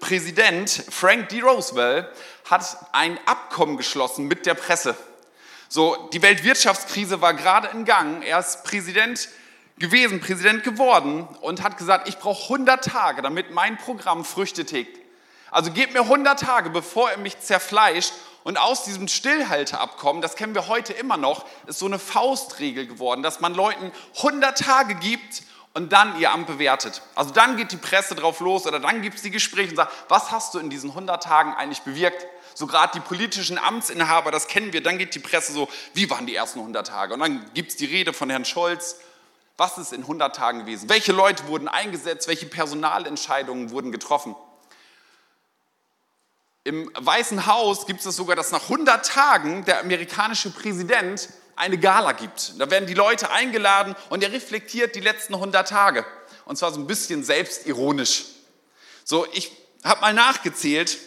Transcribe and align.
Präsident 0.00 0.84
Frank 0.90 1.28
D. 1.28 1.40
Roosevelt 1.40 2.08
hat 2.50 2.76
ein 2.92 3.18
Abkommen 3.26 3.76
geschlossen 3.76 4.28
mit 4.28 4.46
der 4.46 4.54
Presse. 4.54 4.96
So, 5.68 6.08
die 6.12 6.22
Weltwirtschaftskrise 6.22 7.20
war 7.20 7.34
gerade 7.34 7.68
in 7.68 7.84
Gang. 7.84 8.22
Er 8.22 8.38
ist 8.38 8.64
Präsident 8.64 9.28
gewesen, 9.78 10.20
Präsident 10.20 10.62
geworden 10.62 11.26
und 11.40 11.62
hat 11.62 11.78
gesagt, 11.78 12.08
ich 12.08 12.18
brauche 12.18 12.44
100 12.44 12.84
Tage, 12.84 13.22
damit 13.22 13.50
mein 13.50 13.76
Programm 13.76 14.24
Früchte 14.24 14.64
trägt. 14.64 14.98
Also 15.50 15.70
gebt 15.70 15.92
mir 15.92 16.02
100 16.02 16.40
Tage, 16.40 16.70
bevor 16.70 17.10
er 17.10 17.18
mich 17.18 17.38
zerfleischt. 17.40 18.12
Und 18.44 18.58
aus 18.58 18.84
diesem 18.84 19.08
Stillhalteabkommen, 19.08 20.20
das 20.20 20.36
kennen 20.36 20.54
wir 20.54 20.68
heute 20.68 20.92
immer 20.92 21.16
noch, 21.16 21.46
ist 21.66 21.78
so 21.78 21.86
eine 21.86 21.98
Faustregel 21.98 22.86
geworden, 22.86 23.22
dass 23.22 23.40
man 23.40 23.54
Leuten 23.54 23.90
100 24.16 24.58
Tage 24.58 24.96
gibt 24.96 25.42
und 25.74 25.92
dann 25.92 26.18
ihr 26.18 26.30
Amt 26.30 26.46
bewertet. 26.46 27.02
Also 27.14 27.32
dann 27.32 27.56
geht 27.56 27.72
die 27.72 27.76
Presse 27.76 28.14
drauf 28.14 28.40
los 28.40 28.66
oder 28.66 28.80
dann 28.80 29.02
gibt 29.02 29.16
es 29.16 29.22
die 29.22 29.30
Gespräche 29.30 29.70
und 29.70 29.76
sagt, 29.76 29.92
was 30.08 30.30
hast 30.30 30.54
du 30.54 30.58
in 30.60 30.70
diesen 30.70 30.90
100 30.90 31.22
Tagen 31.22 31.52
eigentlich 31.52 31.82
bewirkt? 31.82 32.26
So 32.54 32.68
gerade 32.68 32.92
die 32.94 33.00
politischen 33.00 33.58
Amtsinhaber, 33.58 34.30
das 34.30 34.46
kennen 34.46 34.72
wir, 34.72 34.82
dann 34.82 34.96
geht 34.96 35.14
die 35.16 35.18
Presse 35.18 35.52
so, 35.52 35.68
wie 35.92 36.08
waren 36.08 36.26
die 36.26 36.36
ersten 36.36 36.60
100 36.60 36.86
Tage? 36.86 37.14
Und 37.14 37.20
dann 37.20 37.50
gibt 37.52 37.72
es 37.72 37.76
die 37.76 37.86
Rede 37.86 38.12
von 38.12 38.30
Herrn 38.30 38.44
Scholz, 38.44 39.00
was 39.56 39.78
ist 39.78 39.92
in 39.92 40.02
100 40.02 40.34
Tagen 40.34 40.60
gewesen? 40.60 40.88
Welche 40.88 41.12
Leute 41.12 41.46
wurden 41.46 41.68
eingesetzt? 41.68 42.26
Welche 42.26 42.46
Personalentscheidungen 42.46 43.70
wurden 43.70 43.92
getroffen? 43.92 44.34
Im 46.64 46.90
Weißen 46.98 47.46
Haus 47.46 47.86
gibt 47.86 48.04
es 48.04 48.16
sogar, 48.16 48.36
dass 48.36 48.50
nach 48.50 48.62
100 48.62 49.06
Tagen 49.06 49.64
der 49.64 49.80
amerikanische 49.80 50.50
Präsident 50.50 51.28
eine 51.56 51.78
Gala 51.78 52.12
gibt. 52.12 52.54
Da 52.58 52.70
werden 52.70 52.86
die 52.86 52.94
Leute 52.94 53.30
eingeladen 53.30 53.94
und 54.10 54.22
er 54.22 54.32
reflektiert 54.32 54.94
die 54.94 55.00
letzten 55.00 55.34
100 55.34 55.68
Tage. 55.68 56.04
Und 56.44 56.56
zwar 56.56 56.72
so 56.72 56.80
ein 56.80 56.86
bisschen 56.86 57.24
selbstironisch. 57.24 58.24
So, 59.04 59.26
ich 59.32 59.52
habe 59.82 60.00
mal 60.00 60.14
nachgezählt. 60.14 60.98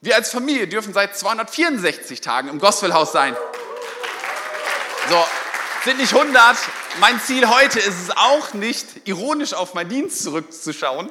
Wir 0.00 0.16
als 0.16 0.30
Familie 0.30 0.68
dürfen 0.68 0.92
seit 0.92 1.16
264 1.16 2.20
Tagen 2.20 2.48
im 2.48 2.58
Gospelhaus 2.58 3.12
sein. 3.12 3.36
So, 5.08 5.24
sind 5.84 5.98
nicht 5.98 6.14
100. 6.14 6.56
Mein 7.00 7.20
Ziel 7.20 7.48
heute 7.48 7.78
ist 7.78 8.00
es 8.02 8.10
auch 8.10 8.54
nicht, 8.54 8.86
ironisch 9.06 9.52
auf 9.52 9.74
meinen 9.74 9.90
Dienst 9.90 10.22
zurückzuschauen, 10.22 11.10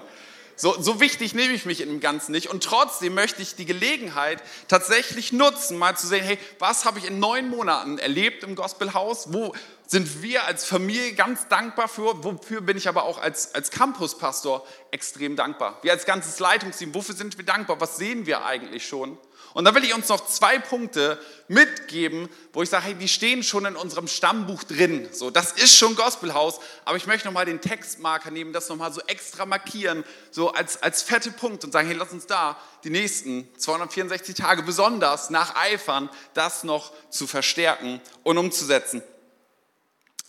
so, 0.55 0.79
so 0.79 0.99
wichtig 0.99 1.33
nehme 1.33 1.53
ich 1.53 1.65
mich 1.65 1.81
im 1.81 1.99
Ganzen 1.99 2.31
nicht. 2.31 2.47
Und 2.49 2.63
trotzdem 2.63 3.13
möchte 3.13 3.41
ich 3.41 3.55
die 3.55 3.65
Gelegenheit 3.65 4.41
tatsächlich 4.67 5.33
nutzen, 5.33 5.77
mal 5.77 5.97
zu 5.97 6.07
sehen, 6.07 6.23
hey, 6.23 6.37
was 6.59 6.85
habe 6.85 6.99
ich 6.99 7.05
in 7.05 7.19
neun 7.19 7.49
Monaten 7.49 7.97
erlebt 7.97 8.43
im 8.43 8.55
Gospelhaus? 8.55 9.33
Wo 9.33 9.53
sind 9.87 10.21
wir 10.21 10.45
als 10.45 10.65
Familie 10.65 11.13
ganz 11.13 11.47
dankbar 11.47 11.87
für? 11.87 12.23
Wofür 12.23 12.61
bin 12.61 12.77
ich 12.77 12.87
aber 12.87 13.03
auch 13.03 13.19
als, 13.19 13.53
als 13.55 13.71
Campuspastor 13.71 14.65
extrem 14.91 15.35
dankbar? 15.35 15.79
Wir 15.81 15.91
als 15.91 16.05
ganzes 16.05 16.39
Leitungsteam, 16.39 16.93
wofür 16.93 17.15
sind 17.15 17.37
wir 17.37 17.45
dankbar? 17.45 17.81
Was 17.81 17.97
sehen 17.97 18.25
wir 18.25 18.45
eigentlich 18.45 18.87
schon? 18.87 19.17
Und 19.53 19.65
da 19.65 19.75
will 19.75 19.83
ich 19.83 19.93
uns 19.93 20.09
noch 20.09 20.25
zwei 20.25 20.57
Punkte 20.57 21.19
mitgeben, 21.47 22.27
wo 22.53 22.63
ich 22.63 22.69
sage, 22.69 22.85
hey, 22.85 22.95
die 22.95 23.07
stehen 23.07 23.43
schon 23.43 23.65
in 23.65 23.75
unserem 23.75 24.07
Stammbuch 24.07 24.63
drin. 24.63 25.07
So, 25.11 25.29
das 25.29 25.51
ist 25.51 25.75
schon 25.75 25.95
Gospelhaus, 25.95 26.59
aber 26.85 26.97
ich 26.97 27.05
möchte 27.05 27.27
nochmal 27.27 27.45
den 27.45 27.61
Textmarker 27.61 28.31
nehmen, 28.31 28.51
das 28.51 28.69
nochmal 28.69 28.91
so 28.91 29.01
extra 29.01 29.45
markieren, 29.45 30.03
so 30.31 30.51
als, 30.51 30.81
als 30.81 31.03
fette 31.03 31.31
Punkt 31.31 31.63
und 31.63 31.71
sagen, 31.71 31.87
hey, 31.87 31.95
lass 31.95 32.11
uns 32.11 32.25
da 32.25 32.57
die 32.83 32.89
nächsten 32.89 33.47
264 33.57 34.35
Tage 34.35 34.63
besonders 34.63 35.29
nacheifern, 35.29 36.09
das 36.33 36.63
noch 36.63 36.91
zu 37.09 37.27
verstärken 37.27 38.01
und 38.23 38.37
umzusetzen. 38.37 39.03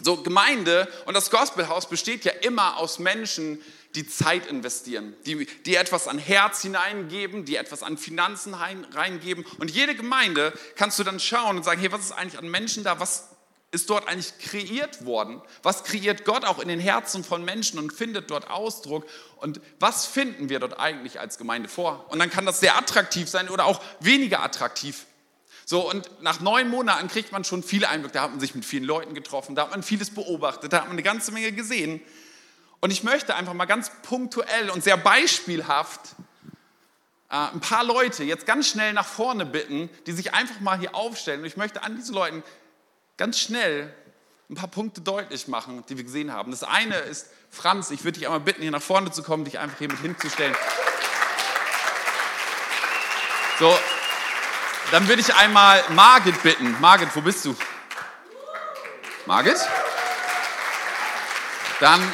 So, 0.02 0.16
Gemeinde 0.18 0.88
und 1.06 1.14
das 1.14 1.30
Gospelhaus 1.30 1.88
besteht 1.88 2.24
ja 2.24 2.32
immer 2.32 2.76
aus 2.76 2.98
Menschen, 2.98 3.62
die 3.94 4.06
Zeit 4.06 4.46
investieren, 4.46 5.14
die, 5.24 5.46
die 5.66 5.76
etwas 5.76 6.08
an 6.08 6.18
Herz 6.18 6.62
hineingeben, 6.62 7.44
die 7.44 7.56
etwas 7.56 7.82
an 7.82 7.96
Finanzen 7.96 8.54
reingeben. 8.54 9.44
Und 9.58 9.70
jede 9.70 9.94
Gemeinde 9.94 10.52
kannst 10.76 10.98
du 10.98 11.04
dann 11.04 11.20
schauen 11.20 11.58
und 11.58 11.64
sagen, 11.64 11.80
hey, 11.80 11.92
was 11.92 12.06
ist 12.06 12.12
eigentlich 12.12 12.38
an 12.38 12.48
Menschen 12.48 12.82
da? 12.82 12.98
Was 12.98 13.28
ist 13.70 13.90
dort 13.90 14.08
eigentlich 14.08 14.38
kreiert 14.38 15.04
worden? 15.04 15.42
Was 15.62 15.84
kreiert 15.84 16.24
Gott 16.24 16.44
auch 16.44 16.60
in 16.60 16.68
den 16.68 16.80
Herzen 16.80 17.24
von 17.24 17.44
Menschen 17.44 17.78
und 17.78 17.92
findet 17.92 18.30
dort 18.30 18.50
Ausdruck? 18.50 19.06
Und 19.36 19.60
was 19.80 20.06
finden 20.06 20.48
wir 20.48 20.60
dort 20.60 20.78
eigentlich 20.78 21.20
als 21.20 21.38
Gemeinde 21.38 21.68
vor? 21.68 22.06
Und 22.10 22.18
dann 22.18 22.30
kann 22.30 22.46
das 22.46 22.60
sehr 22.60 22.76
attraktiv 22.76 23.28
sein 23.28 23.48
oder 23.48 23.66
auch 23.66 23.80
weniger 24.00 24.42
attraktiv. 24.42 25.06
So, 25.66 25.88
und 25.88 26.10
nach 26.22 26.40
neun 26.40 26.68
Monaten 26.68 27.08
kriegt 27.08 27.32
man 27.32 27.42
schon 27.42 27.62
viele 27.62 27.88
Einblicke. 27.88 28.14
Da 28.14 28.22
hat 28.22 28.30
man 28.30 28.40
sich 28.40 28.54
mit 28.54 28.64
vielen 28.64 28.84
Leuten 28.84 29.14
getroffen, 29.14 29.54
da 29.54 29.62
hat 29.62 29.70
man 29.70 29.82
vieles 29.82 30.10
beobachtet, 30.10 30.72
da 30.72 30.78
hat 30.78 30.84
man 30.84 30.92
eine 30.92 31.02
ganze 31.02 31.32
Menge 31.32 31.52
gesehen. 31.52 32.00
Und 32.84 32.90
ich 32.90 33.02
möchte 33.02 33.34
einfach 33.34 33.54
mal 33.54 33.64
ganz 33.64 33.90
punktuell 34.02 34.68
und 34.68 34.84
sehr 34.84 34.98
beispielhaft 34.98 36.00
äh, 37.30 37.34
ein 37.34 37.60
paar 37.60 37.82
Leute 37.82 38.24
jetzt 38.24 38.44
ganz 38.44 38.68
schnell 38.68 38.92
nach 38.92 39.06
vorne 39.06 39.46
bitten, 39.46 39.88
die 40.06 40.12
sich 40.12 40.34
einfach 40.34 40.60
mal 40.60 40.78
hier 40.78 40.94
aufstellen. 40.94 41.40
Und 41.40 41.46
ich 41.46 41.56
möchte 41.56 41.82
an 41.82 41.96
diesen 41.96 42.14
Leuten 42.14 42.42
ganz 43.16 43.38
schnell 43.38 43.90
ein 44.50 44.54
paar 44.54 44.68
Punkte 44.68 45.00
deutlich 45.00 45.48
machen, 45.48 45.82
die 45.88 45.96
wir 45.96 46.04
gesehen 46.04 46.30
haben. 46.30 46.50
Das 46.50 46.62
eine 46.62 46.96
ist 46.96 47.30
Franz. 47.48 47.90
Ich 47.90 48.04
würde 48.04 48.18
dich 48.18 48.26
einmal 48.26 48.40
bitten, 48.40 48.60
hier 48.60 48.70
nach 48.70 48.82
vorne 48.82 49.10
zu 49.10 49.22
kommen, 49.22 49.46
dich 49.46 49.58
einfach 49.58 49.78
hier 49.78 49.88
mit 49.88 50.00
hinzustellen. 50.00 50.54
So, 53.60 53.74
dann 54.90 55.08
würde 55.08 55.22
ich 55.22 55.34
einmal 55.34 55.82
Margit 55.94 56.42
bitten. 56.42 56.78
Margit, 56.82 57.08
wo 57.14 57.22
bist 57.22 57.46
du? 57.46 57.56
Margit? 59.24 59.56
Dann 61.80 62.12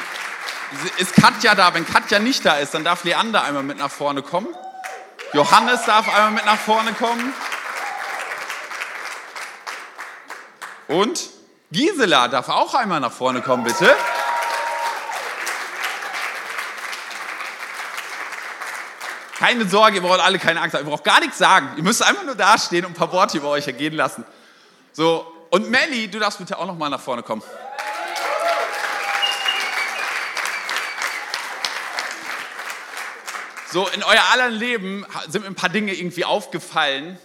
ist 0.97 1.15
Katja 1.15 1.55
da? 1.55 1.73
Wenn 1.73 1.85
Katja 1.85 2.19
nicht 2.19 2.45
da 2.45 2.55
ist, 2.55 2.73
dann 2.73 2.83
darf 2.83 3.03
Leander 3.03 3.43
einmal 3.43 3.63
mit 3.63 3.77
nach 3.77 3.91
vorne 3.91 4.21
kommen. 4.21 4.47
Johannes 5.33 5.85
darf 5.85 6.07
einmal 6.07 6.31
mit 6.31 6.45
nach 6.45 6.57
vorne 6.57 6.93
kommen. 6.93 7.33
Und 10.87 11.29
Gisela 11.71 12.27
darf 12.27 12.49
auch 12.49 12.73
einmal 12.73 12.99
nach 12.99 13.11
vorne 13.13 13.41
kommen, 13.41 13.63
bitte. 13.63 13.95
Keine 19.39 19.67
Sorge, 19.67 19.95
ihr 19.95 20.01
braucht 20.01 20.19
alle 20.19 20.37
keine 20.37 20.61
Angst 20.61 20.75
haben. 20.75 20.85
Ihr 20.85 20.89
braucht 20.89 21.03
gar 21.03 21.19
nichts 21.19 21.37
sagen. 21.37 21.71
Ihr 21.77 21.83
müsst 21.83 22.03
einfach 22.03 22.23
nur 22.23 22.35
dastehen 22.35 22.85
und 22.85 22.91
ein 22.91 22.95
paar 22.95 23.11
Worte 23.11 23.37
über 23.37 23.47
euch 23.49 23.65
ergehen 23.65 23.95
lassen. 23.95 24.23
So, 24.91 25.25
und 25.49 25.69
Melli, 25.69 26.09
du 26.09 26.19
darfst 26.19 26.37
bitte 26.37 26.57
auch 26.57 26.65
noch 26.65 26.77
mal 26.77 26.89
nach 26.89 26.99
vorne 26.99 27.23
kommen. 27.23 27.41
So, 33.71 33.87
in 33.87 34.03
euer 34.03 34.21
aller 34.33 34.49
Leben 34.49 35.05
sind 35.29 35.43
mir 35.43 35.47
ein 35.47 35.55
paar 35.55 35.69
Dinge 35.69 35.93
irgendwie 35.93 36.25
aufgefallen 36.25 37.17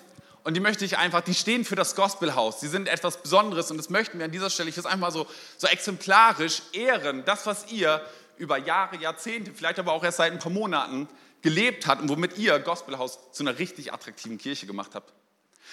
und 0.44 0.54
die 0.54 0.60
möchte 0.60 0.84
ich 0.84 0.96
einfach, 0.96 1.20
die 1.22 1.34
stehen 1.34 1.64
für 1.64 1.74
das 1.74 1.96
Gospelhaus. 1.96 2.60
Die 2.60 2.68
sind 2.68 2.86
etwas 2.86 3.20
Besonderes 3.20 3.72
und 3.72 3.78
das 3.78 3.90
möchten 3.90 4.18
wir 4.18 4.26
an 4.26 4.30
dieser 4.30 4.48
Stelle, 4.48 4.68
ich 4.68 4.76
will 4.76 4.84
es 4.84 4.86
einfach 4.86 5.10
so, 5.10 5.26
so 5.58 5.66
exemplarisch 5.66 6.62
ehren, 6.72 7.24
das, 7.24 7.46
was 7.46 7.72
ihr 7.72 8.00
über 8.36 8.58
Jahre, 8.58 8.96
Jahrzehnte, 8.96 9.50
vielleicht 9.52 9.80
aber 9.80 9.92
auch 9.92 10.04
erst 10.04 10.18
seit 10.18 10.30
ein 10.30 10.38
paar 10.38 10.52
Monaten 10.52 11.08
gelebt 11.42 11.88
habt 11.88 12.00
und 12.00 12.08
womit 12.10 12.38
ihr 12.38 12.60
Gospelhaus 12.60 13.18
zu 13.32 13.42
einer 13.42 13.58
richtig 13.58 13.92
attraktiven 13.92 14.38
Kirche 14.38 14.68
gemacht 14.68 14.92
habt. 14.94 15.12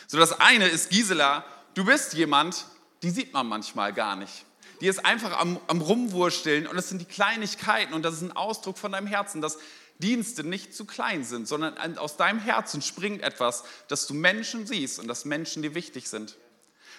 So, 0.08 0.18
das 0.18 0.40
eine 0.40 0.68
ist, 0.68 0.90
Gisela, 0.90 1.46
du 1.76 1.86
bist 1.86 2.16
jemand, 2.16 2.66
die 3.04 3.12
sieht 3.12 3.32
man 3.32 3.46
manchmal 3.46 3.94
gar 3.94 4.16
nicht. 4.16 4.44
Die 4.82 4.88
ist 4.88 5.06
einfach 5.06 5.40
am, 5.40 5.60
am 5.68 5.82
Rumwursteln 5.82 6.66
und 6.66 6.76
das 6.76 6.90
sind 6.90 7.00
die 7.00 7.06
Kleinigkeiten 7.06 7.94
und 7.94 8.02
das 8.02 8.16
ist 8.16 8.24
ein 8.24 8.36
Ausdruck 8.36 8.80
von 8.80 8.92
deinem 8.92 9.08
Herzen, 9.08 9.40
dass 9.40 9.60
Dienste 10.00 10.44
nicht 10.44 10.76
zu 10.76 10.86
klein 10.86 11.24
sind, 11.24 11.48
sondern 11.48 11.98
aus 11.98 12.18
deinem 12.18 12.40
Herzen 12.40 12.82
springt 12.82 13.22
etwas, 13.22 13.64
dass 13.88 14.08
du 14.08 14.14
Menschen 14.14 14.68
siehst 14.68 15.00
und 15.00 15.08
dass 15.08 15.26
Menschen 15.26 15.62
dir 15.62 15.76
wichtig 15.76 16.10
sind. 16.10 16.36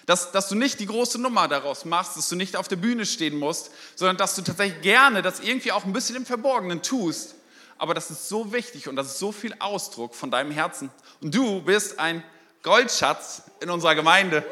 Dass, 0.05 0.31
dass 0.31 0.49
du 0.49 0.55
nicht 0.55 0.79
die 0.79 0.85
große 0.85 1.19
Nummer 1.19 1.47
daraus 1.47 1.85
machst, 1.85 2.15
dass 2.15 2.29
du 2.29 2.35
nicht 2.35 2.55
auf 2.55 2.67
der 2.67 2.75
Bühne 2.75 3.05
stehen 3.05 3.37
musst, 3.37 3.71
sondern 3.95 4.17
dass 4.17 4.35
du 4.35 4.43
tatsächlich 4.43 4.81
gerne 4.81 5.21
das 5.21 5.39
irgendwie 5.39 5.71
auch 5.71 5.83
ein 5.83 5.93
bisschen 5.93 6.15
im 6.15 6.25
Verborgenen 6.25 6.81
tust. 6.81 7.35
Aber 7.77 7.93
das 7.93 8.11
ist 8.11 8.29
so 8.29 8.53
wichtig 8.53 8.87
und 8.87 8.95
das 8.95 9.07
ist 9.07 9.19
so 9.19 9.31
viel 9.31 9.55
Ausdruck 9.59 10.15
von 10.15 10.31
deinem 10.31 10.51
Herzen. 10.51 10.89
Und 11.21 11.33
du 11.33 11.61
bist 11.61 11.99
ein 11.99 12.23
Goldschatz 12.61 13.43
in 13.59 13.69
unserer 13.69 13.95
Gemeinde. 13.95 14.45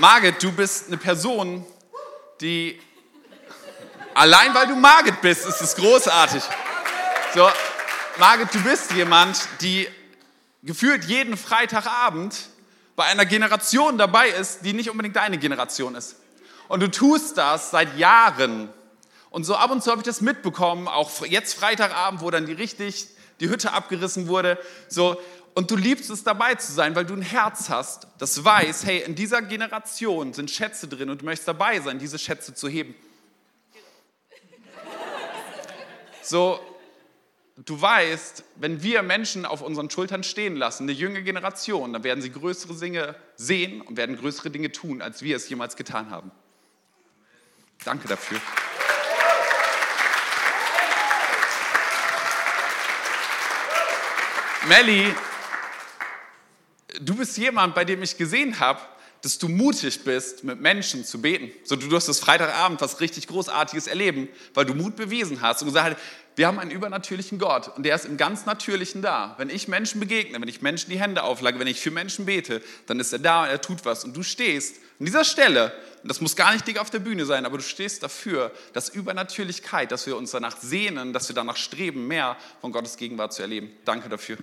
Margit, 0.00 0.40
du 0.40 0.52
bist 0.52 0.86
eine 0.86 0.96
Person, 0.96 1.66
die 2.40 2.80
allein 4.14 4.54
weil 4.54 4.68
du 4.68 4.76
Margit 4.76 5.20
bist, 5.20 5.44
ist 5.44 5.60
es 5.60 5.74
großartig. 5.74 6.40
So, 7.34 7.50
Margit, 8.16 8.54
du 8.54 8.62
bist 8.62 8.92
jemand, 8.92 9.48
die 9.60 9.88
gefühlt 10.62 11.04
jeden 11.06 11.36
Freitagabend 11.36 12.36
bei 12.94 13.06
einer 13.06 13.26
Generation 13.26 13.98
dabei 13.98 14.28
ist, 14.28 14.60
die 14.60 14.72
nicht 14.72 14.88
unbedingt 14.88 15.16
deine 15.16 15.36
Generation 15.36 15.96
ist. 15.96 16.14
Und 16.68 16.78
du 16.78 16.88
tust 16.88 17.36
das 17.36 17.72
seit 17.72 17.96
Jahren. 17.98 18.68
Und 19.30 19.42
so 19.42 19.56
ab 19.56 19.72
und 19.72 19.82
zu 19.82 19.90
habe 19.90 20.02
ich 20.02 20.06
das 20.06 20.20
mitbekommen, 20.20 20.86
auch 20.86 21.26
jetzt 21.26 21.54
Freitagabend, 21.54 22.20
wo 22.20 22.30
dann 22.30 22.46
die 22.46 22.52
richtig 22.52 23.08
die 23.40 23.48
Hütte 23.48 23.72
abgerissen 23.72 24.28
wurde. 24.28 24.58
So, 24.88 25.20
Und 25.58 25.72
du 25.72 25.74
liebst 25.74 26.08
es 26.08 26.22
dabei 26.22 26.54
zu 26.54 26.70
sein, 26.70 26.94
weil 26.94 27.04
du 27.04 27.14
ein 27.14 27.20
Herz 27.20 27.68
hast, 27.68 28.06
das 28.18 28.44
weiß, 28.44 28.86
hey, 28.86 29.02
in 29.02 29.16
dieser 29.16 29.42
Generation 29.42 30.32
sind 30.32 30.52
Schätze 30.52 30.86
drin 30.86 31.10
und 31.10 31.22
du 31.22 31.24
möchtest 31.24 31.48
dabei 31.48 31.80
sein, 31.80 31.98
diese 31.98 32.16
Schätze 32.16 32.54
zu 32.54 32.68
heben. 32.68 32.94
So, 36.22 36.60
du 37.56 37.80
weißt, 37.80 38.44
wenn 38.54 38.84
wir 38.84 39.02
Menschen 39.02 39.44
auf 39.44 39.60
unseren 39.60 39.90
Schultern 39.90 40.22
stehen 40.22 40.54
lassen, 40.54 40.84
eine 40.84 40.92
junge 40.92 41.24
Generation, 41.24 41.92
dann 41.92 42.04
werden 42.04 42.22
sie 42.22 42.30
größere 42.30 42.74
Dinge 42.76 43.16
sehen 43.34 43.80
und 43.80 43.96
werden 43.96 44.16
größere 44.16 44.50
Dinge 44.50 44.70
tun, 44.70 45.02
als 45.02 45.22
wir 45.22 45.34
es 45.34 45.48
jemals 45.48 45.74
getan 45.74 46.10
haben. 46.10 46.30
Danke 47.84 48.06
dafür. 48.06 48.40
Melli 54.68 55.12
du 57.00 57.16
bist 57.16 57.38
jemand, 57.38 57.74
bei 57.74 57.84
dem 57.84 58.02
ich 58.02 58.16
gesehen 58.16 58.60
habe, 58.60 58.80
dass 59.22 59.38
du 59.38 59.48
mutig 59.48 60.04
bist, 60.04 60.44
mit 60.44 60.60
Menschen 60.60 61.04
zu 61.04 61.20
beten. 61.20 61.50
So, 61.64 61.76
du 61.76 61.88
das 61.88 62.20
Freitagabend 62.20 62.80
was 62.80 63.00
richtig 63.00 63.26
Großartiges 63.26 63.88
erleben, 63.88 64.28
weil 64.54 64.64
du 64.64 64.74
Mut 64.74 64.96
bewiesen 64.96 65.40
hast 65.42 65.62
und 65.62 65.68
gesagt 65.68 65.96
hast, 65.96 66.02
wir 66.36 66.46
haben 66.46 66.60
einen 66.60 66.70
übernatürlichen 66.70 67.40
Gott 67.40 67.76
und 67.76 67.82
der 67.82 67.96
ist 67.96 68.04
im 68.04 68.16
ganz 68.16 68.46
Natürlichen 68.46 69.02
da. 69.02 69.34
Wenn 69.38 69.50
ich 69.50 69.66
Menschen 69.66 69.98
begegne, 69.98 70.40
wenn 70.40 70.46
ich 70.46 70.62
Menschen 70.62 70.88
die 70.88 71.00
Hände 71.00 71.24
auflage, 71.24 71.58
wenn 71.58 71.66
ich 71.66 71.80
für 71.80 71.90
Menschen 71.90 72.26
bete, 72.26 72.62
dann 72.86 73.00
ist 73.00 73.12
er 73.12 73.18
da 73.18 73.42
und 73.42 73.48
er 73.48 73.60
tut 73.60 73.84
was. 73.84 74.04
Und 74.04 74.16
du 74.16 74.22
stehst 74.22 74.76
an 75.00 75.06
dieser 75.06 75.24
Stelle, 75.24 75.72
und 76.04 76.08
das 76.08 76.20
muss 76.20 76.36
gar 76.36 76.52
nicht 76.52 76.64
dick 76.64 76.78
auf 76.78 76.90
der 76.90 77.00
Bühne 77.00 77.26
sein, 77.26 77.44
aber 77.44 77.58
du 77.58 77.64
stehst 77.64 78.04
dafür, 78.04 78.52
dass 78.72 78.88
Übernatürlichkeit, 78.88 79.90
dass 79.90 80.06
wir 80.06 80.16
uns 80.16 80.30
danach 80.30 80.56
sehnen, 80.60 81.12
dass 81.12 81.28
wir 81.28 81.34
danach 81.34 81.56
streben, 81.56 82.06
mehr 82.06 82.36
von 82.60 82.70
Gottes 82.70 82.96
Gegenwart 82.96 83.32
zu 83.32 83.42
erleben. 83.42 83.72
Danke 83.84 84.08
dafür. 84.08 84.38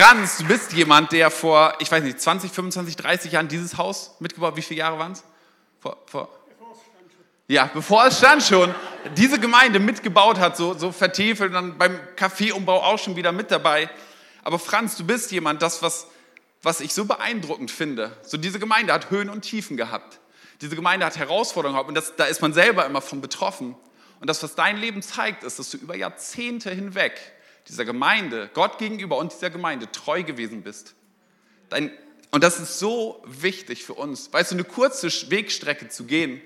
Franz, 0.00 0.38
du 0.38 0.44
bist 0.46 0.72
jemand, 0.72 1.12
der 1.12 1.30
vor, 1.30 1.74
ich 1.78 1.92
weiß 1.92 2.02
nicht, 2.02 2.18
20, 2.18 2.50
25, 2.50 2.96
30 2.96 3.32
Jahren 3.32 3.48
dieses 3.48 3.76
Haus 3.76 4.16
mitgebaut, 4.18 4.56
wie 4.56 4.62
viele 4.62 4.78
Jahre 4.78 4.98
waren 4.98 5.12
es? 5.12 5.22
Vor, 5.78 5.98
vor, 6.06 6.30
ja, 7.48 7.68
bevor 7.74 8.06
es 8.06 8.16
stand 8.16 8.42
schon, 8.42 8.74
diese 9.14 9.38
Gemeinde 9.38 9.78
mitgebaut 9.78 10.38
hat, 10.38 10.56
so, 10.56 10.72
so 10.72 10.90
vertiefelt, 10.90 11.52
dann 11.52 11.76
beim 11.76 12.00
Kaffeeumbau 12.16 12.82
auch 12.82 12.98
schon 12.98 13.14
wieder 13.16 13.30
mit 13.30 13.50
dabei. 13.50 13.90
Aber 14.42 14.58
Franz, 14.58 14.96
du 14.96 15.04
bist 15.04 15.32
jemand, 15.32 15.60
das, 15.60 15.82
was, 15.82 16.06
was 16.62 16.80
ich 16.80 16.94
so 16.94 17.04
beeindruckend 17.04 17.70
finde. 17.70 18.16
So 18.22 18.38
diese 18.38 18.58
Gemeinde 18.58 18.94
hat 18.94 19.10
Höhen 19.10 19.28
und 19.28 19.42
Tiefen 19.42 19.76
gehabt. 19.76 20.18
Diese 20.62 20.76
Gemeinde 20.76 21.04
hat 21.04 21.18
Herausforderungen 21.18 21.74
gehabt 21.74 21.88
und 21.90 21.94
das, 21.94 22.16
da 22.16 22.24
ist 22.24 22.40
man 22.40 22.54
selber 22.54 22.86
immer 22.86 23.02
von 23.02 23.20
betroffen. 23.20 23.76
Und 24.18 24.30
das, 24.30 24.42
was 24.42 24.54
dein 24.54 24.78
Leben 24.78 25.02
zeigt, 25.02 25.44
ist, 25.44 25.58
dass 25.58 25.70
du 25.70 25.76
über 25.76 25.94
Jahrzehnte 25.94 26.70
hinweg 26.70 27.20
dieser 27.70 27.84
Gemeinde, 27.84 28.50
Gott 28.52 28.78
gegenüber 28.78 29.16
und 29.16 29.32
dieser 29.32 29.50
Gemeinde 29.50 29.90
treu 29.90 30.22
gewesen 30.22 30.62
bist. 30.62 30.94
Dein, 31.68 31.92
und 32.30 32.44
das 32.44 32.60
ist 32.60 32.78
so 32.78 33.22
wichtig 33.26 33.84
für 33.84 33.94
uns. 33.94 34.32
Weißt 34.32 34.50
du, 34.50 34.56
eine 34.56 34.64
kurze 34.64 35.08
Wegstrecke 35.30 35.88
zu 35.88 36.04
gehen, 36.04 36.40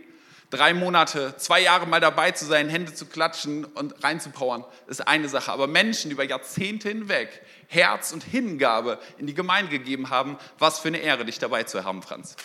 drei 0.50 0.74
Monate, 0.74 1.34
zwei 1.36 1.60
Jahre 1.60 1.86
mal 1.86 2.00
dabei 2.00 2.30
zu 2.30 2.44
sein, 2.44 2.68
Hände 2.68 2.94
zu 2.94 3.06
klatschen 3.06 3.64
und 3.64 4.04
reinzupowern, 4.04 4.64
ist 4.86 5.06
eine 5.06 5.28
Sache. 5.28 5.50
Aber 5.50 5.66
Menschen, 5.66 6.10
die 6.10 6.14
über 6.14 6.24
Jahrzehnte 6.24 6.88
hinweg 6.88 7.42
Herz 7.68 8.12
und 8.12 8.22
Hingabe 8.22 8.98
in 9.18 9.26
die 9.26 9.34
Gemeinde 9.34 9.70
gegeben 9.70 10.10
haben, 10.10 10.38
was 10.58 10.78
für 10.78 10.88
eine 10.88 10.98
Ehre, 10.98 11.24
dich 11.24 11.38
dabei 11.38 11.64
zu 11.64 11.84
haben, 11.84 12.02
Franz. 12.02 12.36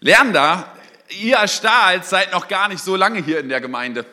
Lerner, 0.00 0.72
ihr 1.10 1.46
Stahls 1.48 2.10
seid 2.10 2.32
noch 2.32 2.48
gar 2.48 2.68
nicht 2.68 2.82
so 2.82 2.96
lange 2.96 3.22
hier 3.22 3.40
in 3.40 3.48
der 3.48 3.60
Gemeinde. 3.60 4.06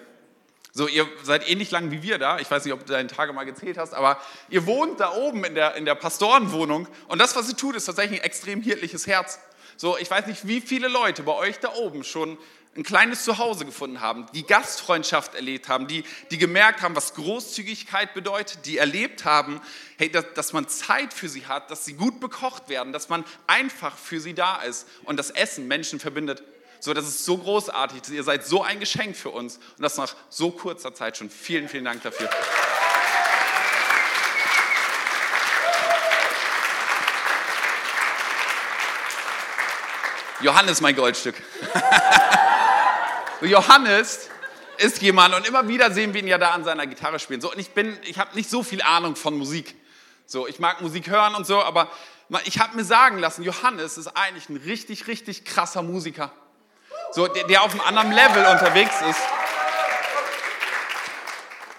So, 0.72 0.88
ihr 0.88 1.08
seid 1.24 1.50
ähnlich 1.50 1.72
lang 1.72 1.92
wie 1.92 2.04
wir 2.04 2.18
da. 2.18 2.40
Ich 2.40 2.52
weiß 2.52 2.66
nicht, 2.66 2.74
ob 2.74 2.86
du 2.86 2.92
deine 2.92 3.08
Tage 3.08 3.32
mal 3.32 3.46
gezählt 3.46 3.78
hast, 3.78 3.94
aber 3.94 4.20
ihr 4.50 4.66
wohnt 4.66 5.00
da 5.00 5.14
oben 5.14 5.46
in 5.46 5.56
der, 5.56 5.76
in 5.76 5.86
der 5.86 5.96
Pastorenwohnung. 5.96 6.88
Und 7.08 7.20
das, 7.20 7.36
was 7.36 7.48
ihr 7.48 7.56
tut, 7.56 7.76
ist 7.76 7.86
tatsächlich 7.86 8.20
ein 8.20 8.26
extrem 8.26 8.62
hirtliches 8.62 9.08
Herz. 9.08 9.40
So, 9.78 9.98
ich 9.98 10.10
weiß 10.10 10.28
nicht, 10.28 10.48
wie 10.48 10.60
viele 10.60 10.88
Leute 10.88 11.24
bei 11.24 11.34
euch 11.34 11.60
da 11.60 11.74
oben 11.76 12.04
schon 12.04 12.38
ein 12.78 12.84
kleines 12.84 13.24
Zuhause 13.24 13.66
gefunden 13.66 14.02
haben, 14.02 14.26
die 14.34 14.46
Gastfreundschaft 14.46 15.34
erlebt 15.34 15.70
haben, 15.70 15.88
die, 15.88 16.04
die 16.30 16.38
gemerkt 16.38 16.82
haben, 16.82 16.96
was 16.96 17.14
Großzügigkeit 17.14 18.14
bedeutet, 18.14 18.66
die 18.66 18.78
erlebt 18.78 19.24
haben, 19.24 19.62
hey, 19.98 20.12
dass, 20.12 20.26
dass 20.34 20.52
man 20.52 20.68
Zeit 20.68 21.14
für 21.14 21.30
sie 21.30 21.48
hat, 21.48 21.72
dass 21.72 21.86
sie 21.86 21.94
gut 21.94 22.20
bekocht 22.20 22.68
werden, 22.68 22.92
dass 22.92 23.08
man 23.08 23.24
einfach 23.48 23.98
für 23.98 24.20
sie 24.20 24.34
da 24.34 24.62
ist 24.62 24.88
und 25.06 25.18
das 25.18 25.30
Essen 25.30 25.70
Menschen 25.70 26.02
verbindet. 26.02 26.44
So, 26.82 26.94
das 26.94 27.08
ist 27.08 27.24
so 27.24 27.38
großartig. 27.38 28.10
Ihr 28.12 28.24
seid 28.24 28.46
so 28.46 28.62
ein 28.62 28.82
Geschenk 28.82 29.16
für 29.16 29.30
uns 29.30 29.56
und 29.78 29.82
das 29.82 29.96
nach 29.96 30.14
so 30.30 30.52
kurzer 30.52 30.94
Zeit 30.94 31.16
schon. 31.16 31.30
Vielen, 31.30 31.70
vielen 31.70 31.86
Dank 31.86 32.04
dafür. 32.04 32.30
Johannes, 40.42 40.82
mein 40.82 40.96
Goldstück. 40.96 41.36
Johannes 43.46 44.30
ist 44.78 45.02
jemand, 45.02 45.36
und 45.36 45.48
immer 45.48 45.68
wieder 45.68 45.92
sehen 45.92 46.14
wir 46.14 46.22
ihn 46.22 46.28
ja 46.28 46.38
da 46.38 46.52
an 46.52 46.64
seiner 46.64 46.88
Gitarre 46.88 47.20
spielen. 47.20 47.42
So, 47.42 47.52
und 47.52 47.60
ich 47.60 47.72
bin, 47.72 47.98
ich 48.04 48.20
habe 48.20 48.36
nicht 48.36 48.50
so 48.50 48.64
viel 48.64 48.82
Ahnung 48.82 49.16
von 49.16 49.38
Musik. 49.38 49.76
So, 50.26 50.48
ich 50.48 50.60
mag 50.60 50.82
Musik 50.82 51.08
hören 51.08 51.36
und 51.36 51.46
so, 51.46 51.62
aber 51.62 51.90
ich 52.46 52.60
habe 52.60 52.76
mir 52.76 52.84
sagen 52.84 53.20
lassen, 53.20 53.44
Johannes 53.44 53.98
ist 53.98 54.08
eigentlich 54.08 54.50
ein 54.50 54.58
richtig, 54.58 55.08
richtig 55.08 55.46
krasser 55.46 55.84
Musiker. 55.84 56.32
So, 57.12 57.28
der, 57.28 57.46
der 57.46 57.64
auf 57.64 57.72
einem 57.72 57.82
anderen 57.82 58.12
Level 58.12 58.46
unterwegs 58.46 58.96
ist. 59.08 59.20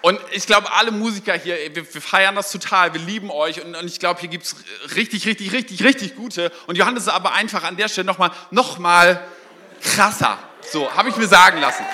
Und 0.03 0.21
ich 0.31 0.47
glaube, 0.47 0.73
alle 0.73 0.93
Musiker 0.93 1.35
hier, 1.35 1.57
wir, 1.75 1.93
wir, 1.93 2.01
feiern 2.01 2.37
das 2.37 2.53
total, 2.53 2.95
wir 2.95 3.01
lieben 3.01 3.29
euch 3.29 3.65
und, 3.65 3.75
und 3.75 3.87
ich 3.87 3.99
glaube, 3.99 4.21
hier 4.21 4.29
gibt 4.29 4.45
es 4.45 4.55
richtig, 4.95 5.27
richtig, 5.27 5.53
richtig, 5.53 5.83
richtig 5.83 6.15
gute. 6.15 6.53
Und 6.69 6.79
Johannes 6.79 7.05
ist 7.05 7.09
aber 7.09 7.33
einfach 7.33 7.65
an 7.65 7.77
der 7.77 7.89
Stelle 7.89 8.07
nochmal 8.07 8.31
noch 8.53 8.79
mal 8.79 9.27
krasser. 9.83 10.39
So, 10.71 10.93
habe 10.93 11.09
ich 11.09 11.17
mir 11.17 11.29
sagen 11.29 11.59
lassen. 11.59 11.85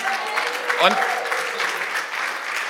Und, 0.83 0.95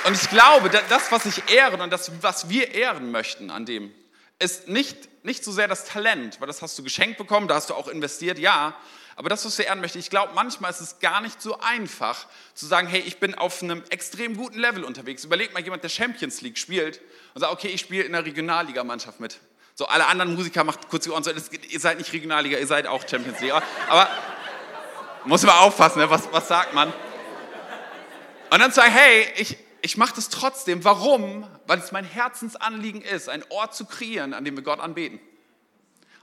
und 0.06 0.14
ich 0.14 0.28
glaube, 0.28 0.68
das, 0.68 1.10
was 1.10 1.24
ich 1.26 1.50
ehren 1.50 1.80
und 1.80 1.90
das, 1.90 2.10
was 2.20 2.48
wir 2.48 2.74
ehren 2.74 3.10
möchten 3.10 3.50
an 3.50 3.64
dem, 3.64 3.92
ist 4.38 4.68
nicht, 4.68 5.24
nicht 5.24 5.42
so 5.42 5.50
sehr 5.50 5.66
das 5.66 5.86
Talent, 5.86 6.40
weil 6.40 6.46
das 6.46 6.60
hast 6.60 6.78
du 6.78 6.82
geschenkt 6.82 7.16
bekommen, 7.16 7.48
da 7.48 7.54
hast 7.54 7.70
du 7.70 7.74
auch 7.74 7.88
investiert, 7.88 8.38
ja. 8.38 8.74
Aber 9.16 9.28
das, 9.28 9.44
was 9.44 9.56
wir 9.58 9.66
ehren 9.66 9.80
möchten, 9.80 9.98
ich 9.98 10.10
glaube, 10.10 10.32
manchmal 10.34 10.72
ist 10.72 10.80
es 10.80 10.98
gar 10.98 11.20
nicht 11.20 11.40
so 11.40 11.58
einfach 11.60 12.26
zu 12.54 12.66
sagen, 12.66 12.88
hey, 12.88 13.00
ich 13.00 13.18
bin 13.18 13.34
auf 13.34 13.62
einem 13.62 13.82
extrem 13.90 14.36
guten 14.36 14.58
Level 14.58 14.84
unterwegs. 14.84 15.24
Überleg 15.24 15.54
mal 15.54 15.62
jemand, 15.62 15.84
der 15.84 15.88
Champions 15.88 16.40
League 16.40 16.58
spielt 16.58 17.00
und 17.32 17.40
sagt, 17.40 17.52
okay, 17.52 17.68
ich 17.68 17.80
spiele 17.80 18.02
in 18.02 18.12
der 18.12 18.24
Regionalligamannschaft 18.24 19.20
mit. 19.20 19.38
So, 19.76 19.86
alle 19.86 20.06
anderen 20.06 20.34
Musiker 20.34 20.64
machen 20.64 20.80
kurz 20.90 21.04
die 21.04 21.10
Ohren 21.10 21.24
so, 21.24 21.30
ihr 21.30 21.80
seid 21.80 21.98
nicht 21.98 22.12
Regionalliga, 22.12 22.58
ihr 22.58 22.66
seid 22.66 22.86
auch 22.86 23.08
Champions 23.08 23.40
League. 23.40 23.52
Aber 23.88 24.08
muss 25.24 25.42
man 25.42 25.56
aufpassen, 25.56 26.00
ne? 26.00 26.10
was, 26.10 26.30
was 26.32 26.48
sagt 26.48 26.74
man? 26.74 26.92
Und 28.50 28.60
dann 28.60 28.70
sagen, 28.70 28.92
hey, 28.92 29.26
ich, 29.36 29.56
ich 29.82 29.96
mache 29.96 30.14
das 30.14 30.28
trotzdem. 30.28 30.84
Warum? 30.84 31.48
Weil 31.66 31.78
es 31.78 31.92
mein 31.92 32.04
Herzensanliegen 32.04 33.02
ist, 33.02 33.28
einen 33.28 33.44
Ort 33.50 33.74
zu 33.74 33.84
kreieren, 33.86 34.34
an 34.34 34.44
dem 34.44 34.56
wir 34.56 34.62
Gott 34.62 34.80
anbeten. 34.80 35.18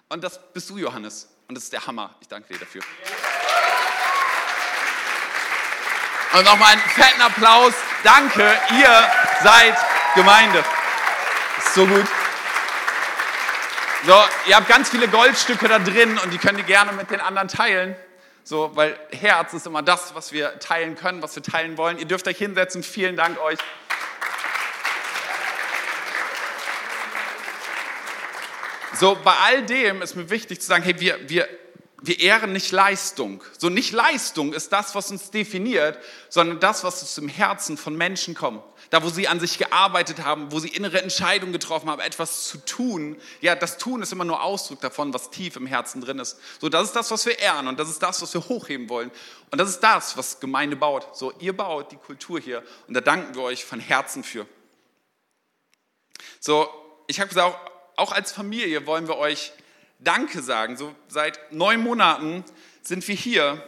Und 0.09 0.23
das 0.23 0.39
bist 0.53 0.69
du, 0.69 0.77
Johannes. 0.77 1.29
Und 1.47 1.55
das 1.55 1.65
ist 1.65 1.73
der 1.73 1.85
Hammer. 1.85 2.15
Ich 2.21 2.27
danke 2.27 2.53
dir 2.53 2.59
dafür. 2.59 2.81
Und 6.33 6.45
nochmal 6.45 6.73
einen 6.73 6.81
fetten 6.81 7.21
Applaus. 7.21 7.73
Danke, 8.03 8.57
ihr 8.79 9.11
seid 9.43 9.75
Gemeinde. 10.15 10.63
Ist 11.57 11.73
so 11.73 11.85
gut. 11.85 12.07
So, 14.05 14.23
ihr 14.47 14.55
habt 14.55 14.67
ganz 14.67 14.89
viele 14.89 15.07
Goldstücke 15.07 15.67
da 15.67 15.77
drin 15.79 16.17
und 16.17 16.31
die 16.31 16.37
könnt 16.37 16.57
ihr 16.57 16.63
gerne 16.63 16.93
mit 16.93 17.11
den 17.11 17.19
anderen 17.19 17.47
teilen. 17.47 17.95
So, 18.43 18.75
weil 18.75 18.97
Herz 19.11 19.53
ist 19.53 19.67
immer 19.67 19.83
das, 19.83 20.15
was 20.15 20.31
wir 20.31 20.59
teilen 20.59 20.95
können, 20.95 21.21
was 21.21 21.35
wir 21.35 21.43
teilen 21.43 21.77
wollen. 21.77 21.99
Ihr 21.99 22.05
dürft 22.05 22.27
euch 22.27 22.37
hinsetzen. 22.37 22.83
Vielen 22.83 23.15
Dank 23.15 23.39
euch. 23.41 23.59
So, 28.99 29.17
bei 29.23 29.33
all 29.33 29.63
dem 29.63 30.01
ist 30.01 30.15
mir 30.15 30.29
wichtig 30.29 30.61
zu 30.61 30.67
sagen, 30.67 30.83
hey, 30.83 30.99
wir, 30.99 31.29
wir, 31.29 31.47
wir 32.01 32.19
ehren 32.19 32.53
nicht 32.53 32.71
Leistung. 32.71 33.43
So, 33.57 33.69
nicht 33.69 33.91
Leistung 33.91 34.53
ist 34.53 34.73
das, 34.73 34.95
was 34.95 35.11
uns 35.11 35.31
definiert, 35.31 35.99
sondern 36.29 36.59
das, 36.59 36.83
was 36.83 37.03
aus 37.03 37.15
dem 37.15 37.29
Herzen 37.29 37.77
von 37.77 37.95
Menschen 37.95 38.33
kommt 38.33 38.63
da 38.91 39.01
wo 39.03 39.09
sie 39.09 39.27
an 39.29 39.39
sich 39.39 39.57
gearbeitet 39.57 40.19
haben, 40.19 40.51
wo 40.51 40.59
sie 40.59 40.67
innere 40.67 41.01
Entscheidungen 41.01 41.53
getroffen 41.53 41.89
haben, 41.89 42.01
etwas 42.01 42.43
zu 42.49 42.57
tun. 42.57 43.19
Ja, 43.39 43.55
das 43.55 43.77
Tun 43.77 44.01
ist 44.01 44.11
immer 44.11 44.25
nur 44.25 44.43
Ausdruck 44.43 44.81
davon, 44.81 45.13
was 45.13 45.29
tief 45.31 45.55
im 45.55 45.65
Herzen 45.65 46.01
drin 46.01 46.19
ist. 46.19 46.37
So, 46.59 46.67
das 46.67 46.87
ist 46.87 46.95
das, 46.95 47.09
was 47.09 47.25
wir 47.25 47.39
ehren 47.39 47.69
und 47.69 47.79
das 47.79 47.89
ist 47.89 48.03
das, 48.03 48.21
was 48.21 48.33
wir 48.33 48.49
hochheben 48.49 48.89
wollen. 48.89 49.09
Und 49.49 49.59
das 49.59 49.69
ist 49.69 49.79
das, 49.79 50.17
was 50.17 50.41
Gemeinde 50.41 50.75
baut. 50.75 51.15
So, 51.15 51.31
ihr 51.39 51.55
baut 51.55 51.93
die 51.93 51.95
Kultur 51.95 52.41
hier 52.41 52.63
und 52.89 52.93
da 52.93 52.99
danken 52.99 53.33
wir 53.33 53.43
euch 53.43 53.63
von 53.63 53.79
Herzen 53.79 54.25
für. 54.25 54.45
So, 56.41 56.67
ich 57.07 57.21
habe 57.21 57.29
gesagt, 57.29 57.55
auch 57.95 58.11
als 58.11 58.33
Familie 58.33 58.85
wollen 58.87 59.07
wir 59.07 59.17
euch 59.17 59.53
Danke 60.03 60.41
sagen. 60.41 60.77
So 60.77 60.95
seit 61.07 61.53
neun 61.53 61.79
Monaten 61.79 62.43
sind 62.81 63.07
wir 63.07 63.15
hier 63.15 63.63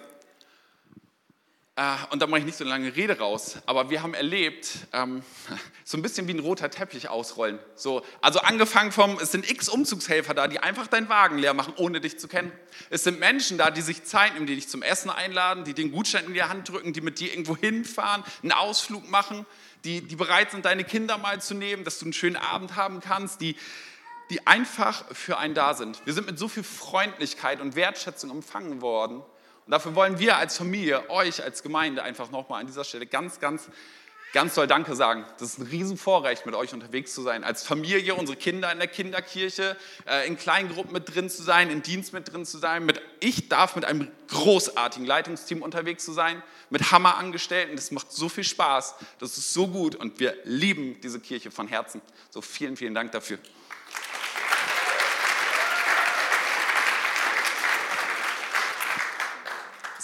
äh, 1.76 1.96
und 2.12 2.22
da 2.22 2.28
mache 2.28 2.40
ich 2.40 2.46
nicht 2.46 2.58
so 2.58 2.64
eine 2.64 2.72
lange 2.72 2.96
Rede 2.96 3.18
raus, 3.18 3.58
aber 3.66 3.90
wir 3.90 4.04
haben 4.04 4.14
erlebt, 4.14 4.70
ähm, 4.94 5.24
so 5.84 5.98
ein 5.98 6.02
bisschen 6.02 6.28
wie 6.28 6.34
ein 6.34 6.40
roter 6.40 6.70
Teppich 6.70 7.10
ausrollen. 7.10 7.60
So, 7.76 8.04
also 8.22 8.40
angefangen 8.40 8.92
vom, 8.92 9.20
es 9.20 9.32
sind 9.32 9.50
x 9.50 9.70
Umzugshelfer 9.70 10.34
da, 10.34 10.48
die 10.48 10.60
einfach 10.60 10.88
deinen 10.88 11.10
Wagen 11.10 11.38
leer 11.38 11.54
machen, 11.54 11.74
ohne 11.78 12.00
dich 12.00 12.20
zu 12.20 12.28
kennen. 12.28 12.52
Es 12.92 13.04
sind 13.04 13.20
Menschen 13.20 13.58
da, 13.58 13.72
die 13.72 13.82
sich 13.82 14.04
Zeit 14.04 14.34
nehmen, 14.34 14.46
die 14.46 14.56
dich 14.56 14.70
zum 14.70 14.84
Essen 14.84 15.10
einladen, 15.10 15.64
die 15.64 15.74
den 15.74 15.92
Gutschein 15.92 16.26
in 16.26 16.34
die 16.34 16.44
Hand 16.44 16.70
drücken, 16.70 16.94
die 16.94 17.02
mit 17.02 17.20
dir 17.20 17.32
irgendwo 17.32 17.58
hinfahren, 17.58 18.24
einen 18.42 18.52
Ausflug 18.52 19.10
machen, 19.10 19.46
die, 19.84 20.02
die 20.02 20.16
bereit 20.16 20.52
sind, 20.52 20.66
deine 20.66 20.84
Kinder 20.84 21.18
mal 21.18 21.42
zu 21.42 21.56
nehmen, 21.56 21.84
dass 21.84 21.98
du 22.00 22.06
einen 22.06 22.14
schönen 22.14 22.38
Abend 22.38 22.76
haben 22.76 23.02
kannst, 23.02 23.42
die, 23.42 23.56
die 24.30 24.46
einfach 24.48 25.06
für 25.14 25.38
einen 25.38 25.54
da 25.54 25.74
sind. 25.74 26.06
Wir 26.06 26.14
sind 26.14 26.28
mit 26.28 26.40
so 26.40 26.48
viel 26.48 26.64
Freundlichkeit 26.64 27.62
und 27.62 27.76
Wertschätzung 27.76 28.32
empfangen 28.32 28.82
worden. 28.82 29.18
Und 29.66 29.72
dafür 29.72 29.96
wollen 29.96 30.20
wir 30.20 30.38
als 30.38 30.58
Familie, 30.58 31.10
euch 31.10 31.44
als 31.44 31.64
Gemeinde 31.64 32.04
einfach 32.04 32.32
nochmal 32.32 32.62
an 32.62 32.68
dieser 32.68 32.84
Stelle 32.84 33.06
ganz, 33.06 33.40
ganz, 33.40 33.70
ganz 34.34 34.56
doll 34.56 34.68
Danke 34.68 34.96
sagen. 34.96 35.26
Das 35.38 35.50
ist 35.50 35.60
ein 35.60 35.68
Riesenvorrecht, 35.68 36.46
mit 36.46 36.56
euch 36.56 36.74
unterwegs 36.74 37.14
zu 37.14 37.22
sein. 37.22 37.44
Als 37.44 37.64
Familie, 37.64 38.16
unsere 38.16 38.38
Kinder 38.38 38.72
in 38.72 38.80
der 38.80 38.88
Kinderkirche, 38.88 39.78
äh, 40.06 40.28
in 40.28 40.38
kleinen 40.38 40.70
Gruppen 40.70 40.92
mit 40.92 41.14
drin 41.14 41.30
zu 41.30 41.44
sein, 41.44 41.70
in 41.70 41.82
Dienst 41.82 42.12
mit 42.12 42.32
drin 42.34 42.46
zu 42.46 42.58
sein. 42.58 42.86
Mit, 42.86 43.02
ich 43.22 43.48
darf 43.48 43.76
mit 43.76 43.86
einem 43.86 44.12
großartigen 44.30 45.06
Leitungsteam 45.06 45.62
unterwegs 45.62 46.04
zu 46.04 46.12
sein, 46.12 46.44
mit 46.70 46.92
Hammerangestellten. 46.92 47.76
Das 47.76 47.92
macht 47.92 48.12
so 48.12 48.28
viel 48.28 48.44
Spaß. 48.44 48.96
Das 49.20 49.38
ist 49.38 49.54
so 49.54 49.68
gut 49.68 49.96
und 49.96 50.20
wir 50.20 50.36
lieben 50.44 51.00
diese 51.02 51.20
Kirche 51.22 51.52
von 51.52 51.68
Herzen. 51.68 52.02
So 52.32 52.42
vielen, 52.42 52.76
vielen 52.76 52.96
Dank 52.96 53.12
dafür. 53.12 53.38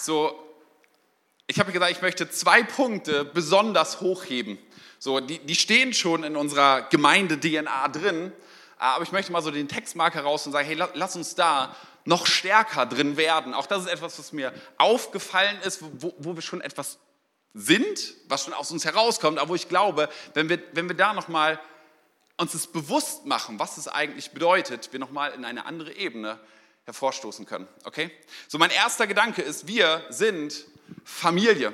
So, 0.02 0.34
ich 1.46 1.60
habe 1.60 1.72
gesagt, 1.72 1.92
ich 1.92 2.00
möchte 2.00 2.30
zwei 2.30 2.62
Punkte 2.62 3.24
besonders 3.24 4.00
hochheben. 4.00 4.58
So, 4.98 5.20
die, 5.20 5.38
die 5.40 5.54
stehen 5.54 5.92
schon 5.92 6.24
in 6.24 6.36
unserer 6.36 6.82
Gemeinde-DNA 6.82 7.88
drin, 7.88 8.32
aber 8.78 9.04
ich 9.04 9.12
möchte 9.12 9.30
mal 9.30 9.42
so 9.42 9.50
den 9.50 9.68
Textmarker 9.68 10.22
raus 10.22 10.46
und 10.46 10.52
sagen, 10.52 10.66
hey, 10.66 10.82
lass 10.94 11.16
uns 11.16 11.34
da 11.34 11.76
noch 12.06 12.26
stärker 12.26 12.86
drin 12.86 13.18
werden. 13.18 13.52
Auch 13.52 13.66
das 13.66 13.82
ist 13.82 13.90
etwas, 13.90 14.18
was 14.18 14.32
mir 14.32 14.54
aufgefallen 14.78 15.58
ist, 15.64 15.82
wo, 15.82 16.14
wo 16.16 16.34
wir 16.34 16.42
schon 16.42 16.62
etwas 16.62 16.98
sind, 17.52 18.14
was 18.28 18.44
schon 18.44 18.54
aus 18.54 18.70
uns 18.70 18.86
herauskommt, 18.86 19.38
aber 19.38 19.50
wo 19.50 19.54
ich 19.54 19.68
glaube, 19.68 20.08
wenn 20.32 20.48
wir, 20.48 20.62
wenn 20.72 20.88
wir 20.88 20.96
da 20.96 21.12
nochmal 21.12 21.60
uns 22.38 22.52
das 22.52 22.68
bewusst 22.68 23.26
machen, 23.26 23.58
was 23.58 23.76
es 23.76 23.86
eigentlich 23.86 24.30
bedeutet, 24.30 24.92
wir 24.92 25.00
nochmal 25.00 25.32
in 25.32 25.44
eine 25.44 25.66
andere 25.66 25.92
Ebene 25.92 26.40
hervorstoßen 26.90 27.46
können. 27.46 27.68
Okay? 27.84 28.10
So, 28.48 28.58
mein 28.58 28.70
erster 28.70 29.06
Gedanke 29.06 29.42
ist, 29.42 29.66
wir 29.66 30.04
sind 30.10 30.66
Familie. 31.04 31.72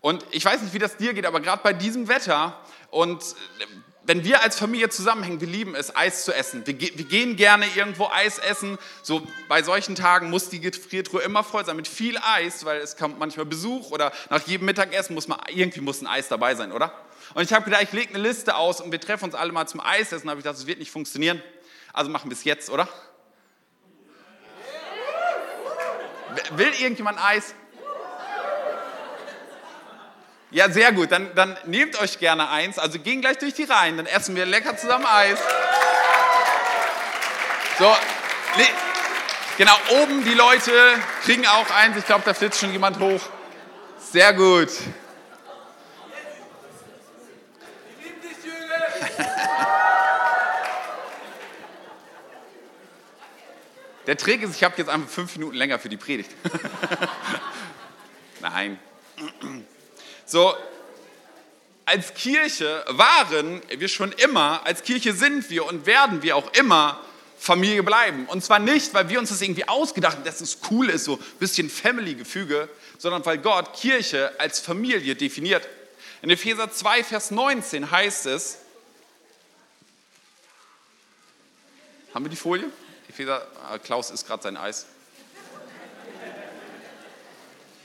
Und 0.00 0.24
ich 0.30 0.44
weiß 0.44 0.62
nicht, 0.62 0.72
wie 0.72 0.78
das 0.78 0.96
dir 0.96 1.14
geht, 1.14 1.26
aber 1.26 1.40
gerade 1.40 1.62
bei 1.62 1.72
diesem 1.72 2.08
Wetter 2.08 2.60
und 2.90 3.22
äh, 3.22 3.66
wenn 4.08 4.22
wir 4.22 4.40
als 4.40 4.56
Familie 4.56 4.88
zusammenhängen, 4.88 5.40
wir 5.40 5.48
lieben 5.48 5.74
es, 5.74 5.96
Eis 5.96 6.24
zu 6.24 6.32
essen. 6.32 6.64
Wir, 6.64 6.78
wir, 6.78 7.04
gehen 7.06 7.34
gerne 7.34 7.66
irgendwo 7.74 8.06
Eis 8.06 8.38
essen. 8.38 8.78
So 9.02 9.26
bei 9.48 9.64
solchen 9.64 9.96
Tagen 9.96 10.30
muss 10.30 10.48
die 10.48 10.60
Gefriertruhe 10.60 11.22
immer 11.22 11.42
voll 11.42 11.64
sein 11.64 11.74
mit 11.74 11.88
viel 11.88 12.16
Eis, 12.18 12.64
weil 12.64 12.80
es 12.80 12.96
kommt 12.96 13.18
manchmal 13.18 13.46
Besuch 13.46 13.90
oder 13.90 14.12
nach 14.30 14.46
jedem 14.46 14.66
Mittagessen 14.66 15.14
muss 15.14 15.26
man 15.26 15.40
irgendwie 15.48 15.80
muss 15.80 16.02
ein 16.02 16.06
Eis 16.06 16.28
dabei 16.28 16.54
sein, 16.54 16.70
oder? 16.70 16.92
Und 17.34 17.42
ich 17.42 17.52
habe 17.52 17.64
gedacht, 17.64 17.82
ich 17.82 17.92
lege 17.92 18.14
eine 18.14 18.22
Liste 18.22 18.54
aus 18.54 18.80
und 18.80 18.92
wir 18.92 19.00
treffen 19.00 19.24
uns 19.24 19.34
alle 19.34 19.50
mal 19.50 19.66
zum 19.66 19.80
Eisessen. 19.80 20.30
Habe 20.30 20.38
ich 20.38 20.44
gedacht, 20.44 20.60
das 20.60 20.68
wird 20.68 20.78
nicht 20.78 20.92
funktionieren. 20.92 21.42
Also 21.92 22.08
machen 22.08 22.30
wir 22.30 22.36
es 22.36 22.44
jetzt, 22.44 22.70
oder? 22.70 22.88
Will 26.52 26.72
irgendjemand 26.80 27.18
Eis? 27.22 27.54
Ja, 30.50 30.70
sehr 30.70 30.92
gut. 30.92 31.12
Dann, 31.12 31.34
dann 31.34 31.56
nehmt 31.64 32.00
euch 32.00 32.18
gerne 32.18 32.48
eins. 32.48 32.78
Also 32.78 32.98
gehen 32.98 33.20
gleich 33.20 33.38
durch 33.38 33.54
die 33.54 33.64
Reihen. 33.64 33.96
Dann 33.96 34.06
essen 34.06 34.36
wir 34.36 34.46
lecker 34.46 34.76
zusammen 34.76 35.06
Eis. 35.06 35.38
So, 37.78 37.94
nee, 38.56 38.68
genau, 39.58 39.74
oben 40.00 40.24
die 40.24 40.32
Leute 40.32 40.72
kriegen 41.24 41.46
auch 41.46 41.70
eins. 41.70 41.96
Ich 41.98 42.06
glaube, 42.06 42.22
da 42.24 42.32
flitzt 42.32 42.60
schon 42.60 42.72
jemand 42.72 42.98
hoch. 42.98 43.20
Sehr 43.98 44.32
gut. 44.32 44.70
Der 54.06 54.16
Trick 54.16 54.42
ist, 54.42 54.54
ich 54.54 54.62
habe 54.62 54.74
jetzt 54.78 54.88
einfach 54.88 55.08
fünf 55.08 55.36
Minuten 55.36 55.56
länger 55.56 55.78
für 55.78 55.88
die 55.88 55.96
Predigt. 55.96 56.30
Nein. 58.40 58.78
So, 60.24 60.54
als 61.84 62.14
Kirche 62.14 62.84
waren 62.88 63.62
wir 63.68 63.88
schon 63.88 64.12
immer, 64.12 64.64
als 64.64 64.82
Kirche 64.82 65.12
sind 65.12 65.50
wir 65.50 65.66
und 65.66 65.86
werden 65.86 66.22
wir 66.22 66.36
auch 66.36 66.52
immer 66.54 67.00
Familie 67.38 67.82
bleiben. 67.82 68.26
Und 68.26 68.44
zwar 68.44 68.58
nicht, 68.58 68.94
weil 68.94 69.08
wir 69.08 69.18
uns 69.18 69.30
das 69.30 69.42
irgendwie 69.42 69.68
ausgedacht 69.68 70.16
haben, 70.16 70.24
dass 70.24 70.40
es 70.40 70.58
cool 70.70 70.88
ist, 70.88 71.04
so 71.04 71.16
ein 71.16 71.24
bisschen 71.38 71.68
Family-Gefüge, 71.68 72.68
sondern 72.98 73.24
weil 73.26 73.38
Gott 73.38 73.74
Kirche 73.74 74.38
als 74.38 74.60
Familie 74.60 75.14
definiert. 75.16 75.68
In 76.22 76.30
Epheser 76.30 76.70
2, 76.72 77.04
Vers 77.04 77.30
19 77.30 77.90
heißt 77.90 78.26
es, 78.26 78.58
haben 82.14 82.24
wir 82.24 82.30
die 82.30 82.36
Folie? 82.36 82.70
Epheser, 83.16 83.46
ah, 83.66 83.78
Klaus 83.78 84.10
isst 84.10 84.26
gerade 84.26 84.42
sein 84.42 84.58
Eis. 84.58 84.84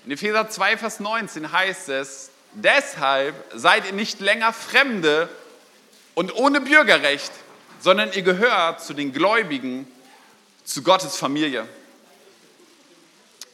In 0.04 0.12
Epheser 0.12 0.50
2, 0.50 0.78
Vers 0.78 1.00
19 1.00 1.54
heißt 1.54 1.88
es, 1.88 2.32
deshalb 2.52 3.34
seid 3.56 3.86
ihr 3.86 3.94
nicht 3.94 4.20
länger 4.20 4.52
Fremde 4.52 5.30
und 6.16 6.36
ohne 6.36 6.60
Bürgerrecht, 6.60 7.32
sondern 7.80 8.12
ihr 8.12 8.24
gehört 8.24 8.84
zu 8.84 8.94
den 8.94 9.14
Gläubigen, 9.14 9.90
zu 10.66 10.84
Gottes 10.84 11.16
Familie. 11.16 11.66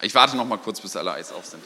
Ich 0.02 0.16
warte 0.16 0.36
noch 0.36 0.46
mal 0.46 0.58
kurz, 0.58 0.82
bis 0.82 0.96
alle 0.96 1.12
Eis 1.12 1.32
auf 1.32 1.46
sind. 1.46 1.64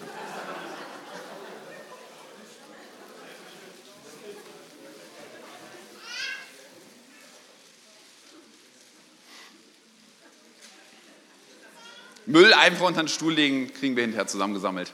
Müll 12.31 12.53
einfach 12.53 12.85
unter 12.85 13.03
den 13.03 13.09
Stuhl 13.09 13.33
legen, 13.33 13.73
kriegen 13.73 13.95
wir 13.97 14.03
hinterher 14.03 14.25
zusammengesammelt. 14.25 14.93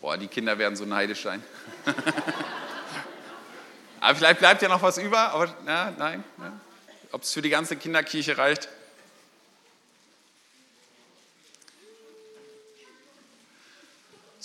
Boah, 0.00 0.16
die 0.16 0.28
Kinder 0.28 0.56
werden 0.56 0.76
so 0.76 0.86
neidisch 0.86 1.22
sein. 1.22 1.42
aber 4.00 4.14
vielleicht 4.14 4.38
bleibt 4.38 4.62
ja 4.62 4.68
noch 4.68 4.80
was 4.80 4.96
über, 4.96 5.32
aber 5.32 5.54
ja, 5.66 5.92
nein. 5.98 6.24
Ja. 6.38 6.52
Ob 7.12 7.22
es 7.24 7.32
für 7.32 7.42
die 7.42 7.50
ganze 7.50 7.76
Kinderkirche 7.76 8.38
reicht. 8.38 8.70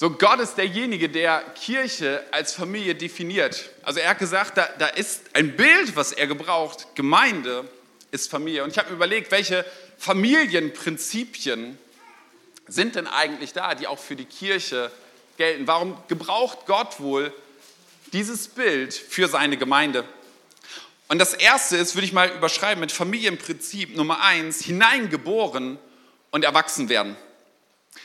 So, 0.02 0.10
Gott 0.10 0.40
ist 0.40 0.56
derjenige, 0.56 1.10
der 1.10 1.44
Kirche 1.54 2.24
als 2.32 2.54
Familie 2.54 2.96
definiert. 2.96 3.70
Also 3.84 4.00
er 4.00 4.10
hat 4.10 4.18
gesagt, 4.18 4.58
da, 4.58 4.68
da 4.80 4.88
ist 4.88 5.22
ein 5.34 5.56
Bild, 5.56 5.96
was 5.96 6.12
er 6.12 6.26
gebraucht. 6.26 6.88
Gemeinde 6.96 7.70
ist 8.10 8.32
Familie. 8.32 8.64
Und 8.64 8.72
ich 8.72 8.80
habe 8.80 8.90
mir 8.90 8.96
überlegt, 8.96 9.30
welche 9.30 9.64
Familienprinzipien 10.00 11.78
sind 12.68 12.96
denn 12.96 13.06
eigentlich 13.06 13.54
da, 13.54 13.76
die 13.76 13.86
auch 13.86 14.00
für 14.00 14.16
die 14.16 14.26
Kirche 14.26 14.90
gelten? 15.38 15.68
Warum 15.68 15.96
gebraucht 16.08 16.66
Gott 16.66 17.00
wohl 17.00 17.32
dieses 18.12 18.48
Bild 18.48 18.96
für 18.96 19.28
seine 19.28 19.56
Gemeinde? 19.56 20.04
Und 21.10 21.20
das 21.20 21.36
erste 21.36 21.78
ist, 21.78 21.94
würde 21.94 22.08
ich 22.08 22.14
mal 22.14 22.28
überschreiben 22.30 22.80
mit 22.80 22.92
Familienprinzip 22.92 23.96
Nummer 23.96 24.24
eins, 24.24 24.66
hineingeboren 24.66 25.78
und 26.32 26.44
erwachsen 26.44 26.90
werden. 26.90 27.16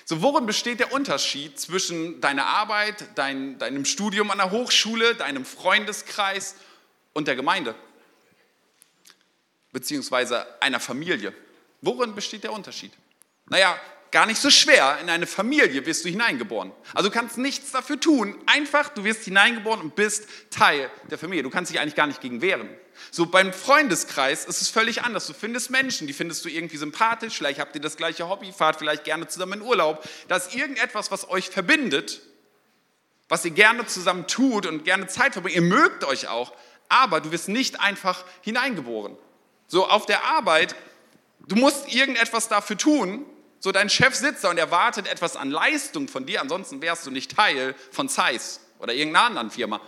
So, 0.08 0.22
worin 0.22 0.46
besteht 0.46 0.78
der 0.78 0.92
Unterschied 0.92 1.58
zwischen 1.58 2.20
deiner 2.20 2.46
Arbeit, 2.46 3.08
dein, 3.16 3.58
deinem 3.58 3.84
Studium 3.84 4.30
an 4.30 4.38
der 4.38 4.52
Hochschule, 4.52 5.16
deinem 5.16 5.44
Freundeskreis 5.44 6.54
und 7.12 7.26
der 7.26 7.34
Gemeinde? 7.34 7.74
Beziehungsweise 9.72 10.46
einer 10.62 10.78
Familie. 10.78 11.34
Worin 11.80 12.14
besteht 12.14 12.44
der 12.44 12.52
Unterschied? 12.52 12.92
Naja, 13.46 13.76
gar 14.16 14.24
nicht 14.24 14.40
so 14.40 14.48
schwer. 14.48 14.96
In 15.02 15.10
eine 15.10 15.26
Familie 15.26 15.84
wirst 15.84 16.02
du 16.02 16.08
hineingeboren. 16.08 16.72
Also 16.94 17.10
du 17.10 17.14
kannst 17.14 17.36
nichts 17.36 17.70
dafür 17.72 18.00
tun. 18.00 18.34
Einfach, 18.46 18.88
du 18.88 19.04
wirst 19.04 19.24
hineingeboren 19.24 19.82
und 19.82 19.94
bist 19.94 20.26
Teil 20.48 20.90
der 21.10 21.18
Familie. 21.18 21.42
Du 21.42 21.50
kannst 21.50 21.70
dich 21.70 21.78
eigentlich 21.78 21.96
gar 21.96 22.06
nicht 22.06 22.22
gegen 22.22 22.40
wehren. 22.40 22.66
So 23.10 23.26
beim 23.26 23.52
Freundeskreis 23.52 24.46
ist 24.46 24.62
es 24.62 24.70
völlig 24.70 25.02
anders. 25.02 25.26
Du 25.26 25.34
findest 25.34 25.70
Menschen, 25.70 26.06
die 26.06 26.14
findest 26.14 26.46
du 26.46 26.48
irgendwie 26.48 26.78
sympathisch. 26.78 27.36
Vielleicht 27.36 27.60
habt 27.60 27.74
ihr 27.74 27.82
das 27.82 27.98
gleiche 27.98 28.26
Hobby, 28.26 28.54
fahrt 28.54 28.78
vielleicht 28.78 29.04
gerne 29.04 29.28
zusammen 29.28 29.60
in 29.60 29.62
Urlaub. 29.62 30.02
Da 30.28 30.36
ist 30.36 30.54
irgendetwas, 30.54 31.10
was 31.10 31.28
euch 31.28 31.50
verbindet, 31.50 32.22
was 33.28 33.44
ihr 33.44 33.50
gerne 33.50 33.84
zusammen 33.84 34.26
tut 34.26 34.64
und 34.64 34.86
gerne 34.86 35.08
Zeit 35.08 35.34
verbringt. 35.34 35.56
Ihr 35.56 35.60
mögt 35.60 36.04
euch 36.04 36.28
auch, 36.28 36.54
aber 36.88 37.20
du 37.20 37.32
wirst 37.32 37.50
nicht 37.50 37.80
einfach 37.80 38.24
hineingeboren. 38.40 39.14
So 39.66 39.86
auf 39.86 40.06
der 40.06 40.24
Arbeit, 40.24 40.74
du 41.48 41.56
musst 41.56 41.92
irgendetwas 41.92 42.48
dafür 42.48 42.78
tun, 42.78 43.26
so, 43.66 43.72
dein 43.72 43.90
Chef 43.90 44.14
sitzt 44.14 44.44
da 44.44 44.50
und 44.50 44.58
erwartet 44.58 45.08
etwas 45.08 45.34
an 45.34 45.50
Leistung 45.50 46.06
von 46.06 46.24
dir, 46.24 46.40
ansonsten 46.40 46.80
wärst 46.82 47.04
du 47.04 47.10
nicht 47.10 47.34
Teil 47.34 47.74
von 47.90 48.08
Zeiss 48.08 48.60
oder 48.78 48.94
irgendeiner 48.94 49.26
anderen 49.26 49.50
Firma. 49.50 49.80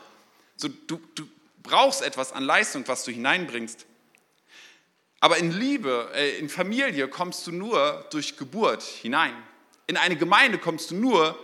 So, 0.56 0.66
du, 0.66 1.00
du 1.14 1.28
brauchst 1.62 2.02
etwas 2.02 2.32
an 2.32 2.42
Leistung, 2.42 2.82
was 2.88 3.04
du 3.04 3.12
hineinbringst. 3.12 3.86
Aber 5.20 5.36
in 5.36 5.52
Liebe, 5.52 6.10
äh, 6.12 6.38
in 6.38 6.48
Familie 6.48 7.06
kommst 7.06 7.46
du 7.46 7.52
nur 7.52 8.04
durch 8.10 8.36
Geburt 8.36 8.82
hinein. 8.82 9.32
In 9.86 9.96
eine 9.96 10.16
Gemeinde 10.16 10.58
kommst 10.58 10.90
du 10.90 10.96
nur 10.96 11.38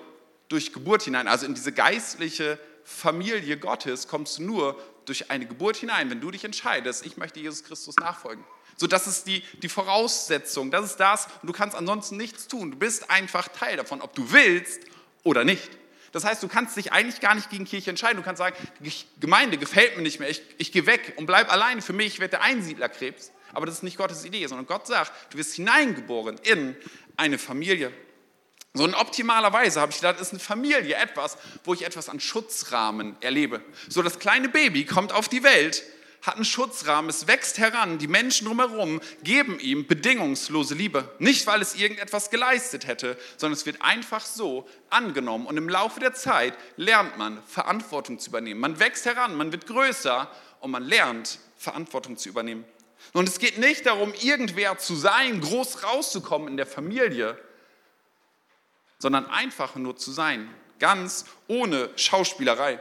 durch 0.48 0.72
Geburt 0.72 1.02
hinein. 1.02 1.28
Also 1.28 1.46
in 1.46 1.54
diese 1.54 1.70
geistliche 1.70 2.58
Familie 2.82 3.58
Gottes 3.58 4.08
kommst 4.08 4.38
du 4.38 4.42
nur 4.42 4.82
durch 5.04 5.30
eine 5.30 5.46
Geburt 5.46 5.76
hinein, 5.76 6.10
wenn 6.10 6.20
du 6.20 6.32
dich 6.32 6.42
entscheidest, 6.42 7.06
ich 7.06 7.16
möchte 7.16 7.38
Jesus 7.38 7.62
Christus 7.62 7.94
nachfolgen. 7.94 8.44
So, 8.76 8.86
das 8.86 9.06
ist 9.06 9.26
die, 9.26 9.42
die 9.62 9.68
Voraussetzung, 9.68 10.70
das 10.70 10.84
ist 10.84 10.96
das 10.96 11.26
und 11.42 11.48
du 11.48 11.52
kannst 11.52 11.76
ansonsten 11.76 12.16
nichts 12.16 12.48
tun. 12.48 12.72
Du 12.72 12.76
bist 12.76 13.10
einfach 13.10 13.48
Teil 13.48 13.76
davon, 13.76 14.00
ob 14.00 14.14
du 14.14 14.32
willst 14.32 14.80
oder 15.22 15.44
nicht. 15.44 15.70
Das 16.12 16.24
heißt, 16.24 16.42
du 16.42 16.48
kannst 16.48 16.76
dich 16.76 16.92
eigentlich 16.92 17.20
gar 17.20 17.34
nicht 17.34 17.50
gegen 17.50 17.64
Kirche 17.64 17.90
entscheiden. 17.90 18.16
Du 18.16 18.22
kannst 18.22 18.38
sagen, 18.38 18.56
Gemeinde 19.18 19.58
gefällt 19.58 19.96
mir 19.96 20.02
nicht 20.02 20.20
mehr, 20.20 20.30
ich, 20.30 20.42
ich 20.58 20.70
gehe 20.70 20.86
weg 20.86 21.14
und 21.16 21.26
bleib 21.26 21.52
alleine. 21.52 21.82
Für 21.82 21.92
mich 21.92 22.20
wird 22.20 22.32
der 22.32 22.42
Einsiedlerkrebs. 22.42 23.32
Aber 23.52 23.66
das 23.66 23.76
ist 23.76 23.82
nicht 23.82 23.96
Gottes 23.96 24.24
Idee, 24.24 24.46
sondern 24.46 24.66
Gott 24.66 24.86
sagt, 24.86 25.12
du 25.32 25.38
wirst 25.38 25.54
hineingeboren 25.54 26.38
in 26.44 26.76
eine 27.16 27.38
Familie. 27.38 27.92
So 28.74 28.84
in 28.84 28.94
optimaler 28.94 29.52
Weise 29.52 29.80
habe 29.80 29.92
ich 29.92 29.98
gedacht, 29.98 30.20
ist 30.20 30.30
eine 30.30 30.40
Familie 30.40 30.96
etwas, 30.96 31.38
wo 31.62 31.74
ich 31.74 31.84
etwas 31.84 32.08
an 32.08 32.18
Schutzrahmen 32.18 33.16
erlebe. 33.20 33.60
So 33.88 34.02
das 34.02 34.18
kleine 34.18 34.48
Baby 34.48 34.84
kommt 34.84 35.12
auf 35.12 35.28
die 35.28 35.44
Welt 35.44 35.84
hat 36.24 36.36
einen 36.36 36.44
Schutzrahmen, 36.46 37.10
es 37.10 37.26
wächst 37.26 37.58
heran, 37.58 37.98
die 37.98 38.08
Menschen 38.08 38.46
drumherum 38.46 39.00
geben 39.22 39.58
ihm 39.60 39.86
bedingungslose 39.86 40.74
Liebe. 40.74 41.14
Nicht, 41.18 41.46
weil 41.46 41.60
es 41.60 41.74
irgendetwas 41.74 42.30
geleistet 42.30 42.86
hätte, 42.86 43.18
sondern 43.36 43.58
es 43.58 43.66
wird 43.66 43.82
einfach 43.82 44.24
so 44.24 44.66
angenommen. 44.88 45.46
Und 45.46 45.58
im 45.58 45.68
Laufe 45.68 46.00
der 46.00 46.14
Zeit 46.14 46.54
lernt 46.76 47.18
man, 47.18 47.42
Verantwortung 47.42 48.18
zu 48.18 48.30
übernehmen. 48.30 48.58
Man 48.58 48.78
wächst 48.80 49.04
heran, 49.04 49.36
man 49.36 49.52
wird 49.52 49.66
größer 49.66 50.30
und 50.60 50.70
man 50.70 50.82
lernt, 50.82 51.38
Verantwortung 51.58 52.16
zu 52.16 52.30
übernehmen. 52.30 52.64
Und 53.12 53.28
es 53.28 53.38
geht 53.38 53.58
nicht 53.58 53.84
darum, 53.84 54.14
irgendwer 54.18 54.78
zu 54.78 54.96
sein, 54.96 55.42
groß 55.42 55.84
rauszukommen 55.84 56.48
in 56.48 56.56
der 56.56 56.66
Familie, 56.66 57.38
sondern 58.98 59.26
einfach 59.26 59.74
nur 59.74 59.98
zu 59.98 60.10
sein, 60.10 60.48
ganz 60.78 61.26
ohne 61.48 61.90
Schauspielerei. 61.96 62.80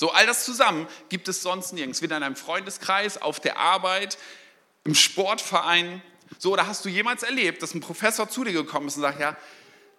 So, 0.00 0.12
all 0.12 0.24
das 0.24 0.46
zusammen 0.46 0.86
gibt 1.10 1.28
es 1.28 1.42
sonst 1.42 1.74
nirgends. 1.74 2.00
Weder 2.00 2.16
in 2.16 2.22
einem 2.22 2.34
Freundeskreis, 2.34 3.20
auf 3.20 3.38
der 3.38 3.58
Arbeit, 3.58 4.16
im 4.84 4.94
Sportverein. 4.94 6.00
So, 6.38 6.54
oder 6.54 6.66
hast 6.66 6.86
du 6.86 6.88
jemals 6.88 7.22
erlebt, 7.22 7.62
dass 7.62 7.74
ein 7.74 7.82
Professor 7.82 8.26
zu 8.26 8.42
dir 8.42 8.54
gekommen 8.54 8.88
ist 8.88 8.96
und 8.96 9.02
sagt, 9.02 9.20
ja, 9.20 9.36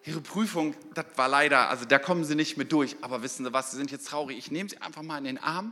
Ihre 0.03 0.19
Prüfung, 0.19 0.73
das 0.95 1.05
war 1.17 1.27
leider, 1.27 1.69
also 1.69 1.85
da 1.85 1.99
kommen 1.99 2.25
Sie 2.25 2.33
nicht 2.33 2.57
mit 2.57 2.71
durch. 2.71 2.95
Aber 3.01 3.21
wissen 3.21 3.45
Sie 3.45 3.53
was, 3.53 3.69
Sie 3.69 3.77
sind 3.77 3.91
jetzt 3.91 4.07
traurig. 4.07 4.39
Ich 4.39 4.49
nehme 4.49 4.67
Sie 4.67 4.81
einfach 4.81 5.03
mal 5.03 5.19
in 5.19 5.25
den 5.25 5.37
Arm 5.37 5.71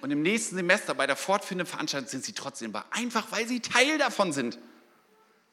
und 0.00 0.10
im 0.10 0.22
nächsten 0.22 0.56
Semester 0.56 0.96
bei 0.96 1.06
der 1.06 1.14
fortführenden 1.14 1.68
Veranstaltung 1.68 2.08
sind 2.08 2.24
Sie 2.24 2.32
trotzdem 2.32 2.72
bei. 2.72 2.82
Einfach, 2.90 3.30
weil 3.30 3.46
Sie 3.46 3.60
Teil 3.60 3.98
davon 3.98 4.32
sind. 4.32 4.58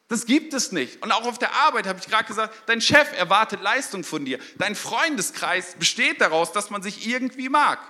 Das 0.08 0.26
gibt 0.26 0.54
es 0.54 0.70
nicht. 0.70 1.02
Und 1.02 1.10
auch 1.10 1.24
auf 1.24 1.38
der 1.38 1.52
Arbeit 1.52 1.86
habe 1.86 1.98
ich 1.98 2.06
gerade 2.06 2.24
gesagt, 2.24 2.54
dein 2.66 2.80
Chef 2.80 3.12
erwartet 3.16 3.60
Leistung 3.60 4.04
von 4.04 4.24
dir. 4.24 4.38
Dein 4.56 4.76
Freundeskreis 4.76 5.74
besteht 5.78 6.20
daraus, 6.20 6.52
dass 6.52 6.70
man 6.70 6.82
sich 6.82 7.08
irgendwie 7.08 7.48
mag. 7.48 7.80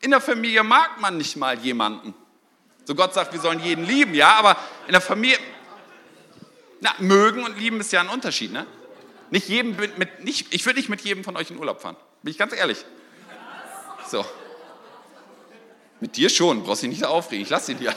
In 0.00 0.10
der 0.10 0.20
Familie 0.20 0.62
mag 0.62 1.00
man 1.00 1.16
nicht 1.16 1.36
mal 1.36 1.58
jemanden. 1.58 2.14
So 2.84 2.94
Gott 2.94 3.14
sagt, 3.14 3.32
wir 3.32 3.40
sollen 3.40 3.60
jeden 3.60 3.84
lieben, 3.84 4.14
ja, 4.14 4.34
aber 4.34 4.56
in 4.86 4.92
der 4.92 5.00
Familie, 5.00 5.38
na, 6.80 6.94
mögen 6.98 7.42
und 7.42 7.58
lieben 7.58 7.80
ist 7.80 7.92
ja 7.92 8.00
ein 8.00 8.08
Unterschied, 8.08 8.52
ne? 8.52 8.66
Nicht 9.30 9.48
jedem 9.48 9.74
mit, 9.76 10.22
nicht, 10.22 10.54
ich 10.54 10.64
würde 10.66 10.78
nicht 10.78 10.90
mit 10.90 11.00
jedem 11.00 11.24
von 11.24 11.36
euch 11.36 11.50
in 11.50 11.58
Urlaub 11.58 11.80
fahren. 11.80 11.96
Bin 12.22 12.30
ich 12.30 12.38
ganz 12.38 12.52
ehrlich. 12.52 12.84
So. 14.06 14.24
Mit 16.00 16.16
dir 16.16 16.28
schon, 16.28 16.62
brauchst 16.62 16.82
dich 16.82 16.90
nicht 16.90 17.04
aufregen, 17.04 17.42
ich 17.42 17.50
lasse 17.50 17.72
ihn 17.72 17.78
dir. 17.78 17.94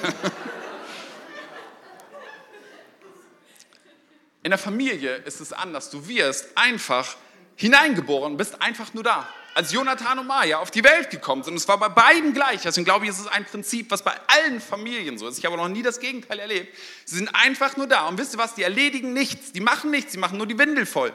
In 4.47 4.51
der 4.51 4.57
Familie 4.57 5.17
ist 5.25 5.41
es 5.41 5.51
anders. 5.51 5.89
Du 5.89 6.07
wirst 6.07 6.47
einfach 6.55 7.17
hineingeboren, 7.57 8.38
bist 8.38 8.62
einfach 8.62 8.93
nur 8.93 9.03
da. 9.03 9.27
Als 9.53 9.73
Jonathan 9.73 10.19
und 10.19 10.27
Maya 10.27 10.60
auf 10.60 10.71
die 10.71 10.86
Welt 10.86 11.10
gekommen 11.10 11.43
sind, 11.43 11.55
es 11.55 11.67
war 11.67 11.77
bei 11.77 11.89
beiden 11.89 12.33
gleich, 12.33 12.62
deswegen 12.62 12.86
glaube 12.86 13.03
ich, 13.03 13.12
es 13.12 13.19
ist 13.19 13.27
ein 13.27 13.43
Prinzip, 13.43 13.91
was 13.91 14.03
bei 14.03 14.13
allen 14.27 14.62
Familien 14.62 15.17
so 15.17 15.27
ist. 15.27 15.38
Ich 15.38 15.45
habe 15.45 15.57
noch 15.57 15.67
nie 15.67 15.83
das 15.83 15.99
Gegenteil 15.99 16.39
erlebt. 16.39 16.73
Sie 17.03 17.17
sind 17.17 17.27
einfach 17.36 17.75
nur 17.75 17.88
da. 17.88 18.07
Und 18.07 18.17
wisst 18.19 18.36
ihr 18.36 18.38
was? 18.38 18.55
Die 18.55 18.63
erledigen 18.63 19.12
nichts. 19.12 19.51
Die 19.51 19.60
machen 19.60 19.91
nichts. 19.91 20.13
Sie 20.13 20.17
machen 20.17 20.38
nur 20.38 20.47
die 20.47 20.57
Windel 20.57 20.86
voll. 20.86 21.12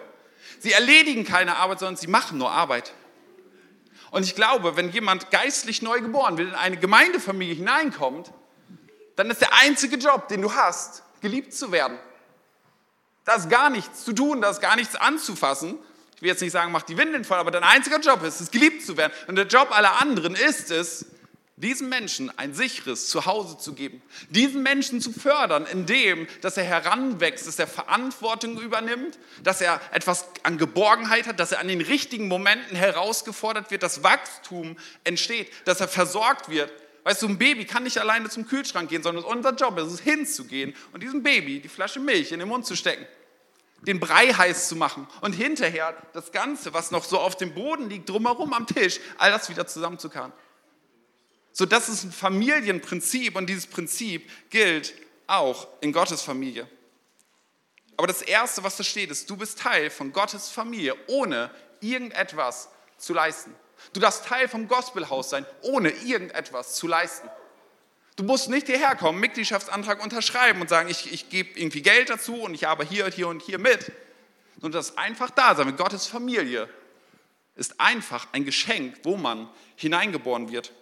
Sie 0.59 0.73
erledigen 0.73 1.25
keine 1.25 1.57
Arbeit, 1.57 1.79
sondern 1.79 1.97
sie 1.97 2.09
machen 2.09 2.37
nur 2.37 2.51
Arbeit. 2.51 2.93
Und 4.11 4.25
ich 4.25 4.35
glaube, 4.35 4.77
wenn 4.77 4.91
jemand 4.91 5.31
geistlich 5.31 5.81
neu 5.81 6.03
geboren 6.03 6.37
wird, 6.37 6.51
in 6.51 6.55
eine 6.55 6.77
Gemeindefamilie 6.77 7.55
hineinkommt, 7.55 8.31
dann 9.17 9.31
ist 9.31 9.41
der 9.41 9.55
einzige 9.55 9.97
Job, 9.97 10.29
den 10.29 10.43
du 10.43 10.53
hast, 10.53 11.03
geliebt 11.23 11.55
zu 11.55 11.73
werden. 11.73 11.99
Da 13.25 13.35
ist 13.35 13.49
gar 13.49 13.71
nichts 13.71 14.05
zu 14.05 14.13
tun, 14.13 14.41
da 14.41 14.51
ist 14.51 14.61
gar 14.61 14.77
nichts 14.77 14.97
anzufassen. 14.97 15.79
Ich 16.17 16.23
will 16.23 16.29
jetzt 16.29 16.41
nicht 16.41 16.53
sagen, 16.53 16.73
mach 16.73 16.83
die 16.83 16.97
Windeln 16.97 17.25
voll, 17.25 17.39
aber 17.39 17.51
dein 17.51 17.65
einziger 17.65 17.99
Job 18.01 18.23
ist 18.23 18.41
es, 18.41 18.51
geliebt 18.51 18.85
zu 18.85 18.97
werden. 18.97 19.13
Und 19.27 19.37
der 19.37 19.47
Job 19.47 19.71
aller 19.71 20.01
anderen 20.01 20.35
ist 20.35 20.71
es, 20.71 21.07
diesen 21.57 21.89
Menschen 21.89 22.37
ein 22.39 22.55
sicheres 22.55 23.09
Zuhause 23.09 23.59
zu 23.59 23.75
geben, 23.75 24.03
diesen 24.31 24.63
Menschen 24.63 25.01
zu 25.01 25.13
fördern, 25.13 25.67
indem, 25.67 26.27
dass 26.41 26.57
er 26.57 26.65
heranwächst, 26.65 27.47
dass 27.47 27.59
er 27.59 27.69
Verantwortung 27.69 28.59
übernimmt, 28.61 29.19
dass 29.45 29.61
er 29.61 29.81
etwas 29.93 30.27
an 30.43 30.59
Geborgenheit 30.59 31.27
hat, 31.27 31.39
dass 31.39 31.53
er 31.53 31.61
an 31.61 31.69
den 31.69 31.81
richtigen 31.81 32.27
Momenten 32.27 32.77
herausgefordert 32.77 33.71
wird, 33.71 33.83
dass 33.83 34.03
Wachstum 34.03 34.77
entsteht, 35.05 35.53
dass 35.65 35.81
er 35.81 35.89
versorgt 35.89 36.49
wird. 36.49 36.73
Weißt 37.05 37.23
du, 37.23 37.29
ein 37.29 37.39
Baby 37.39 37.65
kann 37.65 37.83
nicht 37.83 37.99
alleine 37.99 38.29
zum 38.29 38.47
Kühlschrank 38.47 38.89
gehen, 38.89 39.03
sondern 39.03 39.25
unser 39.25 39.55
Job 39.55 39.77
ist 39.79 39.93
es, 39.93 40.01
hinzugehen 40.01 40.75
und 40.93 41.03
diesem 41.03 41.23
Baby 41.23 41.61
die 41.61 41.69
Flasche 41.69 41.99
Milch 41.99 42.31
in 42.31 42.39
den 42.39 42.49
Mund 42.49 42.65
zu 42.65 42.77
stecken, 42.77 43.07
den 43.83 43.99
Brei 43.99 44.33
heiß 44.33 44.69
zu 44.69 44.77
machen 44.77 45.09
und 45.21 45.33
hinterher 45.33 45.97
das 46.13 46.31
Ganze, 46.31 46.73
was 46.73 46.93
noch 46.93 47.05
so 47.05 47.19
auf 47.19 47.37
dem 47.37 47.55
Boden 47.55 47.91
liegt, 47.91 48.09
drumherum 48.09 48.53
am 48.53 48.67
Tisch, 48.67 49.01
all 49.19 49.33
das 49.33 49.49
wieder 49.49 49.67
zusammenzukarren. 49.67 50.33
So, 51.53 51.67
das 51.67 51.89
ist 51.89 52.05
ein 52.05 52.13
Familienprinzip 52.13 53.37
und 53.37 53.47
dieses 53.47 53.67
Prinzip 53.67 54.31
gilt 54.51 54.95
auch 55.27 55.67
in 55.81 55.93
Gottes 55.93 56.23
Familie. 56.23 56.69
Aber 57.97 58.07
das 58.07 58.23
Erste, 58.23 58.63
was 58.63 58.77
da 58.77 58.85
steht, 58.85 59.11
ist, 59.11 59.29
du 59.29 59.37
bist 59.37 59.59
Teil 59.59 59.91
von 59.91 60.13
Gottes 60.13 60.49
Familie, 60.49 60.95
ohne 61.09 61.51
irgendetwas 61.81 62.69
zu 62.97 63.13
leisten. 63.13 63.55
Du 63.93 64.01
darfst 64.01 64.25
Teil 64.27 64.49
vom 64.49 64.69
Gospelhaus 64.69 65.31
sein, 65.31 65.47
ohne 65.63 65.91
irgendetwas 65.91 66.75
zu 66.75 66.87
leisten. 66.87 67.29
Du 68.17 68.25
musst 68.25 68.49
nicht 68.49 68.67
hierher 68.67 68.95
kommen, 68.95 69.21
Mitgliedschaftsantrag 69.21 70.03
unterschreiben 70.03 70.61
und 70.61 70.69
sagen, 70.69 70.89
ich, 70.89 71.13
ich 71.13 71.29
gebe 71.29 71.59
irgendwie 71.59 71.83
Geld 71.83 72.11
dazu 72.11 72.35
und 72.43 72.55
ich 72.55 72.65
habe 72.65 72.85
hier 72.85 73.07
und 73.07 73.15
hier 73.15 73.29
und 73.29 73.43
hier 73.43 73.59
mit. 73.59 73.91
Sondern 74.61 74.79
das 74.79 74.99
einfach 74.99 75.31
da 75.31 75.55
sein 75.55 75.67
mit 75.67 75.77
Gottes 75.77 76.07
Familie 76.07 76.69
ist 77.55 77.81
einfach 77.81 78.29
ein 78.33 78.45
Geschenk, 78.45 78.97
wo 79.03 79.17
man 79.17 79.49
hineingeboren 79.77 80.51
wird. 80.51 80.73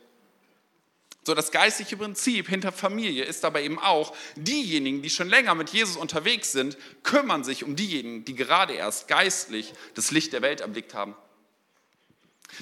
So, 1.22 1.34
das 1.34 1.50
geistliche 1.50 1.96
Prinzip 1.96 2.48
hinter 2.48 2.72
Familie 2.72 3.24
ist 3.24 3.44
aber 3.44 3.60
eben 3.60 3.78
auch, 3.78 4.16
diejenigen, 4.36 5.02
die 5.02 5.10
schon 5.10 5.28
länger 5.28 5.54
mit 5.54 5.70
Jesus 5.70 5.96
unterwegs 5.96 6.52
sind, 6.52 6.78
kümmern 7.02 7.44
sich 7.44 7.62
um 7.62 7.76
diejenigen, 7.76 8.24
die 8.24 8.34
gerade 8.34 8.72
erst 8.72 9.06
geistlich 9.06 9.74
das 9.94 10.10
Licht 10.12 10.32
der 10.32 10.42
Welt 10.42 10.62
erblickt 10.62 10.94
haben. 10.94 11.14